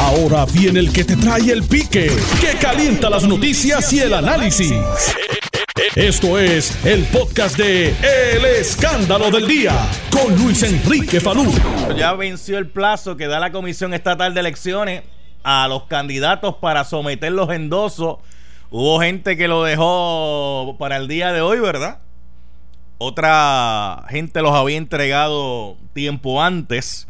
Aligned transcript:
Ahora 0.00 0.44
viene 0.46 0.80
el 0.80 0.92
que 0.92 1.04
te 1.04 1.16
trae 1.16 1.50
el 1.50 1.62
pique, 1.62 2.10
que 2.40 2.58
calienta 2.58 3.10
las 3.10 3.24
noticias 3.24 3.92
y 3.92 4.00
el 4.00 4.14
análisis. 4.14 4.72
Esto 5.94 6.38
es 6.38 6.84
el 6.84 7.04
podcast 7.04 7.56
de 7.56 7.88
El 7.88 8.44
Escándalo 8.44 9.30
del 9.30 9.46
Día 9.46 9.74
con 10.10 10.36
Luis 10.36 10.62
Enrique 10.62 11.20
Falú. 11.20 11.52
Ya 11.96 12.12
venció 12.12 12.58
el 12.58 12.68
plazo 12.68 13.16
que 13.16 13.26
da 13.26 13.40
la 13.40 13.50
Comisión 13.50 13.94
Estatal 13.94 14.34
de 14.34 14.40
Elecciones 14.40 15.02
a 15.42 15.66
los 15.68 15.84
candidatos 15.84 16.56
para 16.56 16.84
someter 16.84 17.32
los 17.32 17.50
endosos. 17.50 18.18
Hubo 18.70 19.00
gente 19.00 19.36
que 19.36 19.48
lo 19.48 19.64
dejó 19.64 20.76
para 20.78 20.96
el 20.96 21.08
día 21.08 21.32
de 21.32 21.40
hoy, 21.40 21.58
¿verdad? 21.58 21.98
Otra 22.98 24.04
gente 24.08 24.42
los 24.42 24.52
había 24.52 24.76
entregado 24.76 25.76
tiempo 25.94 26.42
antes. 26.42 27.07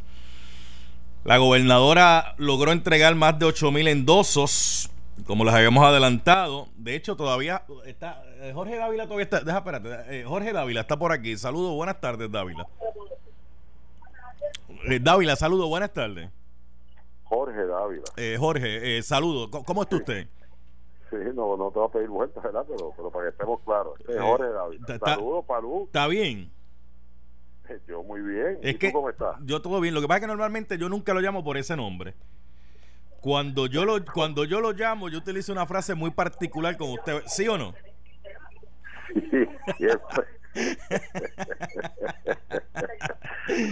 La 1.24 1.36
gobernadora 1.38 2.34
logró 2.38 2.72
entregar 2.72 3.14
más 3.14 3.38
de 3.38 3.44
8 3.46 3.70
mil 3.70 3.86
endosos, 3.88 4.90
como 5.26 5.44
les 5.44 5.52
habíamos 5.54 5.84
adelantado. 5.84 6.68
De 6.76 6.94
hecho, 6.94 7.16
todavía 7.16 7.64
está. 7.84 8.22
Eh, 8.40 8.52
Jorge 8.54 8.76
Dávila 8.76 9.04
todavía 9.04 9.24
está. 9.24 9.40
Deja, 9.40 9.58
espérate. 9.58 9.88
eh, 10.20 10.24
Jorge 10.26 10.52
Dávila 10.52 10.80
está 10.80 10.96
por 10.98 11.12
aquí. 11.12 11.36
Saludos, 11.36 11.74
buenas 11.74 12.00
tardes, 12.00 12.30
Dávila. 12.30 12.66
Eh, 14.88 15.00
Dávila, 15.00 15.36
saludos, 15.36 15.68
buenas 15.68 15.92
tardes. 15.92 16.30
Jorge 17.24 17.66
Dávila. 17.66 18.04
Eh, 18.16 18.36
Jorge, 18.38 18.98
eh, 18.98 19.02
saludos. 19.02 19.48
¿Cómo, 19.50 19.64
cómo 19.64 19.82
está 19.82 19.96
usted? 19.96 20.28
Sí, 21.10 21.16
no, 21.34 21.56
no 21.56 21.70
te 21.70 21.78
voy 21.78 21.88
a 21.88 21.92
pedir 21.92 22.08
vueltas, 22.08 22.42
¿verdad? 22.42 22.64
Pero, 22.68 22.92
pero 22.96 23.10
para 23.10 23.24
que 23.24 23.30
estemos 23.30 23.60
claros. 23.64 23.94
Este 24.00 24.14
es 24.14 24.20
Jorge 24.20 24.48
Dávila. 24.50 24.98
Saludos, 25.04 25.44
Palú. 25.46 25.84
¿Está 25.86 26.06
bien? 26.06 26.50
Yo 27.88 28.02
muy 28.02 28.20
bien. 28.20 28.58
Es 28.62 28.74
¿Y 28.74 28.78
que 28.78 28.88
tú 28.88 28.94
cómo 28.94 29.10
estás? 29.10 29.36
yo 29.44 29.62
todo 29.62 29.80
bien. 29.80 29.94
Lo 29.94 30.00
que 30.00 30.08
pasa 30.08 30.18
es 30.18 30.20
que 30.22 30.26
normalmente 30.28 30.78
yo 30.78 30.88
nunca 30.88 31.14
lo 31.14 31.20
llamo 31.20 31.44
por 31.44 31.56
ese 31.56 31.76
nombre. 31.76 32.14
Cuando 33.20 33.66
yo 33.66 33.84
lo 33.84 34.04
cuando 34.04 34.44
yo 34.44 34.60
lo 34.60 34.72
llamo, 34.72 35.08
yo 35.08 35.18
utilizo 35.18 35.52
una 35.52 35.66
frase 35.66 35.94
muy 35.94 36.10
particular 36.10 36.76
con 36.76 36.90
usted. 36.90 37.22
¿Sí 37.26 37.48
o 37.48 37.58
no? 37.58 37.74
Sí, 39.08 39.46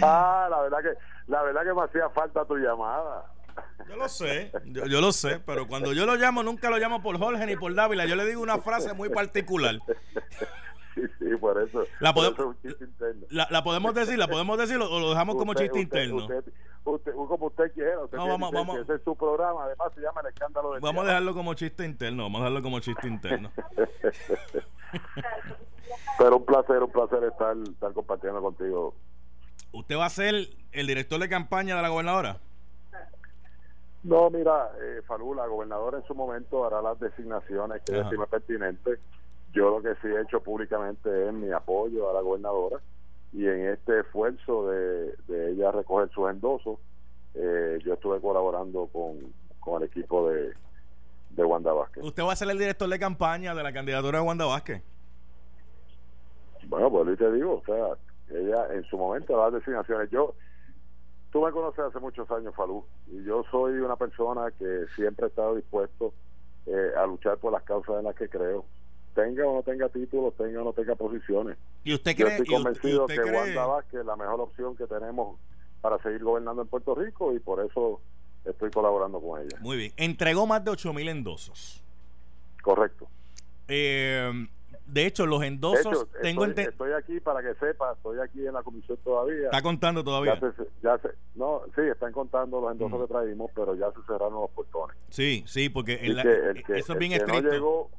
ah, 0.03 0.49
la 0.51 0.61
verdad 0.63 0.79
que 0.83 0.91
la 1.27 1.43
verdad 1.43 1.63
que 1.65 1.75
me 1.75 1.83
hacía 1.83 2.09
falta 2.11 2.45
tu 2.45 2.57
llamada. 2.57 3.25
Yo 3.89 3.97
lo 3.97 4.09
sé, 4.09 4.53
yo, 4.67 4.87
yo 4.87 5.01
lo 5.01 5.13
sé, 5.13 5.41
pero 5.47 5.67
cuando 5.67 5.93
yo 5.93 6.07
lo 6.07 6.17
llamo, 6.17 6.43
nunca 6.43 6.71
lo 6.71 6.79
llamo 6.79 7.03
por 7.03 7.19
Jorge 7.19 7.47
ni 7.47 7.57
por 7.57 7.75
Dávila. 7.75 8.07
Yo 8.07 8.17
le 8.17 8.27
digo 8.27 8.43
una 8.43 8.59
frase 8.59 8.93
muy 8.95 9.09
particular. 9.09 9.79
Sí, 11.37 11.41
por 11.41 11.63
eso. 11.63 11.85
La 12.01 12.13
por 12.15 12.25
podemos- 12.25 12.39
eso 12.39 12.43
es 12.43 12.57
un 12.57 12.63
chiste 12.71 12.85
interno. 12.85 13.27
La, 13.31 13.47
la 13.51 13.63
podemos 13.65 13.95
decir, 13.95 14.19
la 14.19 14.27
podemos 14.29 14.59
decir 14.59 14.77
o 14.79 15.01
lo 15.01 15.11
dejamos 15.11 15.37
como 15.37 15.53
chiste 15.55 15.79
usted- 15.79 15.81
interno. 15.81 16.17
Usted, 16.17 16.53
usted- 16.85 17.13
como 17.15 17.47
usted 17.47 17.73
quiera. 17.73 18.01
Usted 18.05 18.17
No, 18.19 18.27
vamos- 18.29 18.51
vamos. 18.53 18.77
que 18.77 18.83
Ese 18.83 18.95
es 18.95 19.03
su 19.03 19.15
programa. 19.17 19.65
Además, 19.65 19.93
se 19.95 20.01
llama 20.01 20.21
El 20.23 20.27
Escándalo 20.29 20.71
Vamos 20.81 21.05
a 21.05 21.09
dejarlo 21.09 21.35
como 21.35 21.55
chiste 21.55 21.85
interno, 21.85 22.23
vamos 22.25 22.41
a 22.41 22.45
dejarlo 22.45 22.63
como 22.63 22.81
chiste 22.81 23.07
interno. 23.09 23.51
Pero 26.19 26.37
un 26.39 26.45
placer, 26.45 26.83
un 26.83 26.91
placer 26.91 27.23
estar, 27.25 27.57
estar 27.57 27.93
compartiendo 27.93 28.41
contigo. 28.41 28.95
¿Usted 29.73 29.97
va 29.99 30.07
a 30.07 30.11
ser 30.11 30.35
el 30.73 30.87
director 30.87 31.21
de 31.21 31.29
campaña 31.29 31.77
de 31.77 31.83
la 31.83 31.89
gobernadora? 31.89 32.39
No, 34.05 34.31
mira, 34.31 34.71
eh, 34.81 35.03
Falú, 35.07 35.35
la 35.35 35.47
gobernadora 35.47 35.99
en 35.99 36.05
su 36.07 36.15
momento 36.15 36.65
hará 36.65 36.81
las 36.81 36.99
designaciones 37.01 37.83
que 37.85 37.99
estime 37.99 38.27
pertinentes. 38.27 38.99
Yo 39.57 39.71
lo 39.71 39.83
que 39.83 39.95
sí 40.03 40.09
he 40.09 40.21
hecho 40.21 40.43
públicamente 40.43 41.29
es 41.29 41.33
mi 41.33 41.51
apoyo 41.51 42.11
a 42.11 42.13
la 42.13 42.21
gobernadora 42.21 42.79
y 43.33 43.47
en 43.47 43.69
este 43.69 44.01
esfuerzo 44.01 44.69
de, 44.69 45.17
de 45.29 45.53
ella 45.53 45.73
recoger 45.73 46.11
sus 46.11 46.29
endosos, 46.29 46.79
eh, 47.33 47.79
yo 47.83 47.95
estuve 47.95 48.21
colaborando 48.21 48.87
con, 48.89 49.17
con 49.59 49.83
el 49.83 49.89
equipo 49.89 50.29
de, 50.29 50.53
de 51.31 51.45
Wanda 51.45 51.73
Vázquez. 51.73 52.05
¿Usted 52.05 52.23
va 52.23 52.35
a 52.35 52.37
ser 52.37 52.51
el 52.51 52.59
director 52.59 52.87
de 52.87 52.99
campaña 52.99 53.55
de 53.55 53.63
la 53.63 53.73
candidatura 53.73 54.19
de 54.19 54.27
Wanda 54.27 54.45
Vázquez? 54.45 54.83
Bueno, 56.69 56.91
pues 56.91 57.17
te 57.17 57.33
digo, 57.33 57.55
o 57.55 57.65
sea, 57.65 57.97
ella 58.39 58.75
en 58.75 58.85
su 58.85 58.99
momento 58.99 59.39
las 59.39 59.55
designaciones. 59.55 60.11
Yo, 60.11 60.35
tú 61.33 61.41
me 61.41 61.51
conoces 61.51 61.83
hace 61.83 61.99
muchos 61.99 62.31
años, 62.31 62.55
Falú, 62.55 62.85
y 63.07 63.25
yo 63.25 63.43
soy 63.51 63.79
una 63.79 63.97
persona 63.97 64.51
que 64.59 64.85
siempre 64.95 65.27
he 65.27 65.29
estado 65.31 65.55
dispuesto 65.55 66.13
eh, 66.67 66.91
a 66.95 67.07
luchar 67.07 67.39
por 67.39 67.53
las 67.53 67.63
causas 67.63 67.97
en 67.97 68.05
las 68.05 68.15
que 68.15 68.29
creo. 68.29 68.67
Tenga 69.17 69.47
o 69.47 69.55
no 69.55 69.63
tenga 69.63 69.89
títulos, 69.89 70.37
tenga 70.37 70.61
o 70.61 70.65
no 70.65 70.73
tenga 70.75 70.95
posiciones. 70.95 71.57
¿Y 71.85 71.95
usted 71.95 72.15
Yo 72.15 72.27
cree, 72.27 72.37
estoy 72.37 72.47
y 72.55 72.59
usted- 72.59 72.61
y 72.61 72.63
convencido 72.65 73.01
usted 73.07 73.15
que 73.17 73.23
cree- 73.23 73.37
Wanda 73.41 73.67
Vázquez 73.67 74.01
es 74.01 74.07
la 74.07 74.15
mejor 74.17 74.41
opción 74.43 74.77
que 74.77 74.87
tenemos 74.87 75.39
para 75.81 75.99
seguir 76.03 76.23
gobernando 76.23 76.61
en 76.63 76.69
Puerto 76.69 76.95
Rico 76.95 77.33
y 77.35 77.39
por 77.41 77.65
eso 77.65 78.01
estoy 78.45 78.71
colaborando 78.71 79.19
con 79.21 79.41
ella. 79.41 79.57
Muy 79.61 79.79
bien. 79.79 79.93
Entregó 79.97 80.47
más 80.47 80.63
de 80.65 80.71
8 80.71 80.93
mil 80.93 81.09
endosos. 81.09 81.83
Correcto. 82.63 83.09
Eh, 83.69 84.31
de 84.85 85.07
hecho, 85.07 85.25
los 85.27 85.41
De 85.41 85.47
endosos, 85.47 85.87
hecho, 85.87 86.09
tengo 86.23 86.45
estoy, 86.45 86.65
estoy 86.65 86.93
aquí 86.93 87.19
para 87.21 87.41
que 87.43 87.55
sepa, 87.59 87.93
estoy 87.95 88.19
aquí 88.21 88.47
en 88.47 88.53
la 88.53 88.63
comisión 88.63 88.99
todavía. 89.03 89.47
Está 89.47 89.63
contando 89.63 90.05
todavía. 90.05 90.35
Ya 90.39 90.41
se, 90.53 90.63
ya 90.83 90.99
se- 90.99 91.15
no, 91.35 91.63
sí, 91.75 91.81
están 91.91 92.13
contando 92.13 92.61
los 92.61 92.71
endosos 92.73 92.99
Mm. 92.99 93.03
que 93.03 93.09
traímos, 93.09 93.51
pero 93.55 93.75
ya 93.75 93.91
se 93.93 94.03
cerraron 94.07 94.35
los 94.35 94.51
portones. 94.51 94.97
Sí, 95.09 95.43
sí, 95.47 95.69
porque 95.71 95.95
en 96.03 96.17
la- 96.17 96.23
que 96.23 96.63
que, 96.67 96.79
eso 96.79 96.93
es 96.93 96.99
bien 96.99 97.13
estricto. 97.13 97.43
no 97.43 97.51
llegó, 97.51 97.91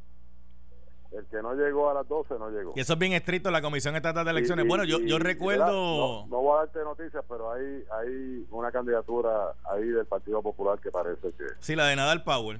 el 1.11 1.25
que 1.27 1.41
no 1.41 1.53
llegó 1.53 1.89
a 1.89 1.93
las 1.93 2.07
12 2.07 2.35
no 2.37 2.49
llegó. 2.49 2.73
y 2.75 2.79
eso 2.81 2.93
es 2.93 2.99
bien 2.99 3.13
estricto 3.13 3.49
la 3.51 3.61
Comisión 3.61 3.95
Estatal 3.95 4.25
de 4.25 4.31
Elecciones. 4.31 4.65
Y- 4.65 4.67
bueno, 4.67 4.83
yo, 4.83 4.99
y- 4.99 5.07
yo 5.09 5.19
recuerdo. 5.19 5.65
No, 5.65 6.27
no 6.27 6.41
voy 6.41 6.55
a 6.57 6.59
darte 6.65 6.79
noticias, 6.83 7.23
pero 7.29 7.51
hay, 7.51 7.83
hay 7.91 8.45
una 8.51 8.71
candidatura 8.71 9.53
ahí 9.71 9.85
del 9.87 10.05
Partido 10.05 10.41
Popular 10.41 10.79
que 10.79 10.91
parece 10.91 11.31
que 11.37 11.45
Sí, 11.59 11.75
la 11.75 11.85
de 11.87 11.95
Nadal 11.95 12.23
Power. 12.23 12.59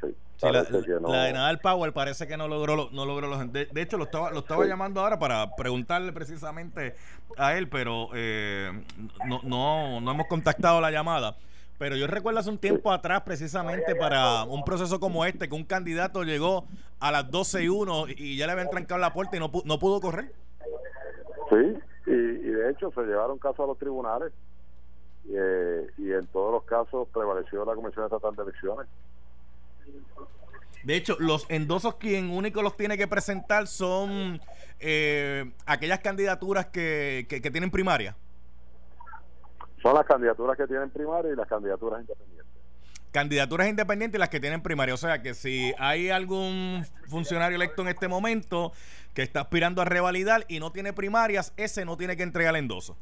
sí, 0.00 0.14
Sí, 0.36 0.46
la, 0.52 1.00
no. 1.00 1.08
la 1.12 1.24
de 1.24 1.32
Nadal 1.32 1.58
Power 1.60 1.92
parece 1.92 2.26
que 2.28 2.36
no 2.36 2.46
logró, 2.46 2.76
lo- 2.76 2.90
no 2.92 3.04
logró 3.04 3.26
los. 3.26 3.52
De, 3.52 3.66
de 3.66 3.82
hecho, 3.82 3.96
lo 3.96 4.04
estaba, 4.04 4.30
lo 4.30 4.40
estaba 4.40 4.62
Sí. 4.64 4.68
llamando 4.68 5.00
ahora 5.00 5.18
para 5.18 5.56
preguntarle 5.56 6.12
precisamente 6.12 6.94
a 7.36 7.56
él, 7.56 7.68
pero 7.68 8.10
eh, 8.14 8.70
no, 9.26 9.40
no, 9.42 10.00
no 10.00 10.10
hemos 10.12 10.26
contactado 10.28 10.80
la 10.80 10.90
llamada. 10.90 11.36
Pero 11.78 11.96
yo 11.96 12.08
recuerdo 12.08 12.40
hace 12.40 12.50
un 12.50 12.58
tiempo 12.58 12.90
atrás, 12.90 13.22
precisamente 13.22 13.94
para 13.94 14.42
un 14.44 14.64
proceso 14.64 14.98
como 14.98 15.24
este, 15.24 15.48
que 15.48 15.54
un 15.54 15.64
candidato 15.64 16.24
llegó 16.24 16.66
a 16.98 17.12
las 17.12 17.30
12 17.30 17.64
y 17.64 17.68
1 17.68 18.06
y 18.16 18.36
ya 18.36 18.46
le 18.46 18.52
habían 18.52 18.68
trancado 18.68 19.00
la 19.00 19.12
puerta 19.12 19.36
y 19.36 19.40
no, 19.40 19.50
no 19.64 19.78
pudo 19.78 20.00
correr. 20.00 20.32
Sí, 21.50 21.78
y, 22.06 22.10
y 22.10 22.50
de 22.50 22.70
hecho 22.70 22.90
se 22.92 23.02
llevaron 23.02 23.38
casos 23.38 23.60
a 23.60 23.66
los 23.66 23.78
tribunales 23.78 24.32
eh, 25.30 25.86
y 25.98 26.12
en 26.12 26.26
todos 26.26 26.52
los 26.52 26.64
casos 26.64 27.06
prevaleció 27.12 27.64
la 27.64 27.74
Comisión 27.74 28.04
Estatal 28.06 28.34
de 28.34 28.42
Elecciones. 28.42 28.86
De 30.82 30.96
hecho, 30.96 31.16
los 31.18 31.46
endosos 31.48 31.96
quien 31.96 32.30
único 32.30 32.62
los 32.62 32.76
tiene 32.76 32.96
que 32.96 33.06
presentar 33.06 33.66
son 33.66 34.40
eh, 34.80 35.52
aquellas 35.66 36.00
candidaturas 36.00 36.66
que, 36.66 37.26
que, 37.28 37.40
que 37.40 37.50
tienen 37.50 37.70
primaria. 37.70 38.16
Son 39.82 39.94
las 39.94 40.06
candidaturas 40.06 40.56
que 40.56 40.66
tienen 40.66 40.90
primaria 40.90 41.32
y 41.32 41.36
las 41.36 41.46
candidaturas 41.48 42.00
independientes. 42.00 42.46
Candidaturas 43.12 43.68
independientes 43.68 44.18
y 44.18 44.20
las 44.20 44.28
que 44.28 44.40
tienen 44.40 44.62
primaria. 44.62 44.94
O 44.94 44.98
sea 44.98 45.22
que 45.22 45.34
si 45.34 45.72
hay 45.78 46.10
algún 46.10 46.84
funcionario 47.08 47.56
electo 47.56 47.82
en 47.82 47.88
este 47.88 48.06
momento 48.08 48.72
que 49.14 49.22
está 49.22 49.40
aspirando 49.42 49.80
a 49.80 49.84
revalidar 49.84 50.44
y 50.48 50.60
no 50.60 50.72
tiene 50.72 50.92
primarias, 50.92 51.52
ese 51.56 51.84
no 51.84 51.96
tiene 51.96 52.16
que 52.16 52.22
entregar 52.22 52.54
el 52.54 52.60
endoso. 52.62 52.96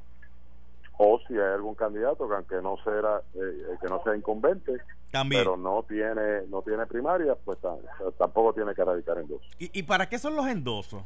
O 0.98 1.18
si 1.26 1.34
hay 1.34 1.40
algún 1.54 1.74
candidato 1.74 2.26
que 2.28 2.34
aunque 2.34 2.56
no 2.62 2.76
sea 2.84 3.20
eh, 3.34 3.76
que 3.82 3.88
no 3.88 4.02
sea 4.02 4.16
incumbente, 4.16 4.72
También. 5.10 5.42
pero 5.42 5.56
no 5.56 5.82
tiene 5.86 6.46
no 6.48 6.62
tiene 6.62 6.86
primaria, 6.86 7.34
pues 7.44 7.58
ta- 7.60 7.74
tampoco 8.16 8.54
tiene 8.54 8.74
que 8.74 8.82
radicar 8.84 9.18
en 9.18 9.28
dos. 9.28 9.42
¿Y, 9.58 9.78
¿Y 9.78 9.82
para 9.82 10.08
qué 10.08 10.18
son 10.18 10.36
los 10.36 10.46
endosos? 10.46 11.02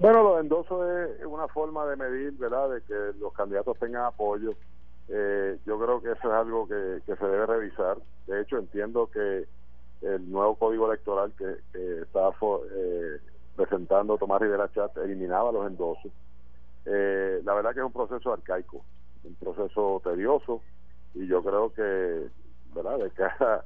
Bueno, 0.00 0.22
los 0.24 0.40
endosos 0.40 0.84
es 1.20 1.24
una 1.26 1.46
forma 1.48 1.86
de 1.86 1.96
medir, 1.96 2.32
¿verdad?, 2.32 2.70
de 2.70 2.82
que 2.82 3.12
los 3.18 3.32
candidatos 3.32 3.78
tengan 3.78 4.04
apoyo. 4.04 4.54
Eh, 5.08 5.58
yo 5.64 5.78
creo 5.78 6.02
que 6.02 6.12
eso 6.12 6.28
es 6.28 6.34
algo 6.34 6.66
que, 6.66 7.00
se 7.06 7.26
debe 7.26 7.46
revisar. 7.46 7.98
De 8.26 8.40
hecho, 8.40 8.58
entiendo 8.58 9.08
que 9.08 9.46
el 10.00 10.30
nuevo 10.30 10.56
código 10.56 10.86
electoral 10.86 11.32
que, 11.36 11.56
que 11.72 12.00
está 12.02 12.30
fo- 12.32 12.62
eh, 12.68 13.20
presentando 13.54 14.18
Tomás 14.18 14.40
Rivera 14.40 14.70
Chat 14.72 14.96
eliminaba 14.98 15.52
los 15.52 15.66
endosos. 15.68 16.12
Eh, 16.84 17.40
la 17.44 17.54
verdad 17.54 17.72
que 17.72 17.80
es 17.80 17.86
un 17.86 17.92
proceso 17.92 18.32
arcaico, 18.32 18.84
un 19.22 19.36
proceso 19.36 20.00
tedioso, 20.02 20.62
y 21.14 21.28
yo 21.28 21.42
creo 21.44 21.72
que, 21.72 22.28
¿verdad?, 22.74 22.98
de 22.98 23.10
cara, 23.12 23.64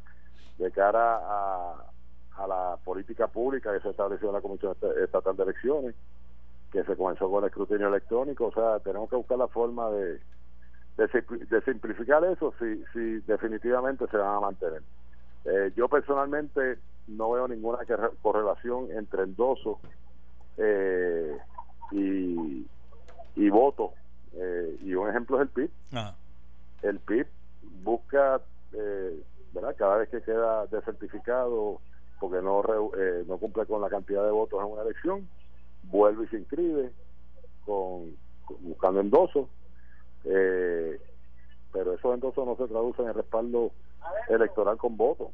de 0.58 0.70
cara 0.72 1.16
a, 1.22 1.84
a 2.36 2.46
la 2.46 2.78
política 2.84 3.28
pública 3.28 3.72
que 3.72 3.80
se 3.80 3.90
estableció 3.90 4.28
en 4.28 4.34
la 4.34 4.40
Comisión 4.40 4.72
Est- 4.72 4.98
Estatal 4.98 5.36
de 5.36 5.42
Elecciones, 5.44 5.94
que 6.70 6.84
se 6.84 6.96
comenzó 6.96 7.30
con 7.30 7.42
el 7.44 7.48
escrutinio 7.48 7.88
electrónico, 7.88 8.46
o 8.46 8.52
sea, 8.52 8.80
tenemos 8.80 9.08
que 9.08 9.16
buscar 9.16 9.38
la 9.38 9.48
forma 9.48 9.88
de, 9.90 10.20
de, 10.96 11.08
simpli- 11.10 11.46
de 11.48 11.60
simplificar 11.62 12.24
eso 12.24 12.52
si, 12.58 12.84
si 12.92 13.20
definitivamente 13.20 14.06
se 14.08 14.16
van 14.16 14.36
a 14.36 14.40
mantener. 14.40 14.82
Eh, 15.44 15.72
yo 15.76 15.88
personalmente 15.88 16.78
no 17.06 17.30
veo 17.30 17.46
ninguna 17.48 17.78
correlación 18.20 18.90
entre 18.90 19.22
endoso 19.22 19.80
eh, 20.56 21.38
y, 21.92 22.66
y 23.36 23.50
voto, 23.50 23.92
eh, 24.34 24.76
y 24.82 24.94
un 24.94 25.08
ejemplo 25.08 25.36
es 25.36 25.42
el 25.42 25.48
PIB. 25.50 25.70
El 26.82 26.98
PIB 27.00 27.26
busca, 27.82 28.40
eh, 28.72 29.22
¿verdad? 29.52 29.76
Cada 29.78 29.96
vez 29.98 30.08
que 30.08 30.20
queda 30.22 30.66
desertificado 30.66 31.80
porque 32.18 32.40
no, 32.42 32.62
eh, 32.96 33.24
no 33.26 33.38
cumple 33.38 33.66
con 33.66 33.80
la 33.80 33.88
cantidad 33.88 34.24
de 34.24 34.30
votos 34.30 34.60
en 34.60 34.72
una 34.72 34.82
elección, 34.82 35.28
vuelve 35.84 36.24
y 36.24 36.28
se 36.28 36.38
inscribe 36.38 36.92
con, 37.64 38.16
buscando 38.60 39.00
endosos, 39.00 39.48
eh, 40.24 41.00
pero 41.72 41.92
esos 41.92 42.14
endosos 42.14 42.46
no 42.46 42.56
se 42.56 42.66
traducen 42.66 43.06
en 43.06 43.14
respaldo 43.14 43.72
electoral 44.28 44.76
con 44.76 44.96
votos. 44.96 45.28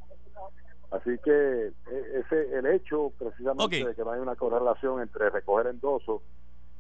Así 0.91 1.17
que 1.25 1.31
e, 1.71 2.21
ese 2.21 2.59
el 2.59 2.67
hecho 2.67 3.13
precisamente 3.19 3.85
de 3.85 3.95
que 3.95 4.03
no 4.03 4.11
hay 4.11 4.21
una 4.21 4.37
correlación 4.37 5.01
entre 5.01 5.31
recoger 5.31 5.69
endosos 5.69 6.21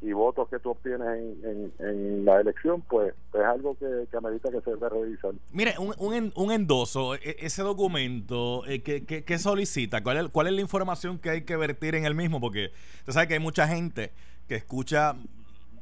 y 0.03 0.13
votos 0.13 0.49
que 0.49 0.59
tú 0.59 0.71
obtienes 0.71 1.07
en, 1.09 1.73
en, 1.79 2.25
la 2.25 2.41
elección, 2.41 2.83
pues 2.83 3.15
es 3.33 3.41
algo 3.41 3.77
que, 3.79 3.87
que 4.11 4.17
amerita 4.17 4.51
que 4.51 4.61
se 4.61 4.71
debe 4.71 4.89
revisar. 4.89 5.33
Mire, 5.53 5.75
un, 5.79 5.95
un, 5.99 6.33
un 6.35 6.53
endoso, 6.53 7.15
e, 7.15 7.37
ese 7.39 7.63
documento, 7.63 8.67
eh, 8.67 8.83
¿qué, 8.83 9.05
qué, 9.05 9.39
solicita? 9.39 10.03
¿Cuál 10.03 10.17
es, 10.19 10.29
¿Cuál 10.31 10.49
es 10.49 10.55
la 10.55 10.61
información 10.61 11.19
que 11.19 11.31
hay 11.31 11.43
que 11.43 11.57
vertir 11.57 11.95
en 11.95 12.05
el 12.05 12.17
mismo? 12.17 12.41
Porque 12.41 12.73
usted 12.99 13.13
sabe 13.13 13.29
que 13.29 13.35
hay 13.35 13.41
mucha 13.41 13.69
gente 13.69 14.13
que 14.49 14.57
escucha 14.57 15.15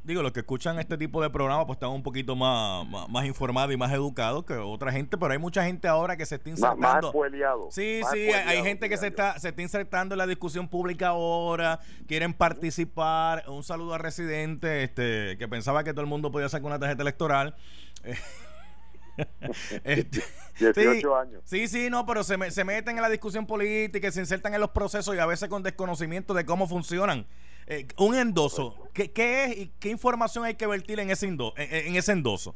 digo, 0.03 0.23
los 0.23 0.31
que 0.31 0.39
escuchan 0.39 0.79
este 0.79 0.97
tipo 0.97 1.21
de 1.21 1.29
programas 1.29 1.65
pues 1.65 1.75
están 1.75 1.91
un 1.91 2.01
poquito 2.01 2.35
más, 2.35 2.87
más, 3.09 3.25
informados 3.25 3.73
y 3.73 3.77
más 3.77 3.91
educados 3.91 4.43
que 4.45 4.53
otra 4.53 4.91
gente, 4.91 5.17
pero 5.17 5.31
hay 5.31 5.37
mucha 5.37 5.63
gente 5.63 5.87
ahora 5.87 6.17
que 6.17 6.25
se 6.25 6.35
está 6.35 6.49
insertando. 6.49 7.13
Más, 7.13 7.73
sí, 7.73 8.01
sí, 8.11 8.31
hay 8.31 8.63
gente 8.63 8.89
que 8.89 8.97
se 8.97 9.07
está, 9.07 9.37
se 9.39 9.49
está 9.49 9.61
insertando 9.61 10.15
en 10.15 10.19
la 10.19 10.27
discusión 10.27 10.67
pública 10.67 11.09
ahora, 11.09 11.79
quieren 12.07 12.33
participar. 12.33 13.43
Un 13.47 13.63
saludo 13.63 13.93
a 13.93 13.97
residente 13.97 14.83
este, 14.83 15.37
que 15.37 15.47
pensaba 15.47 15.83
que 15.83 15.91
todo 15.91 16.01
el 16.01 16.07
mundo 16.07 16.31
podía 16.31 16.49
sacar 16.49 16.65
una 16.65 16.79
tarjeta 16.79 17.03
electoral. 17.03 17.55
este, 19.83 20.23
18 20.57 21.15
años. 21.15 21.41
Sí, 21.45 21.67
sí, 21.67 21.89
no, 21.89 22.05
pero 22.05 22.23
se, 22.23 22.51
se 22.51 22.63
meten 22.63 22.95
en 22.97 23.01
la 23.01 23.09
discusión 23.09 23.45
política, 23.45 24.11
se 24.11 24.19
insertan 24.19 24.53
en 24.53 24.61
los 24.61 24.71
procesos 24.71 25.15
y 25.15 25.19
a 25.19 25.25
veces 25.25 25.49
con 25.49 25.61
desconocimiento 25.61 26.33
de 26.33 26.45
cómo 26.45 26.67
funcionan 26.67 27.27
eh, 27.73 27.87
un 27.99 28.15
endoso, 28.15 28.75
¿qué, 28.93 29.13
¿qué, 29.13 29.45
es 29.45 29.57
y 29.57 29.67
qué 29.79 29.87
información 29.87 30.43
hay 30.43 30.55
que 30.55 30.67
vertir 30.67 30.99
en 30.99 31.09
ese, 31.09 31.25
en, 31.25 31.95
ese 31.95 32.11
endoso? 32.11 32.53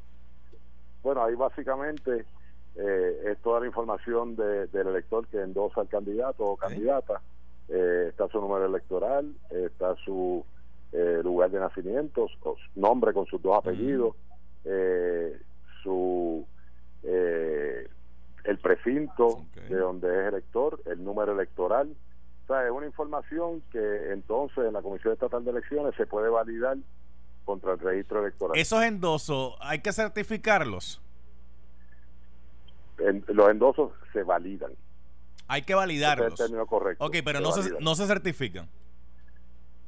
Bueno, 1.04 1.24
ahí 1.24 1.36
básicamente 1.36 2.26
eh, 2.76 3.22
es 3.32 3.38
toda 3.38 3.62
la 3.62 3.68
información 3.68 4.36
de, 4.36 4.68
del 4.68 4.88
elector 4.88 5.26
que 5.28 5.42
endosa 5.42 5.80
al 5.80 5.88
candidato 5.88 6.44
o 6.44 6.58
candidata. 6.58 7.22
Eh, 7.70 8.08
está 8.10 8.28
su 8.28 8.42
número 8.42 8.66
electoral, 8.66 9.34
está 9.52 9.96
su 10.04 10.44
lugar 11.24 11.50
de 11.50 11.62
nacimiento, 11.62 12.28
su 12.28 12.56
nombre 12.76 13.14
con 13.14 13.26
sus 13.26 13.42
dos 13.42 13.58
apellidos, 13.58 14.16
su 15.82 16.46
el 17.04 18.60
precinto 18.62 19.46
de 19.70 19.78
donde 19.78 20.08
es 20.10 20.28
elector, 20.28 20.82
el 20.86 21.02
número 21.04 21.32
electoral, 21.32 21.96
o 22.46 22.48
sea, 22.48 22.64
es 22.64 22.72
una 22.72 22.86
información 22.86 23.64
que 23.72 24.12
entonces 24.12 24.66
en 24.66 24.74
la 24.74 24.84
Comisión 24.84 25.14
Estatal 25.14 25.44
de 25.44 25.50
Elecciones 25.50 25.96
se 25.96 26.06
puede 26.06 26.30
validar 26.30 26.78
contra 27.44 27.74
el 27.74 27.80
registro 27.80 28.20
electoral. 28.22 28.60
¿Esos 28.60 28.84
endosos 28.84 29.56
hay 29.60 29.80
que 29.80 29.92
certificarlos? 29.92 31.02
los 33.28 33.50
endosos 33.50 33.92
se 34.14 34.24
validan. 34.24 34.72
Hay 35.48 35.64
que 35.64 35.76
validarlos. 35.76 36.34
es 36.34 36.40
el 36.40 36.46
término 36.46 36.66
correcto. 36.66 37.04
Ok, 37.04 37.18
pero 37.26 37.40
no 37.42 37.52
se, 37.52 37.72
no 37.82 37.96
se 37.96 38.06
certifican. 38.06 38.70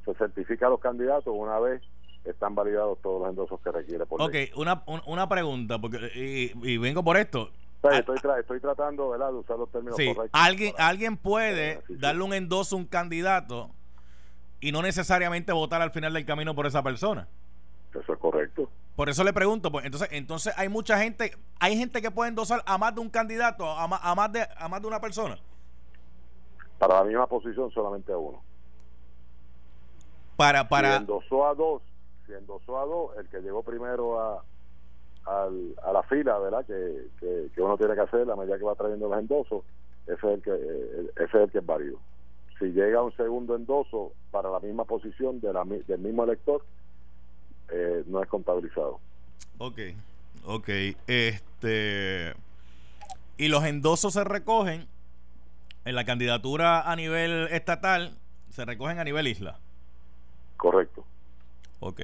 Se 0.04 0.14
certifica 0.14 0.66
a 0.66 0.70
los 0.70 0.80
candidatos 0.80 1.32
una 1.34 1.58
vez 1.58 1.82
están 2.24 2.54
validados 2.54 2.98
todos 3.00 3.20
los 3.22 3.30
endosos 3.30 3.60
que 3.60 3.70
requiere. 3.70 4.04
Por 4.04 4.20
ok, 4.20 4.34
una, 4.56 4.82
una 5.06 5.28
pregunta, 5.28 5.78
porque 5.78 5.98
y, 6.14 6.52
y 6.70 6.76
vengo 6.76 7.02
por 7.02 7.16
esto. 7.16 7.50
Ah, 7.82 7.98
estoy, 7.98 8.60
tratando 8.60 9.12
de 9.12 9.34
usar 9.34 9.56
los 9.56 9.70
términos 9.70 9.96
correctos. 9.96 10.30
Alguien, 10.32 10.74
alguien 10.78 11.16
puede 11.16 11.82
darle 11.88 12.22
un 12.22 12.34
endoso 12.34 12.74
a 12.74 12.78
un 12.78 12.86
candidato 12.86 13.70
y 14.60 14.72
no 14.72 14.82
necesariamente 14.82 15.52
votar 15.52 15.80
al 15.80 15.92
final 15.92 16.12
del 16.12 16.24
camino 16.24 16.54
por 16.54 16.66
esa 16.66 16.82
persona. 16.82 17.28
Eso 17.90 18.12
es 18.12 18.18
correcto. 18.18 18.68
Por 18.96 19.08
eso 19.08 19.22
le 19.22 19.32
pregunto, 19.32 19.70
pues 19.70 19.84
entonces, 19.84 20.08
entonces 20.10 20.52
hay 20.56 20.68
mucha 20.68 20.98
gente, 20.98 21.30
hay 21.60 21.76
gente 21.78 22.02
que 22.02 22.10
puede 22.10 22.30
endosar 22.30 22.62
a 22.66 22.78
más 22.78 22.94
de 22.94 23.00
un 23.00 23.10
candidato, 23.10 23.64
a 23.70 23.86
más, 23.86 24.00
a 24.02 24.14
más 24.16 24.32
de 24.32 24.46
a 24.56 24.68
más 24.68 24.82
de 24.82 24.88
una 24.88 25.00
persona. 25.00 25.38
Para 26.78 26.96
la 26.96 27.04
misma 27.04 27.26
posición 27.28 27.70
solamente 27.70 28.10
a 28.12 28.18
uno. 28.18 28.42
Para 30.36 30.68
para 30.68 30.96
si 30.96 30.96
endosó 30.98 31.46
a 31.46 31.54
dos, 31.54 31.82
si 32.26 32.32
endosó 32.32 32.78
a 32.78 32.84
dos, 32.86 33.16
el 33.18 33.28
que 33.28 33.40
llegó 33.40 33.62
primero 33.62 34.20
a 34.20 34.44
al, 35.28 35.74
a 35.82 35.92
la 35.92 36.02
fila, 36.04 36.38
¿verdad? 36.38 36.64
Que, 36.66 37.08
que, 37.54 37.60
uno 37.62 37.76
tiene 37.76 37.94
que 37.94 38.00
hacer 38.00 38.26
la 38.26 38.36
medida 38.36 38.58
que 38.58 38.64
va 38.64 38.74
trayendo 38.74 39.08
los 39.08 39.18
endosos, 39.18 39.64
ese 40.06 40.14
es 40.14 40.24
el 40.24 40.42
que, 40.42 40.50
eh, 40.50 41.10
ese 41.16 41.24
es 41.24 41.34
el 41.44 41.50
que 41.50 41.58
es 41.58 41.66
válido. 41.66 41.98
Si 42.58 42.66
llega 42.66 43.02
un 43.02 43.14
segundo 43.16 43.54
endoso 43.54 44.12
para 44.30 44.50
la 44.50 44.60
misma 44.60 44.84
posición 44.84 45.40
de 45.40 45.52
la, 45.52 45.64
del 45.64 45.98
mismo 45.98 46.24
elector, 46.24 46.64
eh, 47.70 48.02
no 48.06 48.22
es 48.22 48.28
contabilizado. 48.28 48.98
Ok, 49.58 49.78
ok. 50.46 50.68
Este. 51.06 52.34
Y 53.36 53.48
los 53.48 53.64
endosos 53.64 54.14
se 54.14 54.24
recogen 54.24 54.88
en 55.84 55.94
la 55.94 56.04
candidatura 56.04 56.90
a 56.90 56.96
nivel 56.96 57.48
estatal, 57.50 58.16
se 58.50 58.64
recogen 58.64 58.98
a 58.98 59.04
nivel 59.04 59.28
isla. 59.28 59.58
Correcto. 60.56 61.04
Ok. 61.80 62.00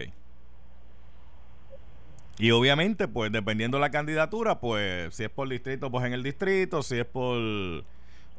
Y 2.38 2.50
obviamente, 2.50 3.06
pues 3.06 3.30
dependiendo 3.30 3.76
de 3.76 3.82
la 3.82 3.90
candidatura, 3.90 4.58
pues 4.58 5.14
si 5.14 5.24
es 5.24 5.30
por 5.30 5.48
distrito, 5.48 5.90
pues 5.90 6.04
en 6.04 6.12
el 6.12 6.22
distrito, 6.22 6.82
si 6.82 6.98
es 6.98 7.04
por... 7.04 7.36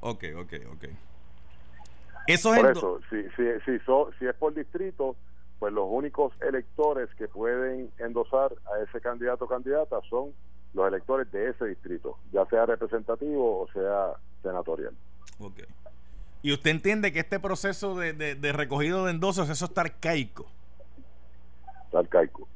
Ok, 0.02 0.24
ok, 0.38 0.54
ok. 0.74 0.86
Eso 2.28 2.54
por 2.54 2.72
eso, 2.72 3.00
si, 3.10 3.22
si, 3.36 3.44
si, 3.66 3.80
si 4.20 4.26
es 4.26 4.36
por 4.36 4.54
distrito, 4.54 5.16
pues 5.60 5.72
los 5.74 5.86
únicos 5.88 6.34
electores 6.42 7.08
que 7.18 7.28
pueden 7.28 7.90
endosar 8.00 8.52
a 8.66 8.84
ese 8.84 9.00
candidato 9.00 9.46
o 9.46 9.48
candidata 9.48 9.98
son 10.10 10.32
los 10.74 10.88
electores 10.88 11.32
de 11.32 11.50
ese 11.50 11.66
distrito, 11.66 12.18
ya 12.34 12.46
sea 12.48 12.66
representativo 12.66 13.62
o 13.62 13.68
sea 13.72 14.14
senatorial. 14.44 14.94
Ok. 15.40 15.62
¿Y 16.42 16.52
usted 16.52 16.72
entiende 16.72 17.14
que 17.14 17.20
este 17.20 17.40
proceso 17.40 17.96
de, 17.96 18.14
de, 18.14 18.36
de 18.36 18.52
recogido 18.52 19.06
de 19.06 19.12
endosos, 19.12 19.50
eso 19.50 19.66
está 19.66 19.82
arcaico? 19.82 20.48
Está 21.86 22.00
arcaico 22.00 22.48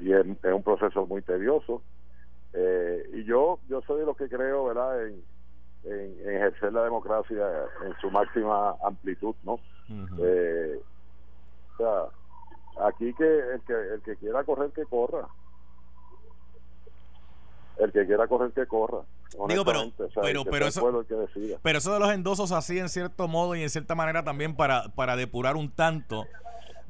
y 0.00 0.12
es, 0.12 0.24
un 0.24 0.62
proceso 0.62 1.06
muy 1.06 1.22
tedioso. 1.22 1.82
Eh, 2.52 3.08
y 3.14 3.24
yo 3.24 3.60
yo 3.68 3.80
soy 3.82 4.00
de 4.00 4.06
los 4.06 4.16
que 4.16 4.28
creo, 4.28 4.64
¿verdad?, 4.64 5.06
en, 5.06 5.22
ejercer 5.82 6.74
la 6.74 6.84
democracia 6.84 7.46
en 7.86 7.94
su 8.02 8.10
máxima 8.10 8.76
amplitud, 8.84 9.34
¿no? 9.44 9.58
Eh, 10.22 10.78
o 11.72 11.76
sea, 11.78 12.86
aquí 12.86 13.14
que 13.14 13.24
el 13.24 13.60
que 13.62 13.94
el 13.94 14.02
que 14.02 14.16
quiera 14.16 14.44
correr 14.44 14.70
que 14.72 14.84
corra. 14.84 15.26
El 17.78 17.92
que 17.92 18.04
quiera 18.04 18.28
correr 18.28 18.52
que 18.52 18.66
corra. 18.66 18.98
Digo, 19.48 19.64
pero, 19.64 19.90
pero, 20.20 20.44
pero 20.44 20.66
eso, 20.66 21.04
pero 21.62 21.78
eso 21.78 21.94
de 21.94 22.00
los 22.00 22.10
endosos 22.10 22.52
así 22.52 22.78
en 22.78 22.88
cierto 22.88 23.28
modo 23.28 23.54
y 23.54 23.62
en 23.62 23.70
cierta 23.70 23.94
manera 23.94 24.24
también 24.24 24.56
para, 24.56 24.88
para 24.94 25.16
depurar 25.16 25.56
un 25.56 25.70
tanto 25.70 26.26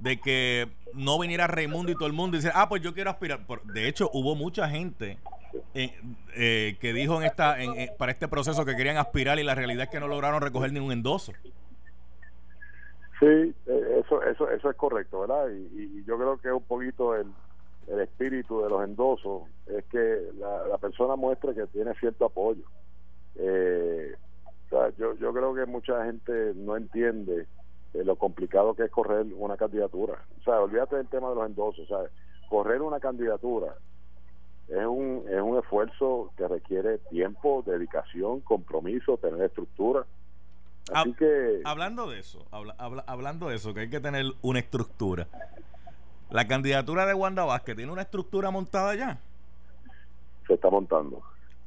de 0.00 0.18
que 0.18 0.68
no 0.94 1.18
viniera 1.18 1.46
Raimundo 1.46 1.92
y 1.92 1.94
todo 1.94 2.06
el 2.06 2.12
mundo 2.12 2.36
y 2.36 2.40
decir, 2.40 2.52
ah, 2.54 2.68
pues 2.68 2.82
yo 2.82 2.94
quiero 2.94 3.10
aspirar. 3.10 3.40
de 3.64 3.88
hecho, 3.88 4.10
hubo 4.12 4.34
mucha 4.34 4.68
gente 4.68 5.18
eh, 5.74 5.92
eh, 6.36 6.76
que 6.80 6.92
dijo 6.92 7.16
en 7.16 7.24
esta 7.24 7.60
en, 7.60 7.72
eh, 7.78 7.90
para 7.98 8.12
este 8.12 8.28
proceso 8.28 8.64
que 8.64 8.76
querían 8.76 8.96
aspirar 8.96 9.38
y 9.38 9.42
la 9.42 9.54
realidad 9.54 9.84
es 9.84 9.90
que 9.90 10.00
no 10.00 10.08
lograron 10.08 10.40
recoger 10.40 10.72
ningún 10.72 10.92
endoso. 10.92 11.32
Sí, 13.18 13.54
eso, 13.98 14.22
eso, 14.22 14.50
eso 14.50 14.70
es 14.70 14.76
correcto, 14.76 15.20
¿verdad? 15.20 15.48
Y, 15.50 16.04
yo 16.04 16.16
creo 16.16 16.38
que 16.38 16.50
un 16.50 16.62
poquito 16.62 17.14
el, 17.14 17.26
el 17.88 18.00
espíritu 18.00 18.62
de 18.62 18.70
los 18.70 18.82
endosos 18.82 19.42
es 19.66 19.84
que 19.86 20.20
la, 20.38 20.78
persona 20.78 21.16
muestre 21.16 21.54
que 21.54 21.66
tiene 21.66 21.92
cierto 21.94 22.24
apoyo. 22.24 22.64
o 23.36 24.68
sea, 24.70 24.88
yo, 24.96 25.14
yo 25.16 25.32
creo 25.34 25.54
que 25.54 25.66
mucha 25.66 26.06
gente 26.06 26.54
no 26.56 26.76
entiende 26.76 27.46
lo 27.94 28.16
complicado 28.16 28.74
que 28.74 28.84
es 28.84 28.90
correr 28.90 29.26
una 29.36 29.56
candidatura. 29.56 30.22
O 30.40 30.42
sea, 30.42 30.60
olvídate 30.60 30.96
del 30.96 31.08
tema 31.08 31.30
de 31.30 31.34
los 31.34 31.46
endosos. 31.46 31.84
O 31.84 31.86
sea, 31.86 32.10
correr 32.48 32.82
una 32.82 33.00
candidatura 33.00 33.74
es 34.68 34.86
un, 34.86 35.24
es 35.28 35.40
un 35.40 35.58
esfuerzo 35.58 36.32
que 36.36 36.46
requiere 36.46 36.98
tiempo, 37.10 37.64
dedicación, 37.66 38.40
compromiso, 38.40 39.16
tener 39.16 39.42
estructura. 39.42 40.06
Así 40.92 41.12
que... 41.14 41.60
Hablando 41.64 42.08
de 42.08 42.20
eso, 42.20 42.46
hablando 43.06 43.48
de 43.48 43.56
eso, 43.56 43.74
que 43.74 43.80
hay 43.80 43.90
que 43.90 44.00
tener 44.00 44.26
una 44.42 44.60
estructura. 44.60 45.26
La 46.30 46.46
candidatura 46.46 47.04
de 47.06 47.14
Wanda 47.14 47.44
Vázquez 47.44 47.76
tiene 47.76 47.90
una 47.90 48.02
estructura 48.02 48.52
montada 48.52 48.94
ya. 48.94 49.18
Se 50.46 50.54
está 50.54 50.70
montando. 50.70 51.20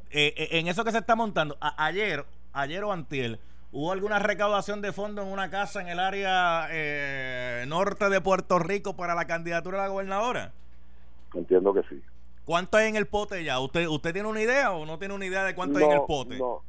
Eh, 0.10 0.34
eh, 0.38 0.48
en 0.60 0.68
eso 0.68 0.86
que 0.86 0.92
se 0.92 1.00
está 1.00 1.16
montando, 1.16 1.58
ayer, 1.60 2.26
ayer 2.54 2.84
o 2.84 2.92
antier, 2.92 3.40
¿Hubo 3.76 3.92
alguna 3.92 4.20
recaudación 4.20 4.82
de 4.82 4.94
fondos 4.94 5.26
en 5.26 5.34
una 5.34 5.50
casa 5.50 5.82
en 5.82 5.88
el 5.88 6.00
área 6.00 6.68
eh, 6.70 7.66
norte 7.68 8.08
de 8.08 8.22
Puerto 8.22 8.60
Rico 8.60 8.96
para 8.96 9.16
la 9.16 9.26
candidatura 9.26 9.78
de 9.80 9.84
la 9.86 9.90
gobernadora? 9.90 10.52
Entiendo 11.34 11.74
que 11.74 11.82
sí. 11.90 12.00
¿Cuánto 12.46 12.78
hay 12.78 12.90
en 12.90 12.98
el 12.98 13.08
pote 13.08 13.44
ya? 13.44 13.60
¿Usted 13.60 13.88
usted 13.88 14.14
tiene 14.14 14.28
una 14.30 14.42
idea 14.42 14.74
o 14.74 14.86
no 14.86 15.00
tiene 15.00 15.16
una 15.16 15.26
idea 15.26 15.44
de 15.44 15.56
cuánto 15.56 15.80
hay 15.80 15.86
en 15.86 15.92
el 15.94 16.04
pote? 16.06 16.38
No, 16.38 16.62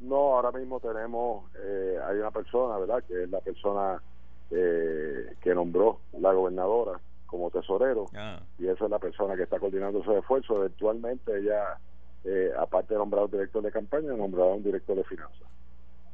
no, 0.00 0.16
ahora 0.16 0.50
mismo 0.50 0.80
tenemos, 0.80 1.44
eh, 1.62 1.96
hay 2.04 2.16
una 2.18 2.32
persona, 2.32 2.76
¿verdad? 2.78 3.04
Que 3.06 3.22
es 3.22 3.30
la 3.30 3.40
persona 3.40 4.02
eh, 4.50 5.34
que 5.40 5.54
nombró 5.54 6.00
la 6.18 6.32
gobernadora 6.32 6.98
como 7.26 7.50
tesorero 7.50 8.06
Ah. 8.16 8.40
y 8.58 8.66
esa 8.66 8.86
es 8.86 8.90
la 8.90 8.98
persona 8.98 9.36
que 9.36 9.44
está 9.44 9.60
coordinando 9.60 10.00
ese 10.00 10.18
esfuerzo. 10.18 10.56
Eventualmente 10.56 11.38
ella, 11.38 11.78
eh, 12.24 12.50
aparte 12.58 12.94
de 12.94 12.98
nombrar 12.98 13.26
un 13.26 13.30
director 13.30 13.62
de 13.62 13.70
campaña, 13.70 14.12
nombrará 14.14 14.50
un 14.54 14.64
director 14.64 14.96
de 14.96 15.04
finanzas. 15.04 15.46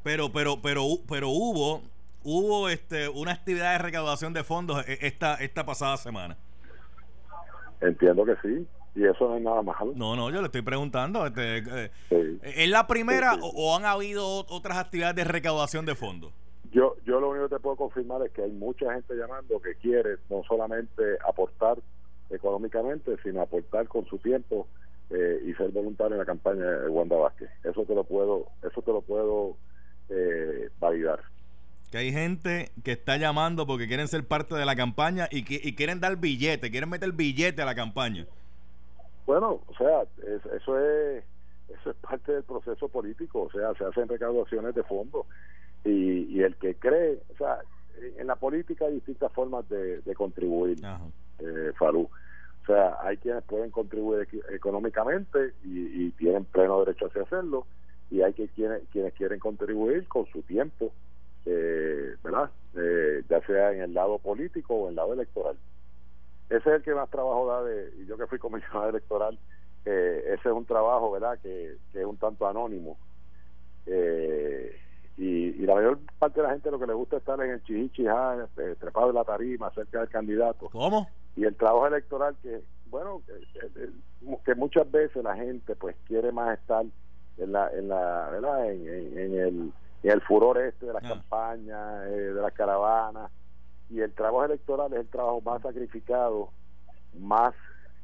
Pero, 0.05 0.31
pero, 0.31 0.61
pero, 0.63 0.83
pero 1.09 1.29
hubo, 1.31 1.83
hubo 2.23 2.69
este, 2.69 3.09
una 3.09 3.33
actividad 3.33 3.73
de 3.73 3.79
recaudación 3.79 4.33
de 4.35 4.45
fondos 4.45 4.87
eh, 4.87 4.99
esta, 5.01 5.35
esta 5.37 5.65
pasada 5.67 5.97
semana. 5.97 6.37
Entiendo 7.81 8.25
que 8.25 8.35
sí, 8.43 8.67
y 8.95 9.05
eso 9.05 9.29
no 9.29 9.37
es 9.37 9.43
nada 9.43 9.63
malo. 9.63 9.93
No, 9.97 10.15
no, 10.15 10.31
yo 10.31 10.41
le 10.41 10.47
estoy 10.47 10.63
preguntando. 10.63 11.27
Este, 11.27 11.59
eh, 11.59 11.91
Sí. 12.09 12.39
¿Es 12.43 12.69
la 12.69 12.87
primera 12.87 13.33
Sí, 13.35 13.41
sí. 13.41 13.51
o, 13.57 13.73
o 13.73 13.77
han 13.77 13.85
habido 13.85 14.25
ot- 14.25 14.47
otras 14.51 14.79
actividades 14.79 15.17
de 15.17 15.25
recaudación 15.25 15.85
de 15.87 15.95
fondos? 15.95 16.33
Yo, 16.71 16.97
yo 17.07 17.21
lo 17.21 17.31
único 17.31 17.49
que 17.49 17.57
te 17.57 17.61
puedo 17.61 17.77
confirmar 17.77 18.23
es 18.27 18.33
que 18.33 18.43
hay 18.43 18.51
mucha 18.51 18.93
gente 18.95 19.15
llamando 19.15 19.61
que 19.61 19.75
quiere 19.77 20.17
no 20.29 20.43
solamente 20.47 21.03
aportar 21.27 21.79
económicamente, 22.31 23.17
sino 23.23 23.43
aportar 23.43 23.87
con 23.89 24.05
su 24.07 24.19
tiempo 24.19 24.67
eh, 25.11 25.41
y 25.47 25.53
ser 25.55 25.71
voluntario 25.71 26.15
en 26.15 26.19
la 26.21 26.25
campaña 26.27 26.65
de 26.65 26.89
Wanda 26.89 27.17
Vázquez. 27.17 27.49
Eso 27.63 27.85
te 27.85 27.95
lo 27.95 28.05
puedo, 28.05 28.47
eso 28.69 28.83
te 28.83 28.93
lo 28.93 29.03
puedo 29.03 29.57
eh, 30.09 30.69
validar. 30.81 31.21
Que 31.91 31.99
hay 31.99 32.13
gente 32.13 32.71
que 32.83 32.93
está 32.93 33.17
llamando 33.17 33.67
porque 33.67 33.87
quieren 33.87 34.09
ser 34.09 34.27
parte 34.27 34.55
de 34.55 34.65
la 34.67 34.75
campaña 34.75 35.29
y, 35.31 35.45
que, 35.45 35.61
y 35.63 35.75
quieren 35.75 36.01
dar 36.01 36.17
billete, 36.17 36.71
quieren 36.71 36.91
meter 36.91 37.13
billete 37.13 37.63
a 37.63 37.67
la 37.67 37.75
campaña. 37.75 38.27
Bueno, 39.27 39.61
o 39.67 39.75
sea, 39.79 40.03
es- 40.27 40.45
eso 40.61 40.79
es 40.79 41.25
eso 41.81 41.91
es 41.91 41.97
parte 41.97 42.33
del 42.33 42.43
proceso 42.43 42.89
político, 42.89 43.43
o 43.43 43.51
sea, 43.51 43.73
se 43.75 43.85
hacen 43.85 44.07
recaudaciones 44.07 44.75
de 44.75 44.83
fondos 44.83 45.25
y, 45.85 46.25
y 46.37 46.43
el 46.43 46.57
que 46.57 46.75
cree, 46.75 47.19
o 47.33 47.37
sea, 47.39 47.59
en 48.19 48.27
la 48.27 48.37
política 48.37 48.85
hay 48.87 48.95
distintas 48.95 49.33
formas 49.33 49.67
de, 49.69 50.01
de 50.03 50.15
contribuir. 50.15 50.79
Eh, 51.39 51.73
Farú. 51.79 52.03
O 52.63 52.67
sea, 52.67 52.97
hay 53.03 53.17
quienes 53.19 53.43
pueden 53.45 53.71
contribuir 53.71 54.29
económicamente 54.53 55.53
y, 55.65 56.07
y 56.07 56.11
tienen 56.13 56.45
pleno 56.45 56.81
derecho 56.85 57.07
a 57.07 57.23
hacerlo, 57.23 57.67
y 58.11 58.23
hay 58.23 58.33
que 58.35 58.49
quienes, 58.49 58.83
quienes 58.91 59.13
quieren 59.15 59.39
contribuir 59.39 60.07
con 60.09 60.27
su 60.27 60.43
tiempo, 60.43 60.93
eh, 61.47 62.15
¿verdad? 62.23 62.51
Eh, 62.77 63.23
ya 63.29 63.41
sea 63.47 63.73
en 63.73 63.83
el 63.83 63.95
lado 63.95 64.19
político 64.19 64.75
o 64.75 64.85
en 64.85 64.91
el 64.91 64.97
lado 64.97 65.13
electoral. 65.15 65.59
Ese 66.49 66.69
es 66.71 66.75
el 66.77 66.83
que 66.83 66.95
más 66.95 67.11
trabajo 67.11 67.47
da, 67.47 67.63
de, 67.65 67.93
y 68.03 68.07
yo 68.07 68.17
que 68.19 68.27
fui 68.27 68.39
comisionado 68.39 68.89
electoral, 68.91 69.39
eh, 69.85 70.23
ese 70.27 70.49
es 70.49 70.55
un 70.55 70.65
trabajo, 70.67 71.11
¿verdad?, 71.11 71.39
que, 71.43 71.77
que 71.93 72.01
es 72.01 72.07
un 72.07 72.17
tanto 72.17 72.47
anónimo. 72.47 72.99
Eh, 73.87 74.75
y, 75.17 75.63
y 75.63 75.67
la 75.67 75.75
mayor 75.75 75.99
parte 76.19 76.41
de 76.41 76.47
la 76.47 76.53
gente 76.55 76.71
lo 76.71 76.79
que 76.79 76.87
le 76.87 76.95
gusta 76.95 77.17
es 77.17 77.21
estar 77.23 77.41
en 77.43 77.51
el 77.51 77.63
chihichijá, 77.63 78.49
eh, 78.57 78.77
trepado 78.81 79.11
en 79.11 79.15
la 79.15 79.25
tarima, 79.25 79.71
cerca 79.73 80.01
del 80.01 80.09
candidato 80.09 80.69
¿Cómo? 80.71 81.09
y 81.37 81.45
el 81.45 81.55
trabajo 81.57 81.87
electoral 81.87 82.37
que 82.43 82.63
bueno 82.87 83.23
que, 83.27 83.61
que- 83.71 84.39
que 84.45 84.55
muchas 84.55 84.91
veces 84.91 85.23
la 85.23 85.37
gente 85.37 85.77
pues 85.77 85.97
quiere 86.07 86.33
más 86.33 86.59
estar 86.59 86.85
en 87.39 87.53
la 87.53 87.69
en 87.73 87.89
la 87.89 88.29
verdad 88.31 88.71
en, 88.71 88.89
en- 88.89 89.19
en 89.19 89.39
el 89.41 89.73
en 90.03 90.11
el 90.11 90.21
furor 90.23 90.59
este 90.59 90.87
de 90.87 90.93
las 90.93 91.05
Ah. 91.05 91.09
campañas 91.09 92.07
eh, 92.09 92.11
de 92.35 92.41
las 92.43 92.53
caravanas. 92.53 93.31
Y 93.91 94.01
el 94.01 94.13
trabajo 94.13 94.45
electoral 94.45 94.93
es 94.95 95.01
el 95.01 95.09
trabajo 95.09 95.41
más 95.43 95.63
sacrificado 95.63 96.51
más 97.19 97.55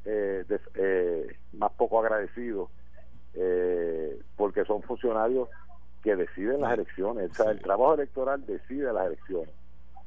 eh, 0.05 0.43
des- 0.47 0.61
eh, 0.75 1.35
más 1.53 1.71
poco 1.73 1.99
agradecido 1.99 2.69
eh, 3.33 4.19
porque 4.35 4.65
son 4.65 4.81
funcionarios 4.83 5.47
que 6.03 6.15
deciden 6.15 6.61
las 6.61 6.73
elecciones. 6.73 7.31
O 7.31 7.33
sea 7.35 7.51
el 7.51 7.61
trabajo 7.61 7.93
electoral 7.93 8.45
decide 8.45 8.91
las 8.93 9.07
elecciones 9.07 9.49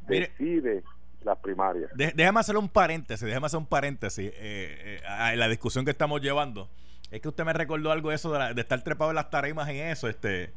Mire- 0.08 0.28
decide 0.38 0.82
las 1.22 1.38
primarias. 1.38 1.90
Déjame 1.94 2.40
hacer 2.40 2.56
un 2.56 2.68
paréntesis, 2.68 3.26
déjame 3.26 3.46
hacer 3.46 3.58
un 3.58 3.66
paréntesis 3.66 4.30
eh, 4.36 4.98
eh, 5.00 5.00
a- 5.06 5.34
la 5.36 5.48
discusión 5.48 5.84
que 5.84 5.90
estamos 5.92 6.20
llevando. 6.20 6.68
Es 7.14 7.20
que 7.20 7.28
usted 7.28 7.44
me 7.44 7.52
recordó 7.52 7.92
algo 7.92 8.10
eso 8.10 8.32
de, 8.32 8.38
la- 8.40 8.54
de 8.54 8.60
estar 8.60 8.82
trepado 8.82 9.10
en 9.12 9.14
las 9.16 9.30
tarimas 9.30 9.68
en 9.68 9.76
eso. 9.76 10.08
este 10.08 10.52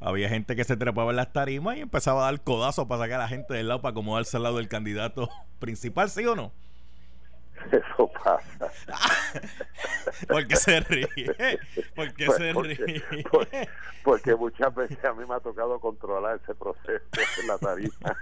Había 0.00 0.28
gente 0.28 0.54
que 0.54 0.64
se 0.64 0.76
trepaba 0.76 1.10
en 1.10 1.16
las 1.16 1.32
tarimas 1.32 1.76
y 1.76 1.80
empezaba 1.80 2.22
a 2.22 2.30
dar 2.30 2.40
codazo 2.42 2.86
para 2.86 3.02
sacar 3.04 3.20
a 3.20 3.22
la 3.24 3.28
gente 3.28 3.54
del 3.54 3.68
lado 3.68 3.80
para 3.80 3.92
acomodarse 3.92 4.36
al 4.36 4.42
lado 4.42 4.58
del 4.58 4.68
candidato 4.68 5.30
principal, 5.58 6.10
¿sí 6.10 6.26
o 6.26 6.36
no? 6.36 6.52
Eso 7.72 8.10
pasa 8.22 8.70
¿Por 10.28 10.46
qué 10.46 10.56
se 10.56 10.80
ríe? 10.80 11.06
¿Por 11.94 12.12
qué 12.14 12.26
Pues 12.26 12.38
se 12.38 12.52
porque, 12.54 12.74
ríe? 12.74 13.24
por- 13.30 13.48
porque 14.04 14.34
muchas 14.34 14.74
veces 14.74 15.04
a 15.04 15.12
mí 15.12 15.24
me 15.28 15.34
ha 15.34 15.40
tocado 15.40 15.78
controlar 15.80 16.40
ese 16.42 16.54
proceso 16.54 17.04
en 17.42 17.46
la 17.46 17.58
tarima. 17.58 18.16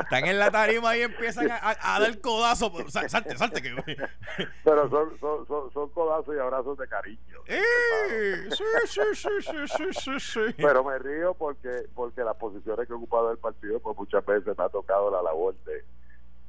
Están 0.00 0.24
en 0.26 0.38
la 0.38 0.50
tarima 0.50 0.96
y 0.96 1.02
empiezan 1.02 1.50
a, 1.50 1.56
a- 1.56 1.96
a 1.96 2.00
dar 2.00 2.18
codazo. 2.20 2.72
Sa- 2.88 3.08
Salte, 3.08 3.36
salte. 3.36 3.60
Que, 3.60 3.74
Pero 4.64 4.88
son, 4.88 5.18
son, 5.20 5.46
son, 5.46 5.72
son 5.72 5.88
codazos 5.90 6.34
y 6.34 6.38
abrazos 6.38 6.78
de 6.78 6.88
cariño. 6.88 7.40
¡Eh! 7.46 8.48
Sí, 8.50 8.64
sí, 8.86 9.00
sí, 9.14 9.28
sí, 9.42 9.66
sí, 9.66 9.84
sí, 9.92 10.20
sí. 10.20 10.54
Pero 10.56 10.82
me 10.84 10.98
río 10.98 11.34
porque 11.34 11.86
porque 11.94 12.22
las 12.22 12.36
posiciones 12.36 12.86
que 12.86 12.92
he 12.92 12.96
ocupado 12.96 13.30
el 13.30 13.38
partido, 13.38 13.80
pues 13.80 13.96
muchas 13.98 14.24
veces 14.24 14.56
me 14.56 14.64
ha 14.64 14.68
tocado 14.70 15.10
la 15.10 15.20
labor 15.22 15.54
de, 15.64 15.84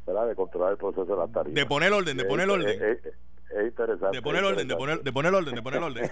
¿verdad? 0.06 0.28
de 0.28 0.36
controlar 0.36 0.72
el 0.74 0.78
proceso 0.78 1.06
de 1.06 1.16
la 1.18 1.28
tarima. 1.28 1.54
De 1.56 1.66
poner 1.66 1.92
orden, 1.94 2.18
de 2.18 2.26
poner 2.26 2.50
orden. 2.50 2.70
Es, 2.82 3.06
es- 3.06 3.14
es 3.56 3.68
interesante. 3.68 4.18
De 4.18 4.22
poner 4.22 4.44
orden, 4.44 4.68
de 4.68 4.76
poner, 4.76 5.02
de 5.02 5.14
poner 5.14 5.34
orden, 5.34 5.56
de 5.56 5.62
poner 5.62 5.82
orden. 5.82 6.10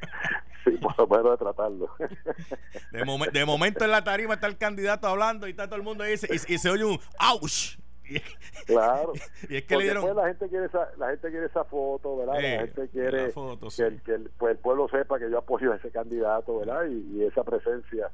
sí, 0.64 0.70
por 0.72 0.98
lo 0.98 1.06
menos 1.06 1.30
de 1.32 1.36
tratarlo. 1.44 1.88
De, 2.90 3.04
momen- 3.04 3.30
de 3.30 3.44
momento 3.44 3.84
en 3.84 3.90
la 3.92 4.02
tarima 4.02 4.34
está 4.34 4.48
el 4.48 4.56
candidato 4.58 5.06
hablando 5.06 5.46
y 5.46 5.50
está 5.50 5.66
todo 5.66 5.76
el 5.76 5.82
mundo 5.84 6.02
ahí 6.02 6.14
y, 6.14 6.16
se- 6.16 6.26
y- 6.34 6.54
y 6.54 6.58
se 6.58 6.68
oye 6.70 6.84
un 6.84 6.98
¡Auch! 7.18 7.78
Y, 8.04 8.18
Claro. 8.66 9.12
y 9.48 9.58
es 9.58 9.64
que 9.64 9.76
le 9.76 9.84
dieron. 9.84 10.16
la 10.16 10.26
gente 10.26 10.48
quiere 10.48 10.66
esa, 10.66 10.88
la 10.98 11.10
gente 11.10 11.30
quiere 11.30 11.46
esa 11.46 11.62
foto, 11.64 12.16
¿verdad? 12.16 12.40
Eh, 12.40 12.56
la 12.56 12.60
gente 12.62 12.88
quiere 12.88 13.30
foto, 13.30 13.66
que, 13.66 13.70
sí. 13.70 13.82
el, 13.82 14.02
que 14.02 14.14
el, 14.14 14.30
pues, 14.36 14.52
el 14.52 14.58
pueblo 14.58 14.88
sepa 14.88 15.20
que 15.20 15.30
yo 15.30 15.38
apoyo 15.38 15.72
a 15.72 15.76
ese 15.76 15.90
candidato, 15.92 16.58
¿verdad? 16.58 16.86
Y, 16.90 17.18
y 17.18 17.24
esa 17.24 17.44
presencia 17.44 18.10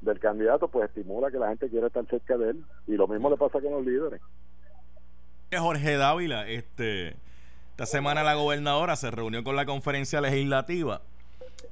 del 0.00 0.18
candidato 0.18 0.68
pues 0.68 0.86
estimula 0.88 1.30
que 1.30 1.38
la 1.38 1.48
gente 1.48 1.68
quiera 1.68 1.88
estar 1.88 2.06
cerca 2.06 2.38
de 2.38 2.50
él 2.50 2.64
y 2.86 2.92
lo 2.92 3.06
mismo 3.06 3.28
le 3.28 3.36
pasa 3.36 3.60
con 3.60 3.72
los 3.72 3.84
líderes. 3.84 4.20
Jorge 5.52 5.96
Dávila, 5.96 6.48
este, 6.48 7.16
esta 7.70 7.86
semana 7.86 8.22
la 8.22 8.34
gobernadora 8.34 8.96
se 8.96 9.10
reunió 9.10 9.44
con 9.44 9.56
la 9.56 9.66
conferencia 9.66 10.20
legislativa 10.20 11.02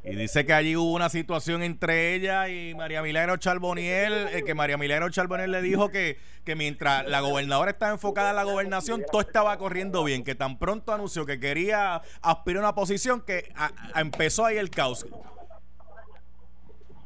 y 0.04 0.16
dice 0.16 0.44
que 0.44 0.52
allí 0.52 0.76
hubo 0.76 0.92
una 0.92 1.08
situación 1.08 1.62
entre 1.62 2.14
ella 2.14 2.48
y 2.48 2.74
María 2.74 3.02
Milagro 3.02 3.36
Charboniel, 3.36 4.28
eh, 4.32 4.42
que 4.44 4.54
María 4.54 4.76
Milagro 4.76 5.08
Charboniel 5.10 5.52
le 5.52 5.62
dijo 5.62 5.90
que, 5.90 6.18
que 6.44 6.56
mientras 6.56 7.06
la 7.08 7.20
gobernadora 7.20 7.70
estaba 7.70 7.92
enfocada 7.92 8.30
en 8.30 8.36
la 8.36 8.44
gobernación, 8.44 9.04
todo 9.10 9.20
estaba 9.20 9.56
corriendo 9.58 10.02
bien, 10.02 10.24
que 10.24 10.34
tan 10.34 10.58
pronto 10.58 10.92
anunció 10.92 11.24
que 11.24 11.38
quería 11.38 12.02
aspirar 12.20 12.64
a 12.64 12.66
una 12.66 12.74
posición 12.74 13.20
que 13.20 13.52
empezó 13.94 14.44
ahí 14.44 14.56
el 14.56 14.70
caos. 14.70 15.06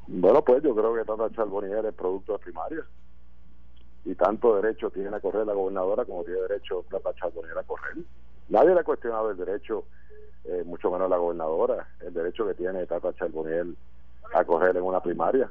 Bueno, 0.07 0.43
pues 0.43 0.63
yo 0.63 0.75
creo 0.75 0.95
que 0.95 1.05
Tata 1.05 1.31
Charbonier 1.35 1.85
es 1.85 1.95
producto 1.95 2.33
de 2.33 2.39
primaria 2.39 2.83
y 4.07 4.15
tanto 4.15 4.55
derecho 4.61 4.89
tiene 4.91 5.15
a 5.15 5.21
correr 5.21 5.45
la 5.47 5.53
gobernadora 5.53 6.05
como 6.05 6.25
tiene 6.25 6.41
derecho 6.41 6.85
Tata 6.89 7.13
Charbonier 7.15 7.59
a 7.59 7.65
correr. 7.65 7.97
Nadie 8.49 8.73
le 8.73 8.81
ha 8.81 8.85
cuestionado 8.85 9.31
el 9.31 9.37
derecho, 9.37 9.85
eh, 10.45 10.63
mucho 10.65 10.91
menos 10.91 11.11
la 11.11 11.17
gobernadora, 11.19 11.89
el 12.01 12.15
derecho 12.15 12.47
que 12.47 12.55
tiene 12.55 12.87
Tata 12.87 13.13
Charbonier 13.15 13.67
a 14.33 14.45
correr 14.45 14.77
en 14.77 14.83
una 14.85 15.03
primaria. 15.03 15.51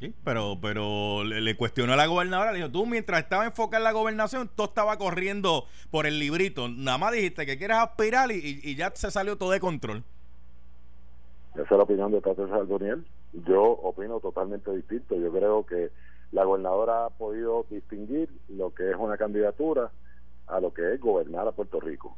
Sí, 0.00 0.14
pero 0.24 0.56
pero 0.60 1.24
le, 1.24 1.40
le 1.40 1.56
cuestionó 1.56 1.92
a 1.92 1.96
la 1.96 2.06
gobernadora, 2.06 2.52
le 2.52 2.58
dijo, 2.58 2.70
tú 2.70 2.86
mientras 2.86 3.20
estaba 3.20 3.44
enfocada 3.44 3.78
en 3.78 3.84
la 3.84 3.92
gobernación, 3.92 4.48
todo 4.54 4.68
estaba 4.68 4.96
corriendo 4.96 5.64
por 5.90 6.06
el 6.06 6.18
librito. 6.18 6.68
Nada 6.68 6.98
más 6.98 7.12
dijiste 7.12 7.44
que 7.46 7.58
quieres 7.58 7.76
aspirar 7.78 8.30
y, 8.30 8.34
y- 8.36 8.60
y 8.70 8.76
ya 8.76 8.92
se 8.94 9.10
salió 9.10 9.36
todo 9.36 9.50
de 9.50 9.60
control. 9.60 10.04
Esa 11.54 11.62
es 11.62 11.70
la 11.70 11.82
opinión 11.84 12.10
de 12.12 12.20
Tata 12.20 12.48
Charbonier. 12.48 12.98
Yo 13.32 13.62
opino 13.62 14.20
totalmente 14.20 14.70
distinto. 14.74 15.16
Yo 15.16 15.32
creo 15.32 15.64
que 15.66 15.90
la 16.34 16.42
gobernadora 16.42 17.06
ha 17.06 17.10
podido 17.10 17.64
distinguir 17.70 18.28
lo 18.48 18.74
que 18.74 18.90
es 18.90 18.96
una 18.96 19.16
candidatura 19.16 19.92
a 20.48 20.58
lo 20.58 20.74
que 20.74 20.94
es 20.94 21.00
gobernar 21.00 21.46
a 21.46 21.52
Puerto 21.52 21.78
Rico. 21.78 22.16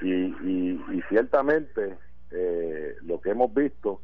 Y, 0.00 0.10
y, 0.10 1.02
ciertamente 1.08 1.96
eh, 2.32 2.96
lo 3.02 3.20
que 3.20 3.30
hemos 3.30 3.54
visto 3.54 4.00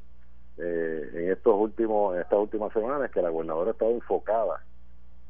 eh, 0.56 1.10
en 1.14 1.32
estos 1.32 1.54
últimos 1.56 2.14
en 2.14 2.20
estas 2.20 2.38
últimas 2.38 2.72
semanas 2.72 3.06
es 3.06 3.10
que 3.10 3.22
la 3.22 3.28
gobernadora 3.30 3.70
ha 3.70 3.72
estado 3.72 3.90
enfocada 3.90 4.64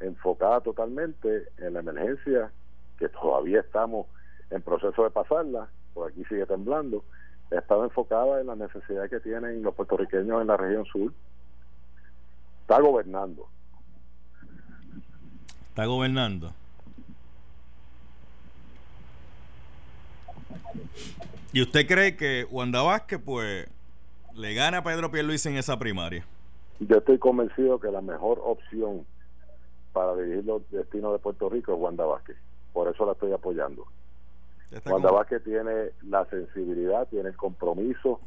enfocada 0.01 0.61
totalmente 0.61 1.49
en 1.57 1.73
la 1.73 1.81
emergencia 1.81 2.53
que 2.99 3.09
todavía 3.09 3.61
estamos 3.61 4.07
en 4.51 4.61
proceso 4.61 5.03
de 5.03 5.11
pasarla 5.11 5.69
por 5.95 6.11
aquí 6.11 6.25
sigue 6.25 6.45
temblando. 6.45 7.05
Ha 7.51 7.59
estado 7.59 7.85
enfocada 7.85 8.41
en 8.41 8.49
la 8.49 8.57
necesidad 8.57 9.09
que 9.09 9.21
tienen 9.21 9.63
los 9.63 9.75
puertorriqueños 9.75 10.43
en 10.43 10.47
la 10.47 10.57
región 10.59 10.85
sur. 10.85 11.13
Está 12.63 12.81
gobernando 12.81 13.49
Está 15.75 15.87
gobernando. 15.87 16.53
¿Y 21.53 21.63
usted 21.63 21.85
cree 21.89 22.17
que 22.17 22.47
Wanda 22.49 22.81
Vázquez, 22.83 23.21
pues, 23.21 23.69
le 24.37 24.55
gana 24.55 24.79
a 24.79 24.85
Pedro 24.85 25.11
Pierluisi 25.11 25.49
en 25.49 25.57
esa 25.57 25.77
primaria? 25.77 26.25
Yo 26.79 26.99
estoy 26.99 27.19
convencido 27.19 27.81
que 27.81 27.91
la 27.91 28.03
mejor 28.03 28.41
opción 28.45 29.05
para 29.93 30.15
dirigir 30.15 30.45
los 30.45 30.63
destinos 30.71 31.13
de 31.13 31.19
Puerto 31.19 31.49
Rico 31.49 31.73
es 31.73 31.81
Wanda 31.81 32.05
Vázquez. 32.05 32.37
Por 32.73 32.87
eso 32.87 33.05
la 33.05 33.15
estoy 33.15 33.33
apoyando. 33.33 33.85
Wanda 34.87 35.11
Vázquez 35.11 35.43
tiene 35.43 35.91
la 36.03 36.25
sensibilidad, 36.27 37.09
tiene 37.09 37.31
el 37.31 37.37
compromiso 37.37 38.21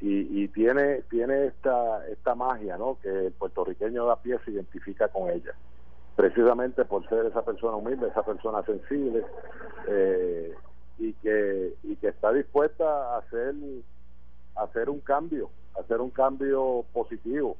y, 0.00 0.42
y, 0.42 0.48
tiene 0.48 1.02
tiene 1.02 1.46
esta 1.46 2.04
esta 2.08 2.34
magia, 2.34 2.76
¿no? 2.76 2.98
Que 3.00 3.26
el 3.26 3.32
puertorriqueño 3.34 4.04
da 4.04 4.16
pie 4.16 4.36
se 4.44 4.50
identifica 4.50 5.06
con 5.06 5.30
ella. 5.30 5.54
Precisamente 6.16 6.84
por 6.84 7.08
ser 7.08 7.26
esa 7.26 7.42
persona 7.42 7.76
humilde, 7.76 8.08
esa 8.08 8.22
persona 8.22 8.62
sensible 8.64 9.24
eh, 9.88 10.54
y 10.98 11.12
que 11.14 11.74
y 11.82 11.96
que 11.96 12.08
está 12.08 12.32
dispuesta 12.32 13.14
a 13.14 13.18
hacer 13.18 13.54
a 14.56 14.64
hacer 14.64 14.90
un 14.90 15.00
cambio, 15.00 15.50
a 15.76 15.80
hacer 15.80 16.00
un 16.00 16.10
cambio 16.10 16.84
positivo 16.92 17.56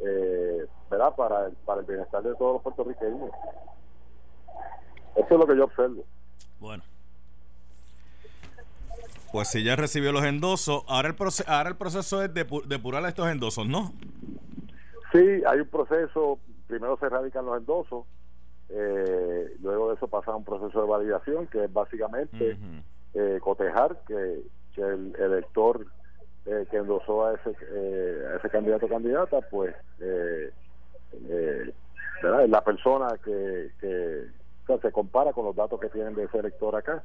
eh, 0.00 0.66
¿verdad? 0.90 1.14
Para 1.16 1.46
el, 1.46 1.52
para 1.64 1.80
el 1.80 1.86
bienestar 1.86 2.22
de 2.22 2.34
todos 2.34 2.54
los 2.54 2.62
puertorriqueños. 2.62 3.30
Eso 5.16 5.26
es 5.30 5.38
lo 5.38 5.46
que 5.46 5.56
yo 5.56 5.64
observo. 5.64 6.04
Bueno. 6.58 6.82
Pues 9.32 9.48
si 9.48 9.64
ya 9.64 9.74
recibió 9.74 10.12
los 10.12 10.24
endosos, 10.24 10.84
ahora 10.86 11.08
el, 11.08 11.16
proceso, 11.16 11.50
ahora 11.50 11.70
el 11.70 11.76
proceso 11.76 12.22
es 12.22 12.32
de 12.32 12.46
depurar 12.66 13.04
estos 13.06 13.28
endosos, 13.28 13.66
¿no? 13.66 13.92
Sí, 15.12 15.42
hay 15.48 15.60
un 15.60 15.68
proceso, 15.68 16.38
primero 16.66 16.96
se 16.98 17.08
radican 17.08 17.46
los 17.46 17.58
endosos, 17.58 18.06
eh, 18.70 19.56
luego 19.60 19.88
de 19.88 19.96
eso 19.96 20.08
pasa 20.08 20.34
un 20.34 20.44
proceso 20.44 20.80
de 20.80 20.88
validación, 20.88 21.46
que 21.46 21.64
es 21.64 21.72
básicamente 21.72 22.56
eh, 23.14 23.38
cotejar 23.42 24.00
que, 24.06 24.42
que 24.74 24.80
el 24.80 25.14
elector 25.18 25.86
eh, 26.46 26.66
que 26.70 26.76
endosó 26.78 27.26
a 27.26 27.34
ese, 27.34 27.56
eh, 27.72 28.26
a 28.32 28.36
ese 28.36 28.50
candidato 28.50 28.86
o 28.86 28.88
candidata, 28.88 29.40
pues 29.50 29.74
es 30.00 30.52
la 32.48 32.64
persona 32.64 33.08
que, 33.22 33.70
que 33.80 34.26
se 34.80 34.92
compara 34.92 35.32
con 35.32 35.44
los 35.44 35.54
datos 35.54 35.78
que 35.78 35.90
tienen 35.90 36.14
de 36.14 36.24
ese 36.24 36.38
elector 36.38 36.74
acá 36.74 37.04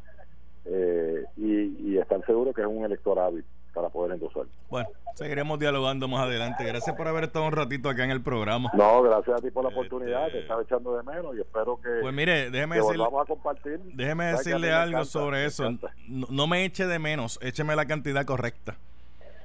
y, 0.65 1.91
y 1.91 1.97
estar 1.97 2.25
seguro 2.25 2.53
que 2.53 2.61
es 2.61 2.67
un 2.67 2.85
elector 2.85 3.19
hábil 3.19 3.45
para 3.73 3.89
poder 3.89 4.13
endosar. 4.13 4.45
Bueno, 4.69 4.89
seguiremos 5.15 5.59
dialogando 5.59 6.07
más 6.07 6.21
adelante. 6.21 6.63
Gracias 6.63 6.95
por 6.95 7.07
haber 7.07 7.25
estado 7.25 7.45
un 7.45 7.51
ratito 7.51 7.89
acá 7.89 8.03
en 8.03 8.11
el 8.11 8.21
programa. 8.21 8.71
No, 8.73 9.01
gracias 9.01 9.39
a 9.39 9.41
ti 9.41 9.51
por 9.51 9.63
la 9.63 9.69
oportunidad, 9.69 10.27
este... 10.27 10.37
te 10.37 10.41
estaba 10.43 10.61
echando 10.61 10.95
de 10.95 11.03
menos 11.03 11.35
y 11.35 11.41
espero 11.41 11.79
que, 11.81 11.89
pues 12.01 12.13
mire, 12.13 12.49
déjeme 12.49 12.77
decirle, 12.77 13.03
a 13.03 13.25
compartir. 13.25 13.79
Déjeme 13.93 14.25
decirle 14.25 14.71
algo 14.71 15.03
sobre 15.05 15.45
eso. 15.45 15.69
No, 16.07 16.27
no, 16.29 16.47
me 16.47 16.65
eche 16.65 16.87
de 16.87 16.99
menos, 16.99 17.39
écheme 17.41 17.75
la 17.75 17.85
cantidad 17.85 18.25
correcta. 18.25 18.77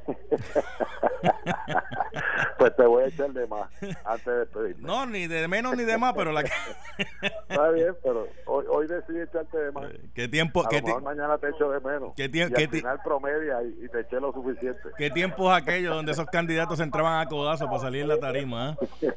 pues 2.58 2.76
te 2.76 2.84
voy 2.84 3.04
a 3.04 3.06
echar 3.06 3.32
de 3.32 3.46
más 3.46 3.70
antes 4.04 4.52
de. 4.52 4.74
No, 4.78 5.06
ni 5.06 5.26
de 5.26 5.48
menos 5.48 5.76
ni 5.76 5.84
de 5.84 5.98
más, 5.98 6.14
pero 6.14 6.32
la 6.32 6.40
Está 7.48 7.70
bien, 7.70 7.94
pero 8.02 8.28
hoy, 8.46 8.64
hoy 8.68 8.86
decidí 8.86 9.20
echarte 9.20 9.58
de 9.58 9.72
más. 9.72 9.86
¿Qué 10.14 10.28
tiempo? 10.28 10.64
A 10.64 10.68
qué 10.68 10.80
lo 10.80 10.86
mejor 10.86 11.02
mañana 11.02 11.38
te 11.38 11.48
echo 11.48 11.70
de 11.70 11.80
menos. 11.80 12.12
¿Qué 12.16 12.28
tiempo? 12.28 12.58
Al 12.58 12.68
final 12.68 13.00
promedia 13.02 13.62
y, 13.62 13.84
y, 13.84 13.88
te 13.88 14.00
eché 14.00 14.20
lo 14.20 14.32
suficiente. 14.32 14.90
¿Qué 14.96 15.10
tiempo 15.10 15.50
es 15.50 15.62
aquello 15.62 15.94
donde 15.94 16.12
esos 16.12 16.26
candidatos 16.26 16.80
entraban 16.80 17.20
a 17.20 17.26
codazo 17.26 17.66
para 17.66 17.78
salir 17.78 18.02
en 18.02 18.08
la 18.08 18.18
tarima? 18.18 18.76
¿eh? 19.00 19.10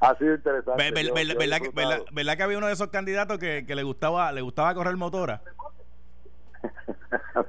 ha 0.00 0.14
sido 0.16 0.34
interesante. 0.34 0.82
¿Verdad, 0.82 1.02
yo, 1.02 1.08
yo 1.08 1.38
verdad, 1.38 1.60
verdad, 1.74 1.98
verdad, 2.12 2.36
que 2.36 2.42
había 2.42 2.58
uno 2.58 2.68
de 2.68 2.74
esos 2.74 2.88
candidatos 2.88 3.38
que, 3.38 3.64
que 3.66 3.74
le 3.74 3.82
gustaba 3.82 4.30
le 4.32 4.40
gustaba 4.40 4.74
correr 4.74 4.96
motora? 4.96 5.42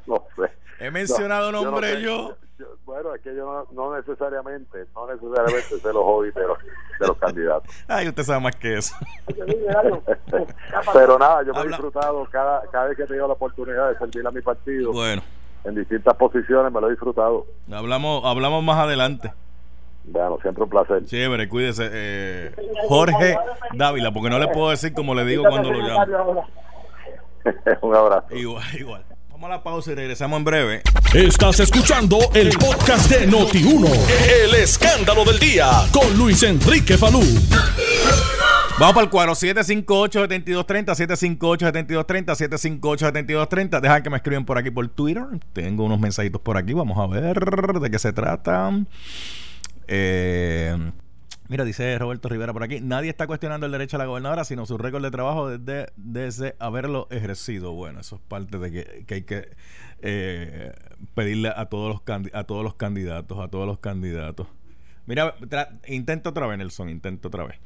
no 0.07 0.27
sé. 0.35 0.64
He 0.85 0.91
mencionado 0.91 1.51
no, 1.51 1.63
nombre 1.63 2.01
yo, 2.01 2.17
no 2.17 2.29
yo. 2.29 2.37
yo, 2.59 2.65
Bueno, 2.85 3.15
es 3.15 3.21
que 3.21 3.35
yo 3.35 3.45
no, 3.45 3.67
no, 3.71 3.95
necesariamente, 3.95 4.85
no 4.93 5.07
necesariamente 5.07 5.79
sé 5.79 5.93
los 5.93 6.03
hobbies 6.03 6.35
de 6.35 6.47
los, 6.47 6.57
de 6.99 7.07
los 7.07 7.17
candidatos. 7.17 7.73
Ay, 7.87 8.07
usted 8.07 8.23
sabe 8.23 8.41
más 8.41 8.55
que 8.55 8.77
eso. 8.77 8.95
Pero 10.93 11.17
nada, 11.17 11.43
yo 11.43 11.53
me 11.53 11.61
he 11.61 11.67
disfrutado 11.67 12.27
cada, 12.31 12.61
cada 12.71 12.85
vez 12.85 12.97
que 12.97 13.03
he 13.03 13.07
tenido 13.07 13.27
la 13.27 13.33
oportunidad 13.33 13.89
de 13.89 13.97
servir 13.97 14.27
a 14.27 14.31
mi 14.31 14.41
partido. 14.41 14.91
Bueno. 14.91 15.23
En 15.63 15.73
distintas 15.73 16.13
posiciones 16.13 16.71
me 16.71 16.79
lo 16.79 16.87
he 16.87 16.91
disfrutado. 16.91 17.47
Hablamos, 17.71 18.23
hablamos 18.23 18.63
más 18.63 18.77
adelante. 18.77 19.33
Bueno, 20.03 20.37
siempre 20.41 20.63
un 20.63 20.69
placer. 20.69 21.03
Chévere, 21.05 21.49
cuídese. 21.49 21.89
Eh, 21.91 22.55
Jorge 22.87 23.35
Dávila, 23.73 24.11
porque 24.11 24.29
no 24.29 24.37
le 24.37 24.47
puedo 24.49 24.69
decir 24.69 24.93
como 24.93 25.15
le 25.15 25.25
digo 25.25 25.43
cuando 25.43 25.71
lo 25.71 25.79
llamo. 25.79 26.45
un 27.81 27.95
abrazo. 27.95 28.35
Igual, 28.35 28.63
igual. 28.77 29.05
Vamos 29.35 29.51
a 29.51 29.55
la 29.55 29.63
pausa 29.63 29.91
y 29.91 29.95
regresamos 29.95 30.37
en 30.37 30.45
breve. 30.45 30.81
Estás 31.13 31.59
escuchando 31.59 32.17
el 32.33 32.51
podcast 32.51 33.11
de 33.11 33.27
Noti1. 33.27 33.89
El 34.45 34.55
escándalo 34.55 35.25
del 35.25 35.37
día 35.39 35.69
con 35.91 36.17
Luis 36.17 36.41
Enrique 36.43 36.97
Falú. 36.97 37.19
Vamos 38.79 38.93
para 38.93 39.03
el 39.03 39.09
cuadro 39.09 39.33
758-7230, 39.33 40.85
758-7230, 41.35 42.79
758-7230. 42.79 43.81
Dejan 43.81 44.03
que 44.03 44.09
me 44.09 44.15
escriben 44.15 44.45
por 44.45 44.57
aquí 44.57 44.71
por 44.71 44.87
Twitter. 44.87 45.25
Tengo 45.51 45.83
unos 45.83 45.99
mensajitos 45.99 46.39
por 46.39 46.55
aquí. 46.55 46.71
Vamos 46.71 46.97
a 46.97 47.05
ver 47.05 47.37
de 47.37 47.91
qué 47.91 47.99
se 47.99 48.13
trata. 48.13 48.71
Eh, 49.89 50.77
Mira, 51.47 51.63
dice 51.63 51.97
Roberto 51.99 52.27
Rivera 52.27 52.53
por 52.53 52.63
aquí, 52.63 52.81
nadie 52.81 53.09
está 53.09 53.27
cuestionando 53.27 53.67
el 53.67 53.71
derecho 53.71 53.97
a 53.97 53.99
la 53.99 54.05
gobernadora, 54.05 54.45
sino 54.45 54.65
su 54.65 54.79
récord 54.79 55.03
de 55.03 55.11
trabajo 55.11 55.49
desde, 55.49 55.91
desde 55.95 56.55
haberlo 56.57 57.07
ejercido. 57.11 57.73
Bueno, 57.73 57.99
eso 57.99 58.15
es 58.15 58.21
parte 58.21 58.57
de 58.57 58.71
que, 58.71 59.05
que 59.05 59.13
hay 59.13 59.21
que 59.23 59.49
eh, 59.99 60.73
pedirle 61.13 61.49
a 61.55 61.67
todos 61.67 61.93
los 61.93 62.01
a 62.33 62.43
todos 62.45 62.63
los 62.63 62.73
candidatos, 62.75 63.39
a 63.39 63.47
todos 63.47 63.67
los 63.67 63.77
candidatos. 63.77 64.47
Mira, 65.05 65.35
intento 65.87 66.31
otra 66.31 66.47
vez, 66.47 66.57
Nelson, 66.57 66.89
intento 66.89 67.27
otra 67.27 67.43
vez. 67.45 67.59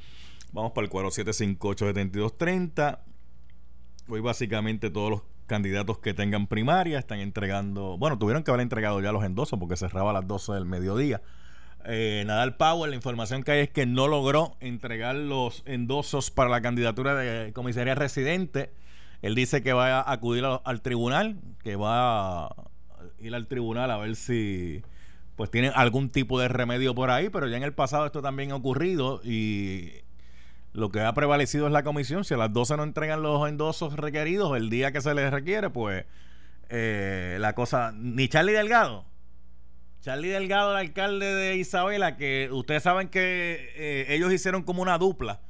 Vamos 0.51 0.73
para 0.73 0.83
el 0.83 0.89
cuadro 0.89 1.09
758-7230. 1.09 2.99
Hoy 4.09 4.19
básicamente 4.19 4.89
todos 4.89 5.09
los 5.09 5.21
candidatos 5.45 5.99
que 5.99 6.13
tengan 6.13 6.47
primaria 6.47 6.99
están 6.99 7.19
entregando, 7.19 7.97
bueno, 7.97 8.17
tuvieron 8.17 8.43
que 8.43 8.51
haber 8.51 8.61
entregado 8.61 8.99
ya 9.01 9.11
los 9.11 9.23
endosos 9.23 9.57
porque 9.57 9.77
cerraba 9.77 10.09
a 10.09 10.13
las 10.13 10.27
12 10.27 10.53
del 10.53 10.65
mediodía. 10.65 11.21
Eh, 11.85 12.23
Nadal 12.27 12.55
Powell, 12.57 12.91
la 12.91 12.95
información 12.95 13.43
que 13.43 13.51
hay 13.51 13.59
es 13.61 13.69
que 13.69 13.85
no 13.85 14.07
logró 14.07 14.57
entregar 14.59 15.15
los 15.15 15.63
endosos 15.65 16.31
para 16.31 16.49
la 16.49 16.61
candidatura 16.61 17.15
de 17.15 17.53
comisaría 17.53 17.95
residente. 17.95 18.71
Él 19.21 19.35
dice 19.35 19.63
que 19.63 19.73
va 19.73 19.99
a 19.99 20.11
acudir 20.11 20.45
al 20.45 20.81
tribunal, 20.81 21.37
que 21.63 21.75
va 21.75 22.45
a 22.45 22.55
ir 23.19 23.35
al 23.35 23.47
tribunal 23.47 23.91
a 23.91 23.97
ver 23.97 24.15
si 24.15 24.81
pues 25.35 25.49
tienen 25.51 25.71
algún 25.75 26.09
tipo 26.09 26.39
de 26.39 26.49
remedio 26.49 26.93
por 26.93 27.11
ahí, 27.11 27.29
pero 27.29 27.47
ya 27.47 27.57
en 27.57 27.63
el 27.63 27.73
pasado 27.73 28.05
esto 28.05 28.21
también 28.21 28.51
ha 28.51 28.55
ocurrido 28.55 29.21
y 29.23 29.93
lo 30.73 30.91
que 30.91 30.99
ha 30.99 31.13
prevalecido 31.13 31.65
es 31.65 31.71
la 31.71 31.83
comisión. 31.83 32.25
Si 32.25 32.33
a 32.33 32.37
las 32.37 32.51
12 32.51 32.77
no 32.77 32.83
entregan 32.83 33.21
los 33.21 33.47
endosos 33.47 33.95
requeridos 33.95 34.55
el 34.57 34.69
día 34.69 34.91
que 34.91 35.01
se 35.01 35.13
les 35.13 35.31
requiere, 35.31 35.69
pues 35.69 36.05
eh, 36.69 37.37
la 37.39 37.55
cosa... 37.55 37.93
Ni 37.95 38.27
Charlie 38.27 38.53
Delgado, 38.53 39.05
Charlie 40.01 40.29
Delgado, 40.29 40.71
el 40.71 40.87
alcalde 40.87 41.25
de 41.33 41.57
Isabela, 41.57 42.15
que 42.15 42.49
ustedes 42.51 42.83
saben 42.83 43.09
que 43.09 43.73
eh, 43.75 44.05
ellos 44.09 44.31
hicieron 44.31 44.63
como 44.63 44.81
una 44.81 44.97
dupla. 44.97 45.41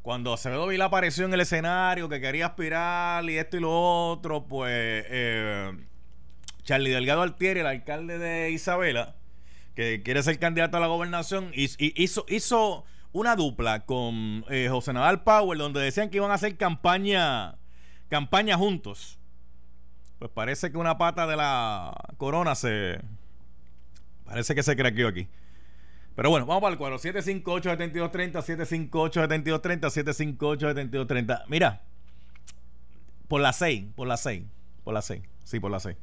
Cuando 0.00 0.32
Acevedo 0.32 0.66
Vila 0.68 0.86
apareció 0.86 1.26
en 1.26 1.34
el 1.34 1.40
escenario, 1.40 2.08
que 2.08 2.20
quería 2.20 2.46
aspirar 2.46 3.28
y 3.28 3.36
esto 3.36 3.58
y 3.58 3.60
lo 3.60 4.10
otro, 4.10 4.46
pues 4.46 4.72
eh, 4.72 5.72
Charlie 6.62 6.90
Delgado 6.90 7.22
Altieri, 7.22 7.60
el 7.60 7.66
alcalde 7.66 8.18
de 8.18 8.50
Isabela, 8.50 9.16
que 9.74 10.02
quiere 10.02 10.22
ser 10.22 10.38
candidato 10.38 10.78
a 10.78 10.80
la 10.80 10.86
gobernación, 10.86 11.50
hizo, 11.54 12.24
hizo 12.28 12.84
una 13.12 13.36
dupla 13.36 13.84
con 13.84 14.44
eh, 14.48 14.68
José 14.70 14.94
Nadal 14.94 15.22
Power, 15.22 15.58
donde 15.58 15.80
decían 15.80 16.08
que 16.08 16.16
iban 16.16 16.30
a 16.30 16.34
hacer 16.34 16.56
campaña, 16.56 17.56
campaña 18.08 18.56
juntos. 18.56 19.18
Pues 20.18 20.30
parece 20.30 20.72
que 20.72 20.78
una 20.78 20.96
pata 20.96 21.26
de 21.26 21.36
la 21.36 21.92
corona 22.16 22.54
se, 22.54 23.00
Parece 24.26 24.54
que 24.54 24.62
se 24.62 24.76
craqueó 24.76 25.08
aquí. 25.08 25.28
Pero 26.14 26.30
bueno, 26.30 26.46
vamos 26.46 26.62
para 26.62 26.72
el 26.72 26.78
cuadro. 26.78 26.98
758-7230, 26.98 28.32
758-7230, 28.90 29.90
758-7230. 30.40 31.44
Mira, 31.48 31.82
por 33.28 33.40
la 33.40 33.52
6, 33.52 33.84
por 33.94 34.08
la 34.08 34.16
6, 34.16 34.44
por 34.84 34.94
la 34.94 35.02
6. 35.02 35.22
Sí, 35.44 35.60
por 35.60 35.70
la 35.70 35.80
6. 35.80 35.96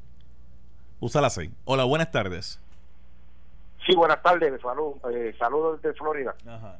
Usa 0.99 1.19
la 1.19 1.29
6. 1.29 1.51
Hola, 1.65 1.83
buenas 1.83 2.11
tardes. 2.11 2.59
Sí, 3.85 3.95
buenas 3.95 4.21
tardes. 4.21 4.53
Eh, 4.53 5.35
saludos 5.37 5.81
desde 5.81 5.97
Florida. 5.97 6.35
Ajá. 6.47 6.79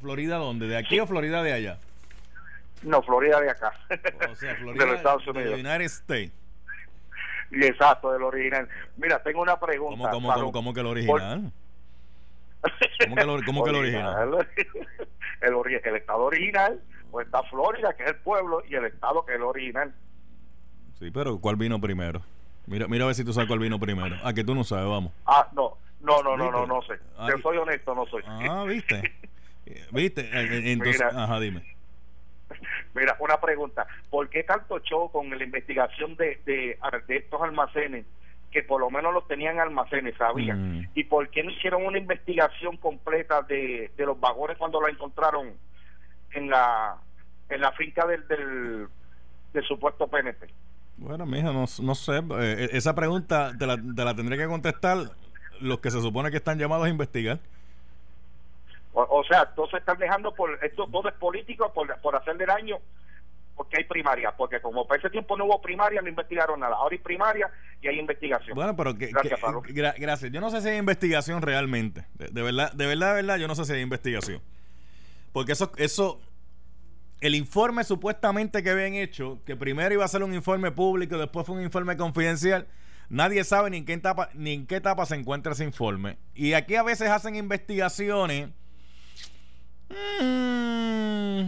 ¿Florida 0.00 0.38
dónde? 0.38 0.66
¿De 0.66 0.76
aquí 0.76 0.94
sí. 0.94 1.00
o 1.00 1.06
Florida 1.06 1.42
de 1.42 1.52
allá? 1.52 1.78
No, 2.82 3.02
Florida 3.02 3.40
de 3.40 3.50
acá. 3.50 3.72
O 4.30 4.34
sea, 4.34 4.54
Florida 4.58 4.84
de 4.84 4.90
los 4.90 4.96
Estados 4.98 5.26
Unidos. 5.26 5.56
De 5.56 5.60
United 5.60 5.82
States. 5.82 6.32
Y 7.50 7.64
exacto, 7.64 8.12
del 8.12 8.22
original. 8.22 8.68
Mira, 8.96 9.22
tengo 9.22 9.40
una 9.40 9.58
pregunta. 9.58 10.10
¿Cómo, 10.10 10.10
cómo, 10.10 10.34
cómo, 10.34 10.52
cómo 10.52 10.74
que 10.74 10.80
el 10.80 10.86
original? 10.86 11.52
¿Cómo 13.04 13.16
que, 13.16 13.24
lo, 13.24 13.42
cómo 13.44 13.64
que 13.64 13.70
el 13.70 13.76
original? 13.76 14.46
El, 15.40 15.54
el, 15.84 15.96
estado 15.96 16.24
original, 16.24 16.82
pues 17.10 17.26
está 17.26 17.42
Florida, 17.44 17.94
que 17.94 18.02
es 18.02 18.10
el 18.10 18.16
pueblo, 18.16 18.62
y 18.68 18.74
el 18.74 18.84
estado 18.86 19.24
que 19.24 19.32
es 19.32 19.38
el 19.38 19.44
original. 19.44 19.94
Sí, 20.98 21.10
pero 21.10 21.38
¿cuál 21.38 21.56
vino 21.56 21.80
primero? 21.80 22.22
Mira, 22.66 22.88
mira 22.88 23.04
a 23.04 23.06
ver 23.06 23.14
si 23.14 23.24
tú 23.24 23.32
sabes 23.32 23.46
cuál 23.48 23.60
vino 23.60 23.78
primero. 23.78 24.16
Ah, 24.22 24.32
que 24.34 24.44
tú 24.44 24.54
no 24.54 24.64
sabes, 24.64 24.86
vamos. 24.86 25.12
Ah, 25.24 25.48
no, 25.52 25.78
no, 26.00 26.22
no, 26.22 26.36
no, 26.36 26.50
no, 26.50 26.66
no 26.66 26.82
sé. 26.82 26.94
Yo 27.28 27.38
soy 27.40 27.56
honesto, 27.56 27.94
no 27.94 28.04
soy. 28.06 28.22
Ah, 28.26 28.64
¿viste? 28.66 29.02
¿Viste? 29.92 30.22
Eh, 30.22 30.30
eh, 30.32 30.72
Entonces, 30.72 31.02
Mira. 31.10 31.24
ajá, 31.24 31.40
dime. 31.40 31.77
Mira, 32.98 33.16
una 33.20 33.40
pregunta. 33.40 33.86
¿Por 34.10 34.28
qué 34.28 34.42
tanto 34.44 34.78
show 34.80 35.10
con 35.10 35.30
la 35.30 35.44
investigación 35.44 36.16
de, 36.16 36.40
de, 36.44 36.78
de 37.06 37.16
estos 37.16 37.40
almacenes 37.42 38.06
que 38.50 38.62
por 38.62 38.80
lo 38.80 38.90
menos 38.90 39.12
los 39.12 39.26
tenían 39.28 39.60
almacenes, 39.60 40.16
sabían? 40.16 40.80
Mm. 40.80 40.90
¿Y 40.94 41.04
por 41.04 41.28
qué 41.30 41.42
no 41.42 41.50
hicieron 41.50 41.84
una 41.84 41.98
investigación 41.98 42.76
completa 42.78 43.42
de, 43.42 43.90
de 43.96 44.06
los 44.06 44.18
vagones 44.18 44.56
cuando 44.56 44.80
la 44.80 44.90
encontraron 44.90 45.52
en 46.32 46.50
la 46.50 46.96
en 47.50 47.60
la 47.60 47.72
finca 47.72 48.06
del, 48.06 48.26
del, 48.28 48.88
del 49.52 49.64
supuesto 49.64 50.06
PNP? 50.08 50.48
Bueno, 50.96 51.24
mija, 51.26 51.52
no, 51.52 51.64
no 51.82 51.94
sé. 51.94 52.20
eh, 52.40 52.68
esa 52.72 52.94
pregunta 52.94 53.52
te 53.58 53.66
la, 53.66 53.76
te 53.76 54.04
la 54.04 54.14
tendré 54.14 54.36
que 54.36 54.46
contestar 54.46 54.98
los 55.60 55.80
que 55.80 55.90
se 55.90 56.00
supone 56.00 56.30
que 56.30 56.38
están 56.38 56.58
llamados 56.58 56.86
a 56.86 56.90
investigar. 56.90 57.38
O, 58.92 59.02
o 59.20 59.24
sea, 59.24 59.46
entonces 59.50 59.80
están 59.80 59.98
dejando 59.98 60.34
por 60.34 60.58
esto 60.64 60.86
todo 60.90 61.08
es 61.08 61.14
político 61.16 61.72
por, 61.72 61.94
por 62.00 62.16
hacerle 62.16 62.46
daño 62.46 62.78
porque 63.56 63.76
hay 63.78 63.84
primaria, 63.84 64.32
porque 64.36 64.60
como 64.60 64.86
para 64.86 65.00
ese 65.00 65.10
tiempo 65.10 65.36
no 65.36 65.44
hubo 65.46 65.60
primaria, 65.60 66.00
no 66.00 66.08
investigaron 66.08 66.60
nada. 66.60 66.76
Ahora 66.76 66.92
hay 66.94 67.00
primaria 67.00 67.50
y 67.82 67.88
hay 67.88 67.98
investigación. 67.98 68.54
Bueno, 68.54 68.76
pero 68.76 68.96
que, 68.96 69.08
Gracias, 69.08 69.40
que- 69.40 69.74
gra- 69.74 69.94
gracias. 69.98 70.30
Yo 70.30 70.40
no 70.40 70.48
sé 70.50 70.60
si 70.62 70.68
hay 70.68 70.76
investigación 70.78 71.42
realmente. 71.42 72.06
De, 72.14 72.28
de 72.28 72.42
verdad, 72.42 72.72
de 72.72 72.86
verdad, 72.86 73.08
de 73.08 73.14
verdad, 73.22 73.36
yo 73.36 73.48
no 73.48 73.56
sé 73.56 73.64
si 73.64 73.72
hay 73.72 73.80
investigación. 73.80 74.40
Porque 75.32 75.52
eso, 75.52 75.72
eso, 75.76 76.20
el 77.20 77.34
informe 77.34 77.82
supuestamente 77.82 78.62
que 78.62 78.70
habían 78.70 78.94
hecho, 78.94 79.40
que 79.44 79.56
primero 79.56 79.92
iba 79.92 80.04
a 80.04 80.08
ser 80.08 80.22
un 80.22 80.34
informe 80.34 80.70
público, 80.70 81.18
después 81.18 81.44
fue 81.44 81.56
un 81.56 81.62
informe 81.62 81.96
confidencial. 81.96 82.68
Nadie 83.08 83.42
sabe 83.42 83.70
ni 83.70 83.78
en 83.78 83.84
qué 83.84 83.94
etapa, 83.94 84.28
ni 84.34 84.52
en 84.52 84.66
qué 84.68 84.76
etapa 84.76 85.04
se 85.04 85.16
encuentra 85.16 85.52
ese 85.52 85.64
informe. 85.64 86.16
Y 86.32 86.52
aquí 86.52 86.76
a 86.76 86.84
veces 86.84 87.10
hacen 87.10 87.34
investigaciones. 87.34 88.50
Mm, 89.90 91.42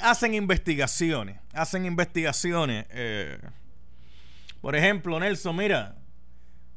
hacen 0.00 0.34
investigaciones. 0.34 1.38
Hacen 1.52 1.84
investigaciones. 1.84 2.86
eh, 2.90 3.38
por 4.60 4.74
ejemplo, 4.74 5.18
Nelson, 5.20 5.56
mira, 5.56 5.94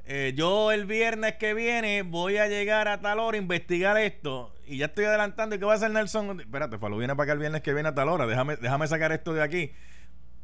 eh, 0.06 0.34
yo 0.36 0.72
el 0.72 0.86
viernes 0.86 1.36
que 1.36 1.54
viene 1.54 2.02
voy 2.02 2.38
a 2.38 2.48
llegar 2.48 2.88
a 2.88 3.02
tal 3.02 3.20
hora 3.20 3.38
a 3.38 3.42
investigar 3.42 3.98
esto. 3.98 4.54
Y 4.68 4.78
ya 4.78 4.88
estoy 4.88 5.06
adelantando. 5.06 5.56
¿Y 5.56 5.60
qué 5.60 5.66
va 5.66 5.74
a 5.74 5.76
hacer 5.76 5.92
Nelson? 5.92 6.42
Espérate, 6.42 6.78
Falo 6.78 6.98
viene 6.98 7.16
para 7.16 7.24
acá 7.26 7.34
el 7.34 7.40
viernes 7.40 7.62
que 7.62 7.74
viene 7.74 7.90
a 7.90 7.96
tal 7.96 8.10
hora. 8.10 8.28
Déjame, 8.28 8.56
déjame 8.58 8.88
sacar 8.88 9.12
esto 9.12 9.34
de 9.34 9.42
aquí. 9.42 9.72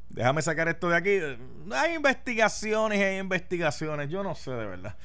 Déjame 0.10 0.42
sacar 0.42 0.68
esto 0.68 0.90
de 0.90 0.96
aquí. 0.96 1.20
Hay 1.74 1.96
investigaciones, 1.96 3.00
hay 3.02 3.18
investigaciones. 3.18 4.10
Yo 4.10 4.24
no 4.24 4.36
sé 4.36 4.52
de 4.52 4.66
verdad. 4.66 4.96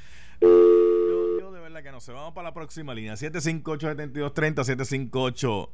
Verdad 1.72 1.84
que 1.84 1.92
no 1.92 2.00
sé. 2.00 2.12
Vamos 2.12 2.34
para 2.34 2.48
la 2.48 2.52
próxima 2.52 2.92
línea. 2.92 3.14
758-7230, 3.14 5.68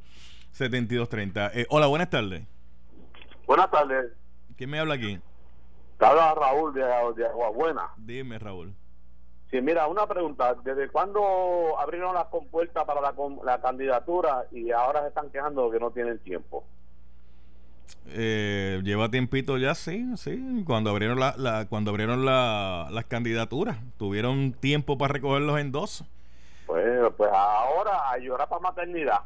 758-7230. 0.53 1.51
Eh, 1.53 1.67
hola, 1.69 1.87
buenas 1.87 2.09
tardes. 2.09 2.47
Buenas 3.45 3.69
tardes. 3.69 4.13
¿Quién 4.55 4.69
me 4.69 4.79
habla 4.79 4.93
aquí? 4.93 5.19
Te 5.97 6.05
habla 6.05 6.33
Raúl 6.35 6.73
de, 6.73 6.85
de 7.17 7.27
Aguabuena. 7.27 7.89
Dime, 7.97 8.39
Raúl. 8.39 8.73
Sí, 9.51 9.59
mira, 9.59 9.87
una 9.87 10.07
pregunta. 10.07 10.55
¿Desde 10.63 10.87
cuándo 10.87 11.77
abrieron 11.77 12.15
las 12.15 12.27
compuertas 12.27 12.85
para 12.85 13.01
la, 13.01 13.13
la 13.43 13.59
candidatura 13.59 14.45
y 14.53 14.71
ahora 14.71 15.01
se 15.01 15.09
están 15.09 15.29
quejando 15.31 15.65
de 15.65 15.77
que 15.77 15.83
no 15.83 15.91
tienen 15.91 16.17
tiempo? 16.19 16.65
Eh, 18.07 18.81
lleva 18.83 19.09
tiempito 19.11 19.57
ya, 19.57 19.75
sí, 19.75 20.05
sí. 20.17 20.63
Cuando 20.65 20.89
abrieron 20.89 21.19
la, 21.19 21.35
la- 21.37 21.65
cuando 21.67 21.91
abrieron 21.91 22.25
la- 22.25 22.87
las 22.91 23.05
candidaturas, 23.05 23.77
tuvieron 23.97 24.53
tiempo 24.53 24.97
para 24.97 25.13
recoger 25.13 25.41
los 25.43 25.59
endosos. 25.59 26.07
Pues, 26.65 26.83
pues 27.17 27.29
ahora 27.33 28.11
a 28.11 28.17
llorar 28.17 28.47
para 28.49 28.61
maternidad. 28.61 29.19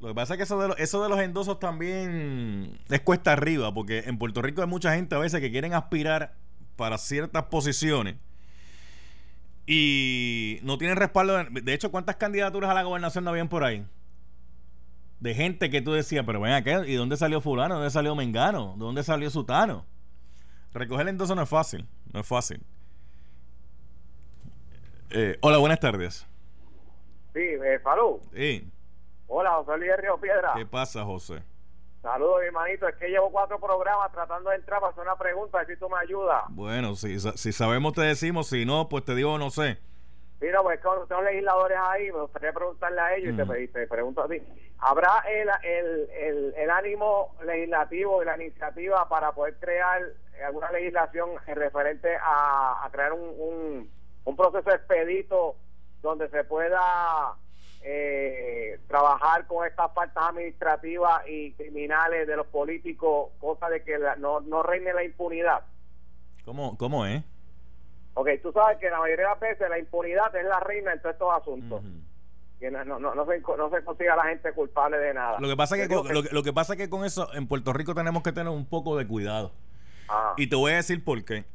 Lo 0.00 0.08
que 0.08 0.14
pasa 0.14 0.34
es 0.34 0.38
que 0.38 0.44
eso 0.44 0.60
de, 0.60 0.68
los- 0.68 0.78
eso 0.78 1.02
de 1.02 1.08
los 1.08 1.20
endosos 1.20 1.58
también 1.60 2.78
es 2.88 3.00
cuesta 3.02 3.32
arriba, 3.32 3.72
porque 3.74 4.00
en 4.06 4.16
Puerto 4.18 4.40
Rico 4.40 4.62
hay 4.62 4.68
mucha 4.68 4.94
gente 4.94 5.14
a 5.14 5.18
veces 5.18 5.40
que 5.40 5.50
quieren 5.50 5.74
aspirar 5.74 6.32
para 6.76 6.96
ciertas 6.96 7.44
posiciones 7.44 8.16
y 9.66 10.58
no 10.62 10.78
tienen 10.78 10.96
respaldo. 10.96 11.36
De 11.44 11.60
de 11.60 11.74
hecho, 11.74 11.90
¿cuántas 11.90 12.16
candidaturas 12.16 12.70
a 12.70 12.74
la 12.74 12.82
gobernación 12.82 13.24
no 13.24 13.30
habían 13.30 13.48
por 13.48 13.62
ahí? 13.64 13.84
De 15.20 15.34
gente 15.34 15.68
que 15.70 15.82
tú 15.82 15.92
decías, 15.92 16.24
pero 16.24 16.40
ven 16.40 16.52
acá, 16.52 16.86
¿y 16.86 16.94
dónde 16.94 17.16
salió 17.16 17.40
fulano? 17.40 17.74
¿Dónde 17.74 17.90
salió 17.90 18.14
Mengano? 18.14 18.72
¿De 18.76 18.84
dónde 18.84 19.02
salió 19.02 19.28
Sutano? 19.30 19.84
Recoger 20.72 21.08
endoso 21.08 21.34
no 21.34 21.42
es 21.42 21.48
fácil, 21.48 21.86
no 22.12 22.20
es 22.20 22.26
fácil. 22.26 22.64
Eh, 25.10 25.36
hola, 25.42 25.58
buenas 25.58 25.80
tardes. 25.80 26.26
Sí, 27.34 27.40
eh, 27.40 27.78
Falú. 27.82 28.20
Sí, 28.34 28.70
Hola, 29.32 29.52
José 29.52 29.76
Luis 29.78 29.90
de 29.90 29.96
Río 29.96 30.18
Piedra. 30.18 30.54
¿Qué 30.56 30.66
pasa, 30.66 31.04
José? 31.04 31.42
Saludos, 32.02 32.42
hermanito. 32.42 32.88
Es 32.88 32.96
que 32.96 33.08
llevo 33.08 33.30
cuatro 33.30 33.60
programas 33.60 34.10
tratando 34.10 34.50
de 34.50 34.56
entrar 34.56 34.80
para 34.80 34.90
hacer 34.90 35.04
una 35.04 35.16
pregunta, 35.16 35.58
a 35.58 35.64
ver 35.64 35.74
si 35.74 35.78
tú 35.78 35.88
me 35.88 35.98
ayudas. 35.98 36.42
Bueno, 36.48 36.96
si, 36.96 37.20
si 37.20 37.52
sabemos 37.52 37.92
te 37.92 38.00
decimos, 38.00 38.48
si 38.48 38.64
no, 38.64 38.88
pues 38.88 39.04
te 39.04 39.14
digo 39.14 39.38
no 39.38 39.50
sé. 39.50 39.78
Mira, 40.40 40.62
pues 40.62 40.80
cuando 40.80 41.06
tengo 41.06 41.22
legisladores 41.22 41.78
ahí, 41.80 42.10
me 42.10 42.22
gustaría 42.22 42.52
preguntarle 42.52 43.00
a 43.00 43.14
ellos 43.16 43.34
y 43.34 43.36
te, 43.36 43.68
te 43.68 43.86
pregunto 43.86 44.22
a 44.22 44.28
ti. 44.28 44.38
¿Habrá 44.82 45.22
el, 45.28 45.48
el, 45.62 46.10
el, 46.10 46.54
el 46.56 46.70
ánimo 46.70 47.34
legislativo 47.44 48.22
y 48.22 48.26
la 48.26 48.36
iniciativa 48.36 49.08
para 49.08 49.32
poder 49.32 49.56
crear 49.58 50.02
alguna 50.46 50.70
legislación 50.72 51.30
en 51.46 51.56
referente 51.56 52.16
a, 52.16 52.84
a 52.84 52.90
crear 52.90 53.12
un, 53.12 53.20
un, 53.38 53.90
un 54.24 54.36
proceso 54.36 54.70
expedito 54.70 55.56
donde 56.00 56.30
se 56.30 56.44
pueda 56.44 57.34
eh, 57.82 58.78
trabajar 58.88 59.46
con 59.46 59.66
estas 59.66 59.92
faltas 59.92 60.24
administrativas 60.28 61.22
y 61.28 61.52
criminales 61.52 62.26
de 62.26 62.36
los 62.36 62.46
políticos, 62.46 63.30
cosa 63.38 63.68
de 63.68 63.82
que 63.82 63.98
la- 63.98 64.16
no, 64.16 64.40
no 64.40 64.62
reine 64.62 64.94
la 64.94 65.04
impunidad? 65.04 65.62
¿Cómo, 66.44 66.76
cómo 66.78 67.04
es? 67.04 67.22
Ok, 68.14 68.28
tú 68.42 68.50
sabes 68.52 68.78
que 68.78 68.88
la 68.90 68.98
mayoría 68.98 69.26
de 69.26 69.30
las 69.32 69.40
veces 69.40 69.68
la 69.68 69.78
impunidad 69.78 70.34
es 70.34 70.44
la 70.44 70.60
reina 70.60 70.92
en 70.92 71.00
todos 71.00 71.12
estos 71.14 71.34
asuntos. 71.34 71.80
Ujú. 71.80 71.88
Que 72.60 72.70
no, 72.70 72.84
no, 72.84 72.98
no, 73.00 73.12
se, 73.26 73.40
no 73.40 73.70
se 73.70 73.82
consiga 73.84 74.12
a 74.12 74.16
la 74.16 74.24
gente 74.24 74.52
culpable 74.52 74.98
de 74.98 75.14
nada. 75.14 75.40
Lo 75.40 75.48
que 75.48 75.56
pasa 75.56 75.76
es 75.76 75.88
que, 75.88 75.94
con, 75.94 76.12
lo, 76.12 76.22
que- 76.22 76.28
lo 76.30 76.42
que 76.42 76.52
pasa 76.52 76.74
es 76.74 76.76
que 76.78 76.90
con 76.90 77.04
eso 77.06 77.32
en 77.34 77.46
Puerto 77.46 77.72
Rico 77.72 77.94
tenemos 77.94 78.22
que 78.22 78.32
tener 78.32 78.52
un 78.52 78.66
poco 78.66 78.96
de 78.98 79.06
cuidado. 79.06 79.52
Ajá, 80.08 80.34
Y 80.36 80.46
te 80.48 80.56
voy 80.56 80.72
a 80.72 80.76
decir 80.76 81.02
por 81.02 81.24
qué. 81.24 81.46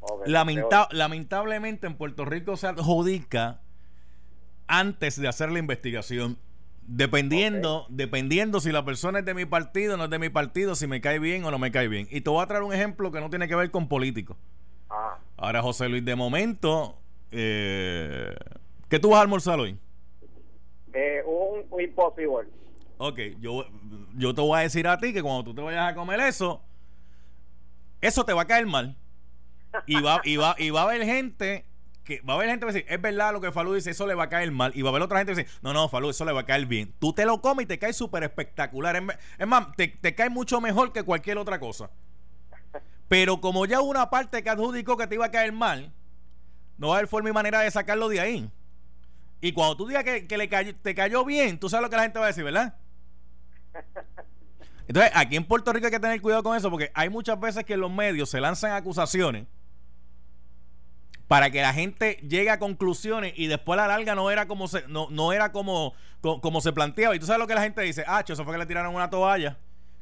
ok. 0.00 0.26
Lamenta- 0.26 0.88
lamentablemente 0.92 1.86
en 1.86 1.94
Puerto 1.94 2.24
Rico 2.24 2.56
se 2.56 2.66
adjudica 2.68 3.60
antes 4.66 5.20
de 5.20 5.28
hacer 5.28 5.50
la 5.50 5.58
investigación. 5.58 6.38
Dependiendo, 6.86 7.86
dependiendo 7.88 8.58
si 8.60 8.72
la 8.72 8.84
persona 8.84 9.20
es 9.20 9.24
de 9.24 9.34
mi 9.34 9.44
partido 9.44 9.94
o 9.94 9.96
no 9.96 10.04
es 10.04 10.10
de 10.10 10.18
mi 10.18 10.28
partido, 10.28 10.74
si 10.74 10.86
me 10.86 11.00
cae 11.00 11.18
bien 11.18 11.44
o 11.44 11.50
no 11.50 11.58
me 11.58 11.70
cae 11.70 11.86
bien. 11.86 12.08
Y 12.10 12.22
te 12.22 12.30
voy 12.30 12.42
a 12.42 12.46
traer 12.46 12.62
un 12.64 12.72
ejemplo 12.72 13.12
que 13.12 13.20
no 13.20 13.30
tiene 13.30 13.46
que 13.46 13.54
ver 13.54 13.70
con 13.70 13.88
políticos. 13.88 14.36
Ajá. 14.88 15.18
Ahora, 15.36 15.62
José 15.62 15.88
Luis, 15.88 16.04
de 16.04 16.16
momento, 16.16 16.98
eh, 17.30 18.34
¿qué 18.88 18.98
tú 18.98 19.10
vas 19.10 19.18
a 19.18 19.22
almorzar 19.22 19.60
hoy? 19.60 19.78
Eh, 20.92 21.22
un, 21.24 21.66
un 21.70 21.80
imposible. 21.80 22.48
Ok, 22.98 23.18
yo, 23.40 23.64
yo 24.16 24.34
te 24.34 24.40
voy 24.40 24.58
a 24.58 24.62
decir 24.62 24.86
a 24.86 24.98
ti 24.98 25.12
que 25.12 25.22
cuando 25.22 25.44
tú 25.44 25.54
te 25.54 25.62
vayas 25.62 25.90
a 25.90 25.94
comer 25.94 26.20
eso, 26.20 26.62
eso 28.00 28.24
te 28.24 28.32
va 28.32 28.42
a 28.42 28.46
caer 28.46 28.66
mal. 28.66 28.96
Y 29.86 30.00
va, 30.00 30.20
y 30.24 30.36
va, 30.36 30.54
y 30.58 30.70
va 30.70 30.82
a 30.82 30.84
haber 30.84 31.04
gente 31.04 31.64
que 32.04 32.20
va 32.22 32.32
a 32.32 32.36
haber 32.36 32.48
gente 32.48 32.60
que 32.60 32.66
va 32.66 32.70
a 32.70 32.74
decir, 32.74 32.92
es 32.92 33.00
verdad 33.00 33.32
lo 33.32 33.40
que 33.40 33.52
Falú 33.52 33.74
dice, 33.74 33.90
eso 33.90 34.06
le 34.06 34.14
va 34.14 34.24
a 34.24 34.28
caer 34.28 34.50
mal. 34.50 34.72
Y 34.74 34.82
va 34.82 34.88
a 34.88 34.90
haber 34.90 35.02
otra 35.02 35.18
gente 35.18 35.34
que 35.34 35.44
dice, 35.44 35.58
no, 35.62 35.72
no, 35.72 35.88
Falú, 35.88 36.10
eso 36.10 36.24
le 36.24 36.32
va 36.32 36.40
a 36.40 36.46
caer 36.46 36.66
bien. 36.66 36.92
Tú 36.98 37.12
te 37.12 37.24
lo 37.24 37.40
comes 37.40 37.64
y 37.64 37.66
te 37.66 37.78
cae 37.78 37.92
súper 37.92 38.22
espectacular. 38.24 39.00
Es, 39.38 39.46
más, 39.46 39.74
te, 39.76 39.88
te 39.88 40.14
cae 40.14 40.28
mucho 40.28 40.60
mejor 40.60 40.92
que 40.92 41.02
cualquier 41.02 41.38
otra 41.38 41.60
cosa. 41.60 41.90
Pero 43.08 43.40
como 43.40 43.66
ya 43.66 43.80
una 43.80 44.10
parte 44.10 44.42
que 44.42 44.50
adjudicó 44.50 44.96
que 44.96 45.06
te 45.06 45.16
iba 45.16 45.26
a 45.26 45.30
caer 45.30 45.52
mal, 45.52 45.92
no 46.78 46.88
va 46.88 46.94
a 46.94 46.98
haber 46.98 47.08
forma 47.08 47.30
y 47.30 47.32
manera 47.32 47.60
de 47.60 47.70
sacarlo 47.70 48.08
de 48.08 48.20
ahí. 48.20 48.50
Y 49.40 49.52
cuando 49.52 49.76
tú 49.76 49.86
digas 49.86 50.04
que, 50.04 50.26
que 50.26 50.36
le 50.36 50.48
cayó- 50.48 50.74
te 50.82 50.94
cayó 50.94 51.24
bien, 51.24 51.58
tú 51.58 51.68
sabes 51.68 51.82
lo 51.84 51.90
que 51.90 51.96
la 51.96 52.02
gente 52.02 52.18
va 52.18 52.26
a 52.26 52.28
decir, 52.28 52.44
¿verdad? 52.44 52.74
Entonces, 54.88 55.12
aquí 55.14 55.36
en 55.36 55.44
Puerto 55.44 55.72
Rico 55.72 55.86
hay 55.86 55.92
que 55.92 56.00
tener 56.00 56.20
cuidado 56.20 56.42
con 56.42 56.56
eso 56.56 56.68
porque 56.70 56.90
hay 56.94 57.08
muchas 57.08 57.38
veces 57.38 57.64
que 57.64 57.76
los 57.76 57.90
medios 57.90 58.28
se 58.28 58.40
lanzan 58.40 58.72
acusaciones 58.72 59.46
para 61.28 61.50
que 61.52 61.62
la 61.62 61.72
gente 61.72 62.14
llegue 62.28 62.50
a 62.50 62.58
conclusiones 62.58 63.32
y 63.36 63.46
después 63.46 63.78
a 63.78 63.82
la 63.86 63.88
larga 63.96 64.16
no 64.16 64.32
era 64.32 64.48
como 64.48 64.66
se, 64.66 64.82
no, 64.88 65.06
no 65.10 65.32
era 65.32 65.52
como, 65.52 65.94
co- 66.20 66.40
como, 66.40 66.60
se 66.60 66.72
planteaba. 66.72 67.14
Y 67.14 67.20
tú 67.20 67.26
sabes 67.26 67.38
lo 67.38 67.46
que 67.46 67.54
la 67.54 67.62
gente 67.62 67.82
dice, 67.82 68.04
ah, 68.08 68.24
eso 68.26 68.44
fue 68.44 68.52
que 68.52 68.58
le 68.58 68.66
tiraron 68.66 68.92
una 68.94 69.08
toalla. 69.08 69.56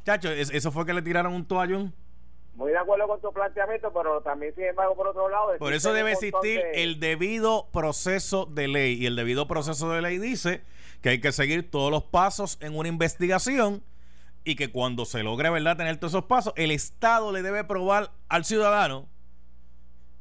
Chacho, 0.06 0.30
es- 0.30 0.48
eso 0.50 0.72
fue 0.72 0.86
que 0.86 0.94
le 0.94 1.02
tiraron 1.02 1.34
un 1.34 1.44
toallón. 1.44 1.94
Muy 2.58 2.72
de 2.72 2.78
acuerdo 2.78 3.06
con 3.06 3.20
tu 3.20 3.32
planteamiento, 3.32 3.92
pero 3.92 4.20
también, 4.20 4.52
sin 4.52 4.64
embargo, 4.64 4.96
por 4.96 5.06
otro 5.06 5.28
lado... 5.28 5.56
Por 5.60 5.72
eso 5.74 5.92
debe 5.92 6.10
existir 6.10 6.60
de- 6.60 6.82
el 6.82 6.98
debido 6.98 7.68
proceso 7.70 8.46
de 8.46 8.66
ley. 8.66 8.94
Y 9.00 9.06
el 9.06 9.14
debido 9.14 9.46
proceso 9.46 9.88
de 9.92 10.02
ley 10.02 10.18
dice 10.18 10.64
que 11.00 11.10
hay 11.10 11.20
que 11.20 11.30
seguir 11.30 11.70
todos 11.70 11.92
los 11.92 12.02
pasos 12.02 12.58
en 12.60 12.76
una 12.76 12.88
investigación 12.88 13.84
y 14.42 14.56
que 14.56 14.72
cuando 14.72 15.04
se 15.04 15.22
logre, 15.22 15.50
¿verdad?, 15.50 15.76
tener 15.76 15.98
todos 15.98 16.14
esos 16.14 16.24
pasos, 16.24 16.52
el 16.56 16.72
Estado 16.72 17.30
le 17.30 17.42
debe 17.42 17.62
probar 17.62 18.10
al 18.28 18.44
ciudadano 18.44 19.06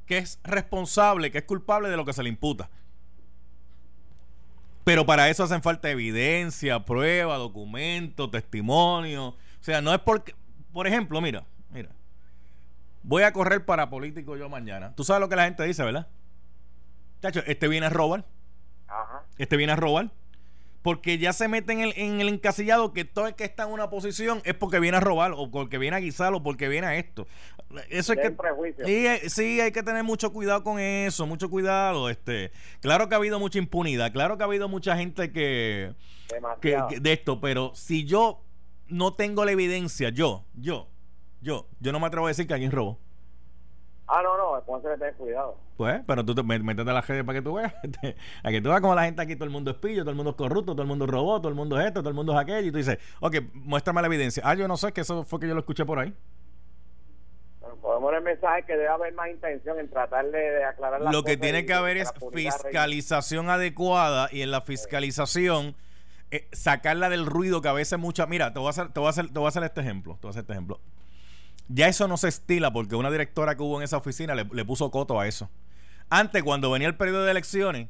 que 0.06 0.19
es 0.19 0.39
responsable, 0.43 1.32
que 1.32 1.39
es 1.39 1.43
culpable 1.43 1.89
de 1.89 1.97
lo 1.97 2.06
que 2.06 2.13
se 2.13 2.21
le 2.21 2.30
imputa. 2.30 2.69
Pero 4.84 5.08
para 5.08 5.28
eso 5.30 5.43
hacen 5.43 5.63
falta 5.63 5.89
evidencia, 5.89 6.86
prueba, 6.86 7.36
documento, 7.38 8.30
testimonio. 8.30 9.30
O 9.30 9.36
sea, 9.60 9.82
no 9.82 9.91
es 9.91 10.00
porque, 10.02 10.36
por 10.71 10.86
ejemplo, 10.86 11.19
mira, 11.19 11.43
mira, 11.71 11.89
voy 13.08 13.24
a 13.24 13.34
correr 13.34 13.65
para 13.65 13.89
político 13.89 14.38
yo 14.38 14.50
mañana. 14.50 14.93
Tú 14.96 15.04
sabes 15.04 15.22
lo 15.22 15.30
que 15.30 15.36
la 15.36 15.46
gente 15.46 15.63
dice, 15.63 15.84
¿verdad? 15.84 16.08
Chacho, 17.22 17.41
este 17.48 17.67
viene 17.67 17.88
a 17.88 17.89
robar. 17.89 18.26
Ajá. 18.88 19.24
Este 19.38 19.58
viene 19.58 19.74
a 19.74 19.76
robar 19.76 20.12
porque 20.88 21.17
ya 21.17 21.34
se 21.34 21.50
mete 21.50 21.74
en 21.74 21.82
el, 21.82 21.93
en 21.98 22.22
el 22.22 22.30
encasillado 22.30 22.93
que 22.93 23.04
todo 23.04 23.28
el 23.28 23.36
que 23.36 23.43
está 23.43 23.63
en 23.63 23.72
una 23.72 23.89
posición 23.89 24.41
es 24.46 24.54
porque 24.54 24.80
viene 24.80 24.96
a 24.96 25.02
robar 25.02 25.34
o 25.36 25.52
porque 25.52 25.78
viene 25.78 25.98
a 25.98 26.00
guisar 26.00 26.34
o 26.34 26.41
porque 26.41 26.70
viene 26.70 26.88
a 26.88 26.96
esto. 26.96 27.28
Eso 27.89 28.13
es 28.13 28.20
que 28.20 28.34
sí, 28.86 29.06
eh, 29.06 29.30
sí, 29.30 29.60
hay 29.60 29.74
que 29.74 29.84
tener 29.84 30.06
mucho 30.06 30.32
cuidado 30.32 30.63
con 30.63 30.80
eso, 30.80 31.28
mucho 31.28 31.50
cuidado. 31.50 32.10
Este, 32.10 32.54
claro 32.80 33.10
que 33.10 33.15
ha 33.15 33.17
habido 33.17 33.38
mucha 33.38 33.60
impunidad, 33.60 34.13
claro 34.13 34.38
que 34.38 34.43
ha 34.43 34.46
habido 34.46 34.70
mucha 34.70 34.96
gente 34.96 35.34
que, 35.34 35.93
que, 36.62 36.78
de 37.02 37.12
esto, 37.12 37.41
pero 37.41 37.74
si 37.76 38.06
yo 38.06 38.46
no 38.88 39.13
tengo 39.13 39.43
la 39.43 39.52
evidencia, 39.52 40.08
yo, 40.08 40.46
yo, 40.54 40.88
yo, 41.41 41.67
yo 41.80 41.91
no 41.91 42.00
me 42.00 42.08
atrevo 42.08 42.28
a 42.28 42.30
decir 42.30 42.47
que 42.47 42.54
alguien 42.54 42.71
robó. 42.71 43.00
Ah, 44.08 44.21
no, 44.23 44.38
no, 44.38 44.58
entonces 44.58 44.97
tener 44.97 45.15
cuidado. 45.15 45.58
Pues, 45.76 46.02
pero 46.08 46.23
tú 46.23 46.34
te, 46.34 46.41
métete 46.41 46.89
a 46.89 46.93
la 46.93 47.02
gente 47.02 47.26
para 47.26 47.39
que 47.39 47.43
tú 47.43 47.56
veas. 47.56 47.73
a 48.43 48.50
que 48.50 48.62
tú 48.62 48.69
veas 48.69 48.80
como 48.80 48.95
la 48.95 49.04
gente 49.04 49.21
aquí, 49.21 49.36
todo 49.36 49.45
el 49.45 49.52
mundo 49.52 49.71
es 49.71 49.78
pillo, 49.78 50.04
todo 50.04 50.12
el 50.12 50.15
mundo 50.15 50.32
es 50.32 50.38
corrupto, 50.38 50.71
todo 50.71 50.82
el 50.82 50.88
mundo 50.88 51.06
es 51.06 51.12
robot, 51.12 51.41
todo 51.41 51.50
el 51.50 51.56
mundo 51.56 51.78
es 51.80 51.88
esto, 51.88 52.00
todo 52.00 52.10
el 52.10 52.15
mundo 52.15 52.32
es 52.34 52.39
aquello. 52.39 52.67
Y 52.67 52.71
tú 52.71 52.78
dices, 52.78 52.97
ok, 53.19 53.36
muéstrame 53.54 54.02
la 54.02 54.08
evidencia. 54.08 54.41
Ah, 54.45 54.56
yo 54.56 54.65
no 54.67 54.78
sé, 54.78 54.93
que 54.93 55.02
eso 55.02 55.23
fue 55.26 55.41
que 55.41 55.47
yo 55.47 55.54
lo 55.54 55.60
escuché 55.60 55.86
por 55.86 56.00
ahí. 56.00 56.15
Podemos 57.82 58.13
el 58.13 58.23
mensaje 58.23 58.63
que 58.63 58.73
debe 58.73 58.88
haber 58.88 59.13
más 59.13 59.30
intención 59.30 59.78
en 59.80 59.89
tratar 59.89 60.26
de, 60.26 60.63
aclarar 60.63 61.02
las 61.02 61.13
Lo 61.13 61.23
que 61.23 61.36
tiene 61.36 61.65
que 61.65 61.73
haber 61.73 61.97
es 61.97 62.12
fiscalización 62.34 63.50
adecuada 63.50 64.30
y 64.32 64.41
en 64.41 64.52
la 64.52 64.62
fiscalización. 64.62 65.76
Eh, 66.30 66.47
sacarla 66.52 67.10
del 67.10 67.26
ruido 67.26 67.62
que 67.62 67.69
a 67.69 67.73
veces 67.73 67.97
mucha 67.97 68.26
mira 68.26 68.52
te 68.52 68.60
voy 68.60 68.67
a 68.67 68.71
hacer 68.71 68.91
te 68.91 69.00
voy 69.00 69.08
a 69.08 69.12
hacer 69.12 69.28
te 69.28 69.39
voy 69.39 69.45
a 69.45 69.47
hacer 69.47 69.63
este 69.63 69.80
ejemplo 69.80 70.15
te 70.15 70.23
voy 70.23 70.28
a 70.28 70.32
hacer 70.32 70.41
este 70.41 70.52
ejemplo 70.52 70.82
ya 71.70 71.88
eso 71.88 72.08
no 72.08 72.18
se 72.18 72.30
estila 72.30 72.72
porque 72.72 72.96
una 72.96 73.12
directora 73.12 73.56
que 73.56 73.64
hubo 73.64 73.78
en 73.78 73.84
esa 73.84 73.98
oficina 73.98 74.36
le, 74.36 74.66
puso 74.66 74.90
coto 74.92 75.20
a 75.20 75.28
eso. 75.28 75.50
Antes, 76.10 76.44
cuando 76.44 76.72
venía 76.72 76.88
el 76.88 76.96
periodo 76.96 77.26
de 77.26 77.32
elecciones, 77.32 77.90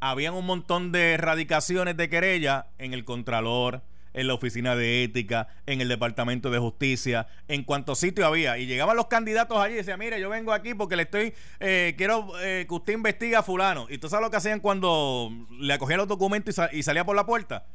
habían 0.00 0.34
un 0.34 0.46
montón 0.46 0.92
de 0.92 1.14
erradicaciones 1.14 1.96
de 1.96 2.08
querella 2.08 2.66
en 2.78 2.92
el 2.92 3.04
Contralor, 3.04 3.82
en 4.14 4.26
la 4.26 4.34
Oficina 4.34 4.76
de 4.76 5.02
Ética, 5.04 5.48
en 5.66 5.80
el 5.80 5.88
Departamento 5.88 6.50
de 6.50 6.58
Justicia, 6.58 7.26
en 7.48 7.64
cuanto 7.64 7.94
sitio 7.94 8.26
había. 8.26 8.58
Y 8.58 8.66
llegaban 8.66 8.96
los 8.96 9.06
candidatos 9.06 9.58
allí 9.58 9.74
y 9.74 9.76
decían, 9.78 9.98
mire, 9.98 10.20
yo 10.20 10.28
vengo 10.28 10.52
aquí 10.52 10.74
porque 10.74 10.96
le 10.96 11.04
estoy, 11.04 11.34
eh, 11.60 11.94
quiero 11.96 12.28
eh, 12.40 12.66
que 12.68 12.74
usted 12.74 12.92
investigue 12.92 13.36
a 13.36 13.42
fulano. 13.42 13.86
¿Y 13.88 13.98
tú 13.98 14.08
sabes 14.08 14.24
lo 14.24 14.30
que 14.30 14.36
hacían 14.36 14.60
cuando 14.60 15.30
le 15.58 15.72
acogían 15.72 15.98
los 15.98 16.08
documentos 16.08 16.54
y 16.72 16.82
salía 16.82 17.04
por 17.04 17.16
la 17.16 17.26
puerta? 17.26 17.66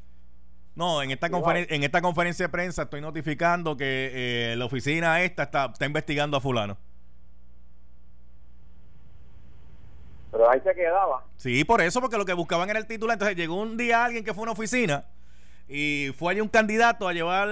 No, 0.77 1.01
en 1.01 1.09
esta, 1.09 1.27
en 1.27 1.83
esta 1.83 2.03
conferencia 2.03 2.45
de 2.45 2.49
prensa 2.49 2.83
estoy 2.83 3.01
notificando 3.01 3.75
que 3.75 4.11
eh, 4.13 4.55
la 4.55 4.65
oficina 4.65 5.23
esta 5.23 5.41
está, 5.41 5.71
está 5.73 5.87
investigando 5.87 6.37
a 6.37 6.39
fulano. 6.39 6.77
Pero 10.31 10.47
ahí 10.47 10.61
se 10.63 10.75
quedaba. 10.75 11.25
Sí, 11.35 11.63
por 11.63 11.81
eso, 11.81 11.99
porque 11.99 12.15
lo 12.15 12.25
que 12.25 12.33
buscaban 12.33 12.69
era 12.69 12.77
el 12.77 12.85
titular. 12.85 13.15
Entonces 13.15 13.35
llegó 13.35 13.59
un 13.59 13.75
día 13.75 14.05
alguien 14.05 14.23
que 14.23 14.35
fue 14.35 14.41
a 14.41 14.43
una 14.43 14.51
oficina 14.51 15.05
y 15.67 16.13
fue 16.15 16.33
allí 16.33 16.41
un 16.41 16.47
candidato 16.47 17.07
a 17.07 17.13
llevar 17.13 17.49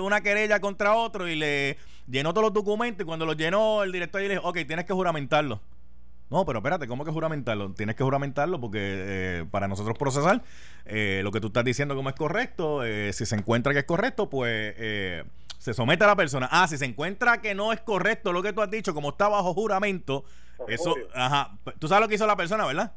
una 0.00 0.22
querella 0.22 0.58
contra 0.58 0.94
otro 0.94 1.28
y 1.28 1.36
le 1.36 1.76
llenó 2.08 2.32
todos 2.32 2.46
los 2.46 2.54
documentos 2.54 3.02
y 3.02 3.06
cuando 3.06 3.26
los 3.26 3.36
llenó 3.36 3.82
el 3.82 3.92
director 3.92 4.22
le 4.22 4.30
dijo, 4.30 4.48
ok, 4.48 4.60
tienes 4.66 4.86
que 4.86 4.94
juramentarlo. 4.94 5.60
No, 6.32 6.46
pero 6.46 6.60
espérate, 6.60 6.88
¿cómo 6.88 7.04
que 7.04 7.10
juramentarlo? 7.10 7.74
Tienes 7.74 7.94
que 7.94 8.02
juramentarlo 8.02 8.58
porque 8.58 8.78
eh, 8.80 9.44
para 9.50 9.68
nosotros 9.68 9.98
procesar 9.98 10.42
eh, 10.86 11.20
lo 11.22 11.30
que 11.30 11.42
tú 11.42 11.48
estás 11.48 11.62
diciendo 11.62 11.94
como 11.94 12.08
es 12.08 12.14
correcto, 12.14 12.82
eh, 12.84 13.12
si 13.12 13.26
se 13.26 13.36
encuentra 13.36 13.74
que 13.74 13.80
es 13.80 13.84
correcto, 13.84 14.30
pues 14.30 14.74
se 15.58 15.74
somete 15.74 16.04
a 16.04 16.06
la 16.06 16.16
persona. 16.16 16.48
Ah, 16.50 16.66
si 16.66 16.78
se 16.78 16.86
encuentra 16.86 17.42
que 17.42 17.54
no 17.54 17.70
es 17.70 17.82
correcto 17.82 18.32
lo 18.32 18.42
que 18.42 18.54
tú 18.54 18.62
has 18.62 18.70
dicho, 18.70 18.94
como 18.94 19.10
está 19.10 19.28
bajo 19.28 19.52
juramento, 19.52 20.24
eso, 20.68 20.94
ajá, 21.14 21.58
tú 21.78 21.86
sabes 21.86 22.00
lo 22.00 22.08
que 22.08 22.14
hizo 22.14 22.26
la 22.26 22.36
persona, 22.36 22.64
¿verdad? 22.64 22.94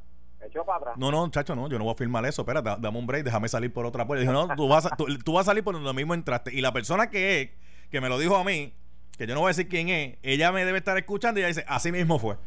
Para 0.65 0.77
atrás. 0.77 0.95
No, 0.97 1.11
no, 1.11 1.29
chacho, 1.29 1.57
no, 1.57 1.67
yo 1.67 1.77
no 1.77 1.83
voy 1.83 1.93
a 1.93 1.97
firmar 1.97 2.25
eso. 2.25 2.43
Espérate, 2.43 2.69
dame 2.79 2.97
un 2.97 3.05
break, 3.05 3.25
déjame 3.25 3.49
salir 3.49 3.73
por 3.73 3.85
otra 3.85 4.07
puerta. 4.07 4.31
No, 4.31 4.47
tú 4.55 4.69
vas, 4.69 4.85
a, 4.85 4.95
tú, 4.95 5.33
vas 5.33 5.45
a 5.45 5.51
salir 5.51 5.63
por 5.63 5.75
donde 5.75 5.91
mismo 5.91 6.13
entraste. 6.13 6.53
Y 6.53 6.61
la 6.61 6.71
persona 6.71 7.09
que 7.09 7.41
es, 7.41 7.49
que 7.91 7.99
me 7.99 8.07
lo 8.07 8.17
dijo 8.17 8.37
a 8.37 8.45
mí, 8.45 8.73
que 9.17 9.27
yo 9.27 9.33
no 9.33 9.41
voy 9.41 9.47
a 9.47 9.49
decir 9.49 9.67
quién 9.67 9.89
es, 9.89 10.17
ella 10.23 10.53
me 10.53 10.63
debe 10.63 10.77
estar 10.77 10.97
escuchando 10.97 11.41
y 11.41 11.43
ella 11.43 11.49
dice, 11.49 11.65
así 11.67 11.91
mismo 11.91 12.17
fue. 12.17 12.37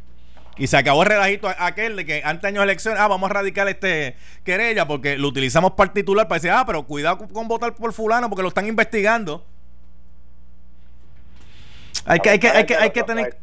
Y 0.58 0.66
se 0.66 0.76
acabó 0.76 1.02
el 1.02 1.08
relajito 1.08 1.48
aquel 1.58 1.96
de 1.96 2.04
que 2.04 2.22
antes 2.24 2.44
años 2.44 2.60
de 2.60 2.64
elecciones, 2.64 3.00
ah, 3.00 3.06
vamos 3.06 3.30
a 3.30 3.34
radicar 3.34 3.68
este 3.68 4.16
querella 4.44 4.86
porque 4.88 5.16
lo 5.16 5.28
utilizamos 5.28 5.72
particular 5.72 6.26
para 6.26 6.38
decir, 6.38 6.50
ah, 6.50 6.64
pero 6.66 6.84
cuidado 6.84 7.18
con, 7.28 7.46
votar 7.46 7.74
por 7.74 7.92
fulano 7.92 8.28
porque 8.28 8.42
lo 8.42 8.48
están 8.48 8.66
investigando. 8.66 9.44
Hay 12.04 12.20
que, 12.20 12.30
hay 12.30 12.38
que, 12.38 12.48
hay 12.48 12.66
que, 12.66 12.74
hay 12.74 12.90
que 12.90 13.02
tener. 13.02 13.36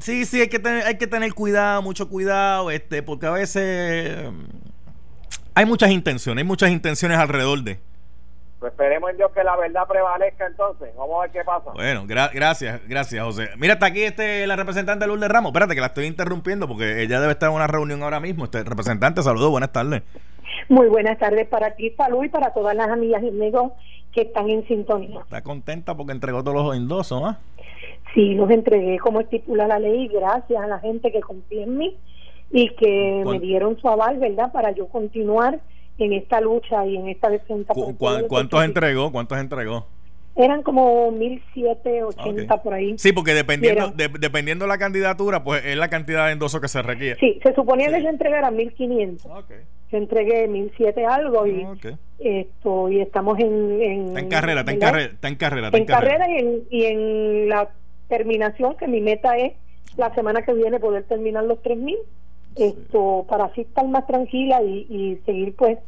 Sí, 0.00 0.26
sí, 0.26 0.40
hay 0.40 0.48
que 0.48 0.58
tener, 0.58 0.84
hay 0.84 0.98
que 0.98 1.06
tener 1.06 1.32
cuidado, 1.34 1.82
mucho 1.82 2.08
cuidado, 2.08 2.70
este, 2.70 3.02
porque 3.02 3.26
a 3.26 3.30
veces 3.30 4.30
mm, 4.30 4.44
hay 5.54 5.64
muchas 5.64 5.90
intenciones, 5.90 6.42
hay 6.42 6.46
muchas 6.46 6.70
intenciones 6.70 7.16
alrededor 7.16 7.62
de. 7.62 7.78
Pues 8.58 8.72
esperemos 8.72 9.10
en 9.10 9.18
Dios 9.18 9.30
que 9.32 9.44
la 9.44 9.56
verdad 9.56 9.86
prevalezca 9.88 10.46
entonces. 10.46 10.90
Vamos 10.96 11.18
a 11.18 11.22
ver 11.22 11.30
qué 11.30 11.44
pasa. 11.44 11.70
Bueno, 11.74 12.04
gracias, 12.06 12.80
gracias, 12.88 13.24
José. 13.24 13.50
Mira, 13.56 13.74
está 13.74 13.86
aquí 13.86 14.02
este 14.02 14.46
la 14.48 14.56
representante 14.56 15.06
Lourdes 15.06 15.28
Ramos. 15.28 15.50
Espérate 15.50 15.74
que 15.74 15.80
la 15.80 15.88
estoy 15.88 16.06
interrumpiendo 16.06 16.66
porque 16.66 17.02
ella 17.02 17.20
debe 17.20 17.32
estar 17.32 17.50
en 17.50 17.54
una 17.54 17.68
reunión 17.68 18.02
ahora 18.02 18.18
mismo. 18.18 18.44
Este 18.44 18.64
representante, 18.64 19.22
saludos, 19.22 19.50
buenas 19.50 19.70
tardes. 19.70 20.02
Muy 20.68 20.88
buenas 20.88 21.18
tardes 21.18 21.46
para 21.46 21.76
ti, 21.76 21.90
salud 21.96 22.24
y 22.24 22.28
para 22.28 22.52
todas 22.52 22.74
las 22.74 22.88
amigas 22.88 23.22
y 23.22 23.28
amigos 23.28 23.72
que 24.12 24.22
están 24.22 24.48
en 24.50 24.66
sintonía. 24.66 25.20
Está 25.20 25.42
contenta 25.42 25.96
porque 25.96 26.12
entregó 26.12 26.42
todos 26.42 26.64
los 26.64 26.76
endosos, 26.76 27.22
¿ah? 27.24 27.38
Sí, 28.14 28.34
los 28.34 28.50
entregué 28.50 28.98
como 28.98 29.20
estipula 29.20 29.68
la 29.68 29.78
ley, 29.78 30.08
gracias 30.08 30.60
a 30.60 30.66
la 30.66 30.80
gente 30.80 31.12
que 31.12 31.20
confía 31.20 31.62
en 31.62 31.78
mí 31.78 31.96
y 32.50 32.70
que 32.74 33.22
me 33.24 33.38
dieron 33.38 33.78
su 33.78 33.88
aval, 33.88 34.18
¿verdad? 34.18 34.50
Para 34.50 34.72
yo 34.72 34.88
continuar 34.88 35.60
en 35.98 36.12
esta 36.12 36.40
lucha 36.40 36.86
y 36.86 36.96
en 36.96 37.08
esta 37.08 37.28
defensa. 37.28 37.74
¿Cuántos 37.74 38.64
entregó? 38.64 39.12
¿Cuántos 39.12 39.38
entregó? 39.38 39.86
Eran 40.36 40.62
como 40.62 41.10
1.780 41.10 42.62
por 42.62 42.72
ahí. 42.72 42.94
Sí, 42.96 43.12
porque 43.12 43.34
dependiendo 43.34 43.88
de, 43.88 44.08
dependiendo 44.20 44.68
la 44.68 44.78
candidatura, 44.78 45.42
pues 45.42 45.64
es 45.64 45.76
la 45.76 45.88
cantidad 45.88 46.26
de 46.26 46.32
endosos 46.32 46.60
que 46.60 46.68
se 46.68 46.80
requiere. 46.80 47.18
Sí, 47.18 47.40
se 47.42 47.52
suponía 47.54 47.88
que 47.88 48.04
yo 48.04 48.08
entregara 48.08 48.48
1.500. 48.52 49.44
Okay. 49.44 49.56
Yo 49.90 49.98
entregué 49.98 50.48
1.007 50.48 51.04
algo 51.08 51.44
y 51.44 51.66
esto 52.20 52.88
y 52.88 53.00
estamos 53.00 53.38
en... 53.40 53.82
en 53.82 54.06
está 54.08 54.20
en 54.20 54.28
carrera, 54.28 54.60
está 54.60 54.72
en, 54.72 54.78
carrera, 54.78 55.12
está 55.12 55.28
en 55.28 55.34
carrera. 55.34 55.70
en 55.72 55.84
carrera, 55.86 56.30
y, 56.30 56.36
en, 56.36 56.62
y 56.70 56.84
en 56.84 57.48
la 57.48 57.70
terminación, 58.08 58.76
que 58.76 58.86
mi 58.86 59.00
meta 59.00 59.36
es 59.36 59.54
la 59.96 60.14
semana 60.14 60.42
que 60.42 60.52
viene 60.52 60.78
poder 60.78 61.02
terminar 61.04 61.44
los 61.44 61.58
3.000 61.62 61.96
esto 62.58 63.26
para 63.28 63.46
así 63.46 63.62
estar 63.62 63.86
más 63.86 64.06
tranquila 64.06 64.62
y, 64.62 65.20
seguir 65.24 65.54
pues 65.56 65.78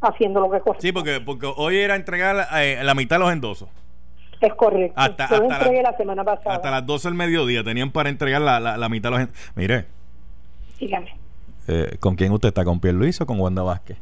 haciendo 0.00 0.40
lo 0.40 0.50
que 0.50 0.60
corresponde. 0.60 0.82
Sí, 0.82 0.92
porque, 0.92 1.20
porque 1.20 1.52
hoy 1.56 1.76
era 1.78 1.96
entregar 1.96 2.46
eh, 2.56 2.80
la 2.82 2.94
mitad 2.94 3.16
de 3.16 3.20
los 3.20 3.32
endosos. 3.32 3.68
Es 4.40 4.54
correcto. 4.54 4.94
Hasta, 4.96 5.28
Yo 5.30 5.44
entregué 5.44 5.82
la, 5.82 5.96
semana 5.96 6.24
pasada. 6.24 6.56
Hasta 6.56 6.70
las 6.70 6.86
12 6.86 7.08
del 7.08 7.16
mediodía 7.16 7.64
tenían 7.64 7.90
para 7.90 8.10
entregar 8.10 8.42
la, 8.42 8.60
la, 8.60 8.88
mitad 8.88 9.10
de 9.10 9.16
los 9.16 9.20
endosos. 9.20 9.52
Mire. 9.56 9.84
Dígame. 10.78 11.16
Eh, 11.68 11.96
¿Con 11.98 12.16
quién 12.16 12.32
usted 12.32 12.48
está? 12.48 12.64
¿Con 12.64 12.80
Pierre 12.80 12.98
Luis 12.98 13.20
o 13.20 13.26
con 13.26 13.40
Wanda 13.40 13.62
Vázquez? 13.62 13.98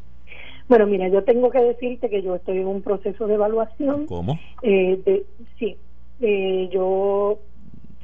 Bueno, 0.69 0.87
mira, 0.87 1.09
yo 1.09 1.23
tengo 1.25 1.51
que 1.51 1.61
decirte 1.61 2.09
que 2.09 2.23
yo 2.23 2.35
estoy 2.37 2.59
en 2.59 2.67
un 2.67 2.83
proceso 2.83 3.27
de 3.27 3.35
evaluación. 3.35 4.07
¿Cómo? 4.07 4.39
Eh, 4.63 5.01
de, 5.05 5.27
sí. 5.59 5.77
Eh, 6.21 6.71
yo 6.73 7.39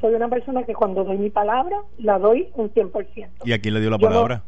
soy 0.01 0.15
una 0.15 0.29
persona 0.29 0.65
que 0.65 0.75
cuando 0.75 1.05
doy 1.05 1.19
mi 1.19 1.31
palabra, 1.31 1.83
la 1.99 2.19
doy 2.19 2.49
un 2.55 2.73
100%. 2.73 3.29
¿Y 3.45 3.53
a 3.53 3.61
quién 3.61 3.75
le 3.75 3.81
dio 3.81 3.91
la 3.91 3.99
palabra? 3.99 4.43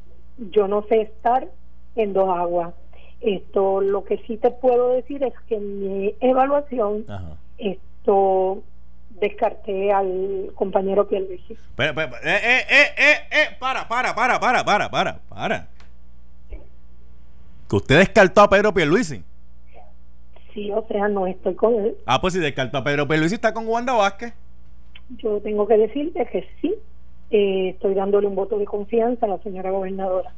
yo 0.50 0.68
no 0.68 0.82
sé 0.88 1.02
estar 1.02 1.48
en 1.96 2.12
dos 2.12 2.28
aguas. 2.28 2.74
Esto, 3.20 3.80
lo 3.80 4.04
que 4.04 4.18
sí 4.26 4.36
te 4.36 4.50
puedo 4.50 4.90
decir 4.90 5.22
es 5.22 5.34
que 5.46 5.56
en 5.56 5.80
mi 5.80 6.14
evaluación, 6.20 7.04
esto 7.58 8.62
descarté 9.10 9.92
al 9.92 10.50
compañero 10.54 11.06
Pierluisi. 11.06 11.56
Pero, 11.76 11.94
pero, 11.94 12.16
eh, 12.16 12.40
eh, 12.42 12.66
eh, 12.68 12.86
eh, 12.96 13.14
eh, 13.30 13.56
para, 13.60 13.86
para, 13.86 14.14
para, 14.14 14.40
para, 14.40 14.64
para, 14.64 14.90
para, 14.90 15.20
para. 15.28 15.68
Que 17.68 17.76
usted 17.76 17.98
descartó 17.98 18.40
a 18.40 18.50
Pedro 18.50 18.74
Pierluisi. 18.74 19.22
Sí, 20.52 20.70
o 20.72 20.84
sea, 20.88 21.08
no 21.08 21.26
estoy 21.26 21.54
con 21.54 21.74
él. 21.76 21.96
Ah, 22.04 22.20
pues 22.20 22.34
si 22.34 22.40
descartó 22.40 22.78
a 22.78 22.84
Pedro 22.84 23.06
Pierluisi, 23.06 23.36
está 23.36 23.54
con 23.54 23.68
Wanda 23.68 23.92
Vázquez 23.92 24.34
yo 25.10 25.40
tengo 25.40 25.66
que 25.66 25.76
decirte 25.76 26.26
que 26.26 26.48
sí, 26.60 26.74
eh, 27.30 27.70
estoy 27.70 27.94
dándole 27.94 28.26
un 28.26 28.34
voto 28.34 28.58
de 28.58 28.64
confianza 28.64 29.26
a 29.26 29.30
la 29.30 29.38
señora 29.38 29.70
gobernadora. 29.70 30.32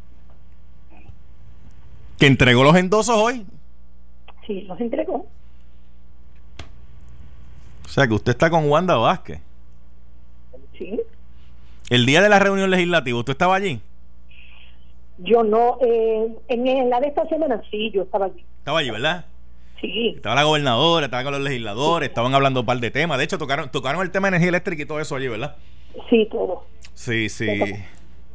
¿Que 2.19 2.27
entregó 2.27 2.63
los 2.63 2.77
endosos 2.77 3.17
hoy? 3.17 3.45
Sí, 4.47 4.63
los 4.63 4.81
entregó. 4.81 5.27
O 7.85 7.89
sea 7.89 8.07
que 8.07 8.15
usted 8.15 8.33
está 8.33 8.51
con 8.51 8.69
Wanda 8.69 8.97
Vázquez. 8.97 9.41
Sí. 10.79 11.01
El 11.91 12.07
día 12.07 12.23
de 12.23 12.29
la 12.29 12.39
reunión 12.39 12.71
legislativa, 12.71 13.19
¿usted 13.19 13.33
estaba 13.33 13.57
allí? 13.57 13.81
Yo 15.19 15.45
no, 15.45 15.79
eh, 15.81 16.37
en 16.49 16.91
la 16.91 17.01
de 17.01 17.09
esta 17.09 17.29
semana 17.29 17.63
sí, 17.71 17.91
yo 17.93 18.03
estaba 18.03 18.27
allí. 18.27 18.45
Estaba 18.59 18.81
allí, 18.81 18.91
¿verdad? 18.91 19.27
Sí. 19.93 20.13
Estaba 20.17 20.35
la 20.35 20.45
gobernadora, 20.45 21.07
estaba 21.07 21.25
con 21.25 21.33
los 21.33 21.43
legisladores, 21.43 22.09
estaban 22.09 22.35
hablando 22.35 22.61
un 22.61 22.67
par 22.67 22.79
de 22.79 22.91
temas. 22.91 23.19
De 23.19 23.25
hecho, 23.25 23.39
tocaron, 23.39 23.71
tocaron 23.71 24.03
el 24.03 24.11
tema 24.11 24.29
de 24.29 24.37
energía 24.37 24.49
eléctrica 24.49 24.83
y 24.83 24.87
todo 24.87 25.01
eso 25.01 25.17
allí, 25.17 25.29
¿verdad? 25.29 25.57
Sí, 26.09 26.29
todo. 26.31 26.65
Sí, 26.95 27.29
sí. 27.29 27.47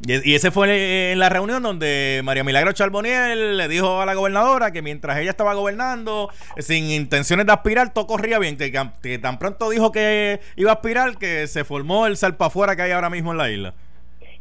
Y, 0.07 0.33
ese 0.33 0.51
fue 0.51 1.11
en 1.11 1.19
la 1.19 1.27
reunión 1.27 1.61
donde 1.61 2.21
María 2.23 2.43
Milagro 2.45 2.71
Charboniel 2.71 3.57
le 3.57 3.67
dijo 3.67 3.99
a 3.99 4.05
la 4.05 4.13
gobernadora 4.13 4.71
que 4.71 4.81
mientras 4.81 5.17
ella 5.17 5.31
estaba 5.31 5.53
gobernando, 5.55 6.29
sin 6.57 6.89
intenciones 6.89 7.45
de 7.45 7.51
aspirar, 7.51 7.93
todo 7.93 8.07
corría 8.07 8.39
bien. 8.39 8.57
Que, 8.57 9.19
tan 9.19 9.39
pronto 9.39 9.69
dijo 9.69 9.91
que 9.91 10.39
iba 10.55 10.71
a 10.71 10.75
aspirar, 10.75 11.17
que 11.17 11.47
se 11.47 11.65
formó 11.65 12.07
el 12.07 12.15
salpafuera 12.15 12.75
que 12.75 12.83
hay 12.83 12.91
ahora 12.91 13.09
mismo 13.09 13.31
en 13.33 13.37
la 13.37 13.49
isla. 13.49 13.73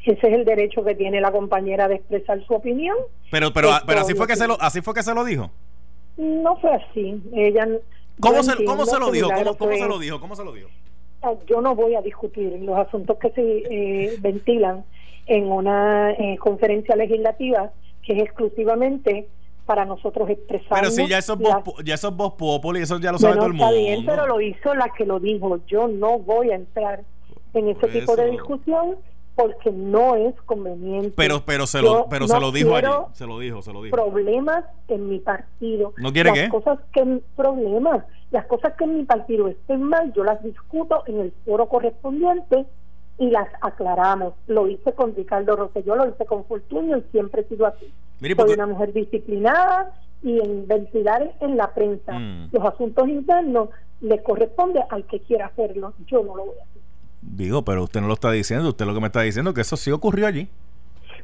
Ese 0.04 0.26
es 0.26 0.32
el 0.32 0.44
derecho 0.44 0.84
que 0.84 0.94
tiene 0.94 1.20
la 1.20 1.32
compañera 1.32 1.88
de 1.88 1.96
expresar 1.96 2.42
su 2.46 2.54
opinión. 2.54 2.96
Pero, 3.30 3.52
pero, 3.52 3.70
pero 3.86 4.00
así 4.00 4.14
fue 4.14 4.26
que 4.26 4.36
se 4.36 4.46
lo, 4.46 4.60
así 4.60 4.80
fue 4.80 4.94
que 4.94 5.02
se 5.02 5.12
lo 5.12 5.24
dijo. 5.24 5.50
No 6.18 6.56
fue 6.56 6.74
así. 6.74 7.22
Ella. 7.32 7.66
¿Cómo, 8.20 8.42
se, 8.42 8.64
¿cómo 8.64 8.84
se 8.84 8.98
lo 8.98 9.10
dijo? 9.10 9.28
¿Cómo, 9.56 9.76
se 9.76 9.86
lo 9.86 9.98
dijo? 9.98 10.20
¿Cómo 10.20 10.36
se 10.36 10.44
lo 10.44 10.52
dijo? 10.52 10.68
Yo 11.46 11.60
no 11.60 11.74
voy 11.74 11.94
a 11.94 12.02
discutir 12.02 12.60
los 12.60 12.76
asuntos 12.76 13.16
que 13.18 13.30
se 13.30 13.42
eh, 13.42 14.16
ventilan 14.20 14.84
en 15.26 15.50
una 15.50 16.12
eh, 16.12 16.36
conferencia 16.38 16.96
legislativa 16.96 17.70
que 18.02 18.14
es 18.14 18.22
exclusivamente 18.22 19.28
para 19.66 19.84
nosotros 19.84 20.28
expresar. 20.30 20.80
Pero 20.80 20.90
si 20.90 21.06
ya 21.06 21.18
esos 21.18 21.38
voz, 21.38 21.62
ya 21.84 21.96
voz 22.10 22.34
populi, 22.34 22.80
eso 22.80 22.98
ya 22.98 23.12
lo 23.12 23.18
sabe 23.18 23.36
todo 23.36 23.46
el 23.46 23.52
mundo. 23.52 23.76
Bien, 23.76 24.04
pero 24.04 24.26
lo 24.26 24.40
hizo 24.40 24.74
la 24.74 24.88
que 24.96 25.04
lo 25.04 25.20
dijo. 25.20 25.60
Yo 25.66 25.86
no 25.86 26.18
voy 26.18 26.50
a 26.50 26.56
entrar 26.56 27.04
en 27.54 27.68
ese 27.68 27.86
tipo 27.88 28.16
de 28.16 28.30
discusión 28.30 28.96
porque 29.38 29.70
no 29.70 30.16
es 30.16 30.34
conveniente. 30.46 31.12
Pero 31.14 31.44
pero 31.46 31.64
se 31.68 31.80
lo 31.80 32.08
pero 32.10 32.26
se 32.26 32.40
lo 32.40 32.50
dijo 32.50 32.74
allí, 32.74 32.88
se 33.12 33.24
lo 33.24 33.38
dijo, 33.38 33.62
se 33.62 33.72
lo 33.72 33.84
dijo. 33.84 33.94
Problemas 33.94 34.64
en 34.88 35.08
mi 35.08 35.20
partido. 35.20 35.94
¿No 35.96 36.12
quiere 36.12 36.34
las 36.34 36.50
cosas 36.50 36.80
que 36.92 37.20
problemas, 37.36 38.04
las 38.32 38.46
cosas 38.46 38.74
que 38.74 38.82
en 38.82 38.96
mi 38.96 39.04
partido 39.04 39.46
estén 39.46 39.84
mal, 39.84 40.12
yo 40.12 40.24
las 40.24 40.42
discuto 40.42 41.04
en 41.06 41.20
el 41.20 41.32
foro 41.44 41.68
correspondiente 41.68 42.66
y 43.18 43.30
las 43.30 43.46
aclaramos. 43.60 44.34
Lo 44.48 44.66
hice 44.66 44.92
con 44.92 45.14
Ricardo 45.14 45.54
Rosselló, 45.54 45.94
lo 45.94 46.08
hice 46.08 46.26
con 46.26 46.44
Fortunio 46.44 46.96
y 46.96 47.04
siempre 47.12 47.42
he 47.42 47.44
sido 47.44 47.66
así. 47.66 47.92
Soy 48.20 48.54
una 48.54 48.66
mujer 48.66 48.92
disciplinada 48.92 49.92
y 50.20 50.40
en 50.40 50.66
ventilar 50.66 51.32
en 51.38 51.56
la 51.56 51.72
prensa 51.74 52.12
mm. 52.18 52.48
los 52.50 52.64
asuntos 52.64 53.08
internos 53.08 53.68
le 54.00 54.20
corresponde 54.20 54.82
al 54.90 55.04
que 55.04 55.20
quiera 55.20 55.46
hacerlo. 55.46 55.94
Yo 56.08 56.24
no 56.24 56.34
lo 56.34 56.46
voy 56.46 56.58
a 56.58 56.62
hacer. 56.64 56.77
Digo, 57.30 57.64
pero 57.64 57.84
usted 57.84 58.00
no 58.00 58.08
lo 58.08 58.14
está 58.14 58.30
diciendo, 58.30 58.68
usted 58.68 58.86
lo 58.86 58.94
que 58.94 59.00
me 59.00 59.06
está 59.06 59.20
diciendo 59.20 59.50
es 59.50 59.54
que 59.54 59.60
eso 59.60 59.76
sí 59.76 59.90
ocurrió 59.90 60.26
allí. 60.26 60.48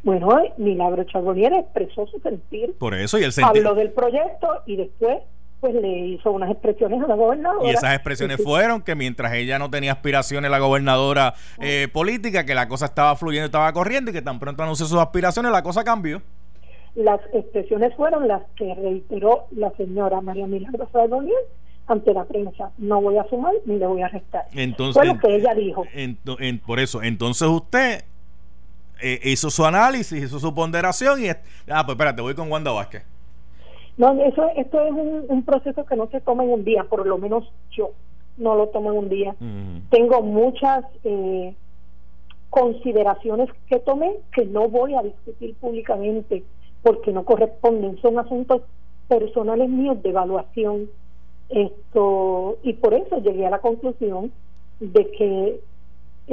Bueno, 0.03 0.29
Milagro 0.59 1.05
Charbonnier 1.05 1.55
expresó 1.55 2.07
su 2.07 2.21
sentir. 2.21 2.75
Por 2.79 2.95
eso, 2.95 3.19
y 3.19 3.23
el 3.23 3.33
sentir. 3.33 3.67
Habló 3.67 3.75
del 3.75 3.91
proyecto 3.91 4.49
y 4.67 4.77
después 4.77 5.19
pues 5.61 5.75
le 5.77 5.89
hizo 5.89 6.31
unas 6.31 6.51
expresiones 6.51 7.03
a 7.03 7.07
la 7.07 7.15
gobernadora. 7.15 7.67
Y 7.67 7.71
esas 7.73 7.95
expresiones 7.95 8.37
fueron 8.43 8.83
que 8.83 8.95
mientras 8.95 9.33
ella 9.33 9.59
no 9.59 9.71
tenía 9.71 9.93
aspiraciones, 9.93 10.51
la 10.51 10.59
gobernadora 10.59 11.33
eh, 11.59 11.89
política, 11.91 12.45
que 12.45 12.55
la 12.55 12.69
cosa 12.69 12.85
estaba 12.85 13.17
fluyendo, 13.17 13.47
estaba 13.47 13.73
corriendo 13.73 14.11
y 14.11 14.15
que 14.15 14.21
tan 14.21 14.39
pronto 14.39 14.63
anunció 14.63 14.85
sus 14.85 14.99
aspiraciones, 14.99 15.51
la 15.51 15.63
cosa 15.63 15.83
cambió. 15.83 16.21
Las 16.95 17.19
expresiones 17.33 17.95
fueron 17.97 18.29
las 18.29 18.43
que 18.57 18.75
reiteró 18.75 19.47
la 19.53 19.71
señora 19.71 20.21
María 20.21 20.47
Milagro 20.47 20.87
Sardonier 20.93 21.35
ante 21.87 22.13
la 22.15 22.25
prensa. 22.25 22.71
No 22.79 23.01
voy 23.01 23.19
a 23.19 23.25
sumar 23.29 23.53
ni 23.67 23.79
le 23.79 23.87
voy 23.87 24.03
a 24.03 24.09
restar. 24.09 24.47
Entonces, 24.55 24.95
Fue 24.95 25.07
lo 25.07 25.19
que 25.19 25.37
ella 25.37 25.55
dijo. 25.55 25.85
por 26.67 26.81
eso, 26.81 27.03
entonces 27.03 27.49
usted 27.49 28.05
eh, 29.03 29.21
hizo 29.25 29.51
su 29.51 29.65
análisis, 29.65 30.23
hizo 30.23 30.39
su 30.39 30.55
ponderación 30.55 31.23
y... 31.23 31.29
Ah, 31.29 31.85
pues 31.85 31.91
espérate, 31.91 32.23
voy 32.23 32.35
con 32.35 32.51
Wanda 32.51 32.73
Vázquez. 32.73 33.05
No, 33.97 34.13
eso, 34.25 34.49
esto 34.57 34.81
es 34.85 34.93
un, 34.93 35.43
proceso 35.45 35.85
que 35.85 35.95
no 35.95 36.09
se 36.09 36.21
toma 36.21 36.43
en 36.43 36.51
un 36.51 36.65
día, 36.65 36.85
por 36.85 37.07
lo 37.07 37.17
menos 37.17 37.45
yo 37.71 37.93
no 38.37 38.57
lo 38.57 38.69
tomo 38.69 38.91
en 38.91 38.99
un 38.99 39.09
día. 39.09 39.37
Tengo 39.91 40.21
muchas 40.23 40.85
eh, 41.05 41.55
consideraciones 42.51 43.49
que 43.69 43.79
tomé 43.79 44.17
que 44.33 44.47
no 44.47 44.69
voy 44.69 44.95
a 44.95 45.03
discutir 45.03 45.55
públicamente 45.57 46.43
porque 46.83 47.13
no 47.13 47.25
corresponden, 47.25 48.01
son 48.03 48.19
asuntos 48.19 48.63
personales 49.09 49.69
míos 49.69 50.03
de 50.03 50.11
evaluación. 50.11 50.91
Esto 51.49 52.59
y 52.63 52.73
por 52.75 52.95
eso 52.95 53.19
llegué 53.19 53.47
a 53.47 53.51
la 53.51 53.59
conclusión 53.61 54.33
de 54.81 55.11
que 55.13 55.61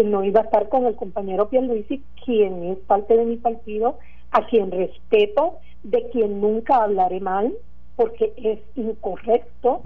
no 0.04 0.24
iba 0.24 0.42
a 0.42 0.44
estar 0.44 0.70
con 0.70 0.86
el 0.86 0.96
compañero 0.96 1.50
Pierluisi, 1.50 2.04
quien 2.26 2.64
es 2.64 2.78
parte 2.80 3.18
de 3.18 3.26
mi 3.26 3.38
partido, 3.38 3.98
a 4.32 4.46
quien 4.48 4.72
respeto 4.72 5.58
de 5.84 6.10
quien 6.12 6.40
nunca 6.40 6.84
hablaré 6.84 7.20
mal 7.20 7.54
porque 7.96 8.34
es 8.38 8.60
incorrecto, 8.76 9.82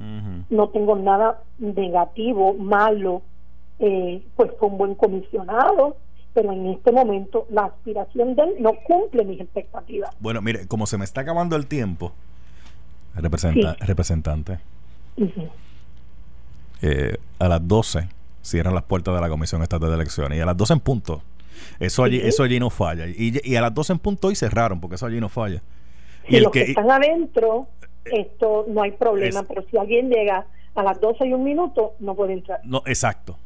no 0.49 0.69
tengo 0.69 0.95
nada 0.95 1.41
negativo, 1.57 2.53
malo, 2.53 3.23
eh, 3.79 4.23
pues 4.35 4.51
fue 4.57 4.69
un 4.69 4.77
buen 4.77 4.95
comisionado, 4.95 5.97
pero 6.33 6.53
en 6.53 6.67
este 6.67 6.91
momento 6.91 7.45
la 7.49 7.65
aspiración 7.65 8.35
de 8.35 8.43
él 8.43 8.55
no 8.59 8.71
cumple 8.85 9.25
mis 9.25 9.41
expectativas. 9.41 10.15
Bueno, 10.19 10.41
mire, 10.41 10.67
como 10.67 10.85
se 10.85 10.97
me 10.97 11.03
está 11.03 11.21
acabando 11.21 11.57
el 11.57 11.67
tiempo, 11.67 12.13
representante, 13.15 14.59
eh, 16.81 17.17
a 17.39 17.47
las 17.47 17.67
12 17.67 18.09
cierran 18.41 18.75
las 18.75 18.83
puertas 18.83 19.15
de 19.15 19.21
la 19.21 19.29
Comisión 19.29 19.61
Estatal 19.61 19.89
de 19.89 19.95
Elecciones 19.95 20.37
y 20.37 20.41
a 20.41 20.45
las 20.45 20.57
12 20.57 20.73
en 20.73 20.79
punto. 20.79 21.21
Eso 21.79 22.03
allí, 22.03 22.19
eso 22.21 22.43
allí 22.43 22.59
no 22.59 22.69
falla. 22.69 23.07
Y, 23.07 23.39
y, 23.43 23.55
a 23.55 23.61
las 23.61 23.73
12 23.73 23.93
en 23.93 23.99
punto 23.99 24.27
hoy 24.27 24.35
cerraron, 24.35 24.79
porque 24.79 24.95
eso 24.95 25.05
allí 25.05 25.19
no 25.19 25.29
falla. 25.29 25.61
Si 26.27 26.39
los 26.39 26.51
que, 26.51 26.63
están 26.63 26.91
adentro, 26.91 27.67
esto 28.05 28.65
no 28.67 28.81
hay 28.81 28.91
problema, 28.91 29.43
pero 29.43 29.63
si 29.69 29.77
alguien 29.77 30.09
llega 30.09 30.45
a 30.75 30.83
las 30.83 30.99
12 30.99 31.27
y 31.27 31.33
un 31.33 31.43
minuto, 31.43 31.93
no 31.99 32.15
puede 32.15 32.33
entrar. 32.33 32.59
No, 32.63 32.83
exacto. 32.85 33.37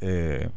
Eh, 0.00 0.48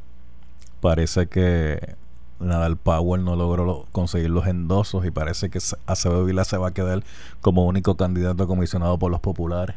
parece 0.80 1.28
que 1.28 1.96
Nadal 2.40 2.78
Power 2.78 3.20
no 3.20 3.36
logró 3.36 3.86
conseguir 3.92 4.30
los 4.30 4.48
endosos 4.48 5.06
y 5.06 5.12
parece 5.12 5.50
que 5.50 5.60
Acevedo 5.86 6.26
Vila 6.26 6.44
se 6.46 6.58
va 6.58 6.70
a 6.70 6.74
quedar 6.74 7.04
como 7.42 7.66
único 7.66 7.96
candidato 7.96 8.48
comisionado 8.48 8.98
por 8.98 9.12
los 9.12 9.20
populares. 9.20 9.76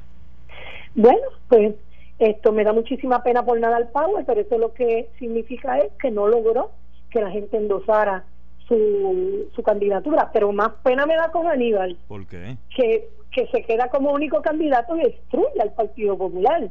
Bueno, 0.94 1.20
pues 1.48 1.74
esto 2.18 2.52
me 2.52 2.64
da 2.64 2.72
muchísima 2.72 3.22
pena 3.22 3.44
por 3.44 3.58
Nadal 3.60 3.88
Power, 3.88 4.24
pero 4.26 4.40
eso 4.40 4.58
lo 4.58 4.72
que 4.72 5.08
significa 5.18 5.78
es 5.78 5.92
que 6.00 6.10
no 6.10 6.26
logró 6.26 6.70
que 7.10 7.20
la 7.20 7.30
gente 7.30 7.56
endosara 7.56 8.24
su, 8.66 9.48
su 9.54 9.62
candidatura, 9.62 10.30
pero 10.32 10.52
más 10.52 10.70
pena 10.82 11.06
me 11.06 11.14
da 11.14 11.30
con 11.30 11.46
Aníbal. 11.46 11.96
¿Por 12.06 12.26
qué? 12.26 12.56
Que, 12.74 13.08
que 13.30 13.46
se 13.48 13.62
queda 13.62 13.88
como 13.88 14.12
único 14.12 14.42
candidato 14.42 14.96
y 14.96 15.02
destruye 15.02 15.60
al 15.60 15.72
Partido 15.72 16.18
Popular. 16.18 16.68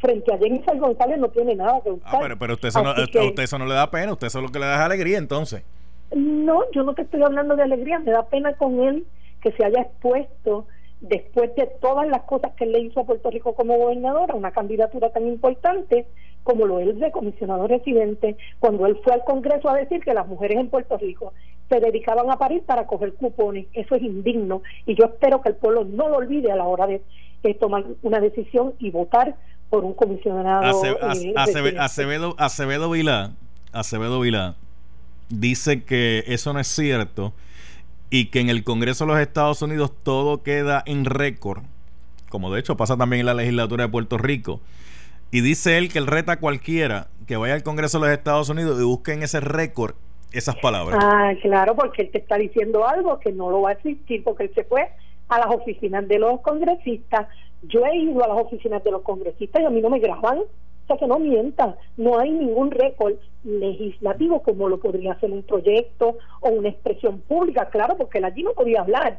Frente 0.00 0.32
a 0.32 0.38
Jennifer 0.38 0.78
González 0.78 1.18
no 1.18 1.28
tiene 1.28 1.56
nada 1.56 1.80
que 1.82 1.90
buscar. 1.90 2.14
Ah, 2.14 2.36
pero, 2.38 2.54
usted, 2.54 2.68
eso 2.68 2.82
no, 2.84 2.92
usted 2.92 3.42
eso 3.42 3.58
no 3.58 3.66
le 3.66 3.74
da 3.74 3.90
pena, 3.90 4.12
usted 4.12 4.28
eso 4.28 4.40
lo 4.40 4.48
que 4.48 4.60
le 4.60 4.66
da 4.66 4.84
alegría 4.84 5.18
entonces. 5.18 5.64
No, 6.14 6.70
yo 6.72 6.84
no 6.84 6.94
te 6.94 7.02
estoy 7.02 7.22
hablando 7.22 7.56
de 7.56 7.64
alegría, 7.64 7.98
me 7.98 8.12
da 8.12 8.24
pena 8.26 8.52
con 8.54 8.80
él 8.80 9.06
que 9.42 9.50
se 9.52 9.64
haya 9.64 9.82
expuesto 9.82 10.66
después 11.00 11.54
de 11.54 11.66
todas 11.80 12.08
las 12.08 12.22
cosas 12.22 12.52
que 12.54 12.64
él 12.64 12.72
le 12.72 12.80
hizo 12.80 13.00
a 13.00 13.06
Puerto 13.06 13.30
Rico 13.30 13.54
como 13.54 13.76
gobernadora, 13.76 14.34
una 14.34 14.50
candidatura 14.50 15.10
tan 15.10 15.26
importante 15.26 16.06
como 16.42 16.66
lo 16.66 16.80
es 16.80 16.98
de 16.98 17.10
comisionado 17.10 17.66
residente, 17.66 18.36
cuando 18.58 18.86
él 18.86 18.98
fue 19.04 19.12
al 19.12 19.24
Congreso 19.24 19.68
a 19.68 19.76
decir 19.76 20.02
que 20.02 20.14
las 20.14 20.26
mujeres 20.26 20.58
en 20.58 20.70
Puerto 20.70 20.96
Rico 20.96 21.34
se 21.68 21.78
dedicaban 21.78 22.30
a 22.30 22.38
parir 22.38 22.62
para 22.62 22.86
coger 22.86 23.12
cupones. 23.14 23.66
Eso 23.74 23.94
es 23.94 24.02
indigno 24.02 24.62
y 24.86 24.94
yo 24.94 25.04
espero 25.04 25.42
que 25.42 25.50
el 25.50 25.56
pueblo 25.56 25.84
no 25.84 26.08
lo 26.08 26.16
olvide 26.16 26.50
a 26.50 26.56
la 26.56 26.64
hora 26.64 26.86
de, 26.86 27.02
tomar 27.60 27.84
una 28.02 28.20
decisión 28.20 28.74
y 28.78 28.90
votar 28.90 29.36
por 29.70 29.84
un 29.84 29.94
comisionado. 29.94 30.84
Eh, 30.84 31.34
Acevedo, 31.36 32.34
Acevedo 32.38 32.90
Vilá, 32.90 33.32
Acevedo 33.72 34.20
Vilá 34.20 34.56
dice 35.28 35.84
que 35.84 36.24
eso 36.26 36.52
no 36.52 36.60
es 36.60 36.66
cierto 36.66 37.32
y 38.10 38.26
que 38.26 38.40
en 38.40 38.48
el 38.48 38.64
Congreso 38.64 39.04
de 39.04 39.12
los 39.12 39.20
Estados 39.20 39.62
Unidos 39.62 39.92
todo 40.02 40.42
queda 40.42 40.82
en 40.86 41.04
récord, 41.04 41.62
como 42.28 42.52
de 42.52 42.60
hecho 42.60 42.76
pasa 42.76 42.96
también 42.96 43.20
en 43.20 43.26
la 43.26 43.34
legislatura 43.34 43.84
de 43.84 43.90
Puerto 43.90 44.18
Rico. 44.18 44.60
Y 45.30 45.42
dice 45.42 45.76
él 45.76 45.92
que 45.92 45.98
él 45.98 46.06
reta 46.06 46.32
a 46.32 46.40
cualquiera 46.40 47.08
que 47.26 47.36
vaya 47.36 47.54
al 47.54 47.62
Congreso 47.62 48.00
de 48.00 48.06
los 48.06 48.16
Estados 48.16 48.48
Unidos 48.48 48.80
y 48.80 48.84
busque 48.84 49.12
en 49.12 49.22
ese 49.22 49.40
récord 49.40 49.94
esas 50.32 50.56
palabras. 50.56 50.98
Ah, 51.02 51.32
claro, 51.42 51.74
porque 51.74 52.02
él 52.02 52.10
te 52.10 52.18
está 52.18 52.36
diciendo 52.36 52.86
algo 52.86 53.18
que 53.20 53.32
no 53.32 53.50
lo 53.50 53.62
va 53.62 53.70
a 53.70 53.72
existir, 53.72 54.24
porque 54.24 54.44
él 54.44 54.52
se 54.54 54.64
fue 54.64 54.88
a 55.28 55.38
las 55.38 55.48
oficinas 55.48 56.08
de 56.08 56.18
los 56.18 56.40
congresistas. 56.40 57.28
Yo 57.62 57.84
he 57.84 57.96
ido 57.96 58.24
a 58.24 58.28
las 58.28 58.38
oficinas 58.38 58.82
de 58.84 58.90
los 58.90 59.02
congresistas 59.02 59.62
y 59.62 59.66
a 59.66 59.70
mí 59.70 59.80
no 59.80 59.90
me 59.90 59.98
graban 59.98 60.38
que 60.96 61.06
no 61.06 61.18
mientan, 61.18 61.76
no 61.96 62.18
hay 62.18 62.30
ningún 62.30 62.70
récord 62.70 63.14
legislativo 63.44 64.42
como 64.42 64.68
lo 64.68 64.78
podría 64.78 65.18
ser 65.20 65.30
un 65.30 65.42
proyecto 65.42 66.16
o 66.40 66.48
una 66.48 66.70
expresión 66.70 67.20
pública, 67.20 67.68
claro, 67.68 67.96
porque 67.96 68.18
él 68.18 68.24
allí 68.24 68.42
no 68.42 68.52
podía 68.52 68.80
hablar, 68.80 69.18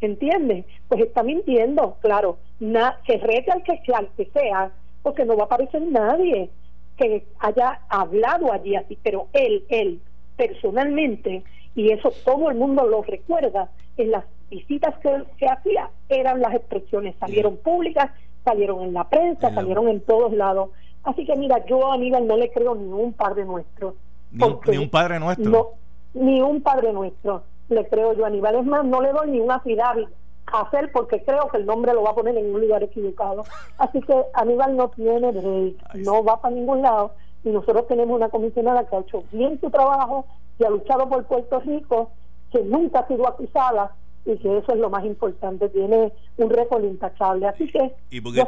¿entiendes? 0.00 0.64
Pues 0.88 1.00
está 1.02 1.22
mintiendo, 1.22 1.96
claro, 2.00 2.38
na, 2.60 2.98
que 3.04 3.18
rete 3.18 3.50
al 3.50 3.62
que 3.62 3.80
sea, 3.84 3.98
al 3.98 4.08
que 4.16 4.26
sea, 4.26 4.70
porque 5.02 5.24
no 5.24 5.36
va 5.36 5.44
a 5.44 5.46
aparecer 5.46 5.82
nadie 5.82 6.50
que 6.96 7.24
haya 7.38 7.80
hablado 7.88 8.52
allí 8.52 8.74
así, 8.74 8.98
pero 9.02 9.28
él, 9.32 9.64
él, 9.68 10.00
personalmente, 10.36 11.42
y 11.74 11.90
eso 11.92 12.12
todo 12.24 12.50
el 12.50 12.56
mundo 12.56 12.86
lo 12.86 13.02
recuerda, 13.02 13.70
en 13.96 14.10
las 14.12 14.24
visitas 14.50 14.96
que, 14.98 15.10
se 15.38 15.46
hacía 15.46 15.90
eran 16.08 16.40
las 16.40 16.54
expresiones, 16.54 17.14
salieron 17.20 17.56
públicas, 17.56 18.10
salieron 18.44 18.82
en 18.82 18.94
la 18.94 19.08
prensa, 19.08 19.52
salieron 19.52 19.88
en 19.88 20.00
todos 20.00 20.32
lados. 20.32 20.70
Así 21.08 21.24
que 21.24 21.34
mira, 21.36 21.64
yo 21.64 21.90
a 21.90 21.94
Aníbal 21.94 22.26
no 22.26 22.36
le 22.36 22.50
creo 22.50 22.74
ni 22.74 22.92
un 22.92 23.14
padre 23.14 23.46
nuestro. 23.46 23.94
Ni 24.30 24.76
un, 24.76 24.90
padre 24.90 25.18
nuestro. 25.18 25.50
No, 25.50 25.68
ni 26.12 26.42
un 26.42 26.60
padre 26.60 26.92
nuestro 26.92 27.44
le 27.70 27.88
creo 27.88 28.12
yo 28.12 28.24
a 28.24 28.26
Aníbal. 28.26 28.56
Es 28.56 28.66
más, 28.66 28.84
no 28.84 29.00
le 29.00 29.12
doy 29.12 29.30
ni 29.30 29.40
una 29.40 29.58
fidávit 29.60 30.06
a 30.52 30.60
hacer 30.60 30.92
porque 30.92 31.22
creo 31.24 31.48
que 31.48 31.56
el 31.56 31.64
nombre 31.64 31.94
lo 31.94 32.02
va 32.02 32.10
a 32.10 32.14
poner 32.14 32.36
en 32.36 32.54
un 32.54 32.60
lugar 32.60 32.82
equivocado. 32.82 33.44
Así 33.78 34.02
que 34.02 34.22
Aníbal 34.34 34.76
no 34.76 34.90
tiene 34.90 35.32
break, 35.32 35.94
no 35.94 36.22
va 36.22 36.42
para 36.42 36.54
ningún 36.54 36.82
lado. 36.82 37.12
Y 37.42 37.48
nosotros 37.48 37.86
tenemos 37.88 38.14
una 38.14 38.28
comisionada 38.28 38.84
que 38.84 38.96
ha 38.96 39.00
hecho 39.00 39.24
bien 39.32 39.58
su 39.62 39.70
trabajo 39.70 40.26
y 40.58 40.64
ha 40.64 40.68
luchado 40.68 41.08
por 41.08 41.24
Puerto 41.24 41.60
Rico, 41.60 42.10
que 42.52 42.62
nunca 42.64 43.00
ha 43.00 43.08
sido 43.08 43.26
acusada 43.26 43.92
y 44.32 44.38
que 44.38 44.58
eso 44.58 44.72
es 44.72 44.78
lo 44.78 44.90
más 44.90 45.04
importante, 45.04 45.68
tiene 45.68 46.12
un 46.36 46.50
récord 46.50 46.84
intachable. 46.84 47.46
Así 47.46 47.66
que. 47.70 47.92
¿Y 48.10 48.20
por 48.20 48.34
qué, 48.34 48.40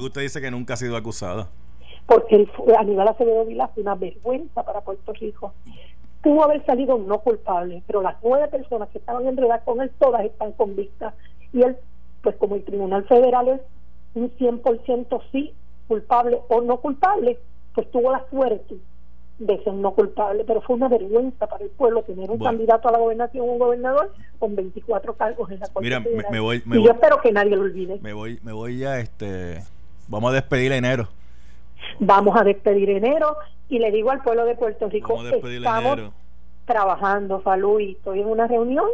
usted 0.00 0.20
dice 0.22 0.40
que 0.40 0.50
nunca 0.50 0.74
ha 0.74 0.76
sido 0.76 0.96
acusada? 0.96 1.48
Porque 2.06 2.48
Aníbal 2.78 3.08
Acevedo 3.08 3.44
Vila 3.44 3.68
fue 3.68 3.82
una 3.82 3.94
vergüenza 3.94 4.64
para 4.64 4.80
Puerto 4.80 5.12
Rico 5.12 5.52
pudo 6.22 6.44
haber 6.44 6.64
salido 6.64 6.96
no 6.98 7.18
culpable, 7.18 7.82
pero 7.86 8.00
las 8.00 8.16
nueve 8.22 8.46
personas 8.48 8.88
que 8.90 8.98
estaban 8.98 9.26
enredadas 9.26 9.62
con 9.64 9.80
él, 9.80 9.90
todas 9.98 10.24
están 10.24 10.52
convictas. 10.52 11.14
Y 11.52 11.62
él, 11.62 11.76
pues 12.22 12.36
como 12.36 12.54
el 12.54 12.64
Tribunal 12.64 13.04
Federal 13.04 13.48
es 13.48 13.60
un 14.14 14.30
100% 14.36 15.20
sí, 15.32 15.52
culpable 15.88 16.40
o 16.48 16.60
no 16.60 16.76
culpable, 16.80 17.38
pues 17.74 17.90
tuvo 17.90 18.12
la 18.12 18.24
suerte 18.30 18.76
de 19.46 19.62
ser 19.64 19.74
no 19.74 19.92
culpable, 19.92 20.44
pero 20.46 20.60
fue 20.60 20.76
una 20.76 20.88
vergüenza 20.88 21.46
para 21.48 21.64
el 21.64 21.70
pueblo 21.70 22.02
tener 22.02 22.30
un 22.30 22.38
candidato 22.38 22.88
a 22.88 22.92
la 22.92 22.98
gobernación, 22.98 23.48
un 23.48 23.58
gobernador 23.58 24.12
con 24.38 24.54
24 24.54 25.14
cargos 25.14 25.50
en 25.50 25.58
la 25.58 25.66
Corte 25.66 25.80
Mira, 25.80 26.00
me, 26.30 26.38
voy, 26.38 26.62
y 26.64 26.82
yo 26.82 26.90
espero 26.90 27.20
que 27.20 27.32
nadie 27.32 27.56
lo 27.56 27.62
olvide. 27.62 27.98
Me 28.00 28.12
voy, 28.12 28.38
me 28.42 28.52
voy 28.52 28.78
ya, 28.78 29.00
este, 29.00 29.58
vamos 30.08 30.30
a 30.30 30.34
despedir 30.34 30.72
enero. 30.72 31.08
Vamos 31.98 32.40
a 32.40 32.44
despedir 32.44 32.90
enero 32.90 33.36
y 33.68 33.80
le 33.80 33.90
digo 33.90 34.10
al 34.10 34.22
pueblo 34.22 34.44
de 34.44 34.54
Puerto 34.54 34.88
Rico, 34.88 35.20
estamos 35.26 36.12
trabajando, 36.64 37.40
Falú, 37.40 37.80
y 37.80 37.92
estoy 37.92 38.20
en 38.20 38.28
una 38.28 38.46
reunión 38.46 38.86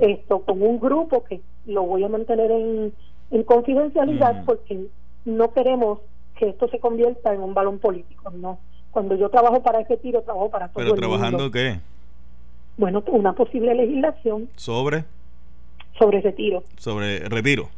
esto 0.00 0.40
con 0.40 0.60
un 0.60 0.80
grupo 0.80 1.24
que 1.24 1.40
lo 1.66 1.84
voy 1.84 2.02
a 2.02 2.08
mantener 2.08 2.50
en, 2.50 2.92
confidencialidad 3.46 4.44
porque 4.44 4.86
no 5.24 5.52
queremos 5.52 6.00
que 6.36 6.48
esto 6.48 6.68
se 6.68 6.80
convierta 6.80 7.32
en 7.32 7.40
un 7.40 7.54
balón 7.54 7.78
político, 7.78 8.30
no. 8.30 8.58
Cuando 8.94 9.16
yo 9.16 9.28
trabajo 9.28 9.62
para 9.62 9.80
ese 9.80 9.98
tiro, 9.98 10.22
trabajo 10.22 10.48
para 10.50 10.68
todo 10.68 10.82
¿Pero 10.82 10.94
trabajando 10.94 11.50
qué? 11.50 11.80
Bueno, 12.78 13.02
una 13.08 13.34
posible 13.34 13.74
legislación. 13.74 14.48
¿Sobre? 14.56 15.04
Sobre 15.98 16.20
retiro. 16.20 16.62
¿Sobre 16.78 17.18
retiro? 17.28 17.68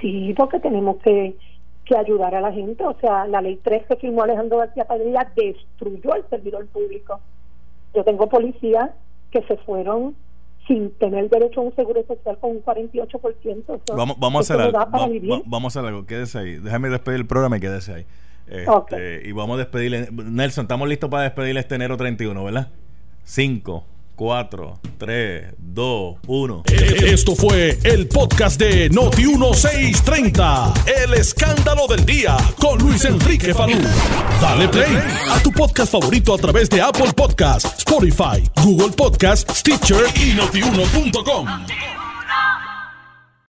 Sí, 0.00 0.32
porque 0.36 0.60
tenemos 0.60 0.98
que 0.98 1.34
que 1.90 1.96
ayudar 1.96 2.34
a 2.34 2.40
la 2.40 2.52
gente. 2.52 2.84
O 2.84 2.96
sea, 3.00 3.26
la 3.26 3.42
ley 3.42 3.58
3 3.62 3.86
que 3.88 3.96
firmó 3.96 4.22
Alejandro 4.22 4.58
García 4.58 4.84
Padilla 4.84 5.30
destruyó 5.34 6.12
al 6.12 6.24
servidor 6.30 6.66
público. 6.68 7.20
Yo 7.94 8.04
tengo 8.04 8.28
policías 8.28 8.90
que 9.32 9.42
se 9.42 9.56
fueron 9.58 10.14
sin 10.68 10.92
tener 10.92 11.28
derecho 11.28 11.60
a 11.60 11.64
un 11.64 11.74
seguro 11.74 12.04
social 12.06 12.38
con 12.38 12.52
un 12.52 12.62
48%. 12.62 13.80
vamos, 13.96 14.16
vamos 14.20 14.38
a 14.50 14.54
hacer 14.54 14.64
algo. 14.64 15.42
vamos 15.46 15.76
a 15.76 15.80
hacer 15.80 15.88
algo. 15.88 16.06
Quédese 16.06 16.38
ahí. 16.38 16.56
Déjame 16.56 16.90
despedir 16.90 17.18
el 17.18 17.26
programa 17.26 17.56
y 17.56 17.60
quédese 17.60 17.92
ahí. 17.92 18.06
Este, 18.50 19.22
y 19.28 19.32
vamos 19.32 19.54
a 19.54 19.58
despedirle. 19.58 20.08
Nelson, 20.10 20.64
estamos 20.64 20.88
listos 20.88 21.08
para 21.08 21.22
despedirle 21.24 21.60
este 21.60 21.76
enero 21.76 21.96
31, 21.96 22.44
¿verdad? 22.44 22.68
5, 23.24 23.86
4, 24.16 24.80
3, 24.98 25.54
2, 25.56 26.16
1. 26.26 26.62
Esto 26.66 27.36
fue 27.36 27.78
el 27.84 28.08
podcast 28.08 28.60
de 28.60 28.90
Noti1630. 28.90 30.72
El 31.04 31.14
escándalo 31.14 31.86
del 31.86 32.04
día 32.04 32.36
con 32.60 32.78
Luis 32.80 33.04
Enrique 33.04 33.54
Falú. 33.54 33.78
Dale 34.40 34.68
play 34.68 34.98
a 35.30 35.40
tu 35.42 35.52
podcast 35.52 35.92
favorito 35.92 36.34
a 36.34 36.38
través 36.38 36.68
de 36.68 36.82
Apple 36.82 37.12
Podcasts, 37.14 37.78
Spotify, 37.78 38.42
Google 38.64 38.90
Podcasts, 38.96 39.60
Stitcher 39.60 40.04
y 40.16 40.34
notiuno.com. 40.34 41.99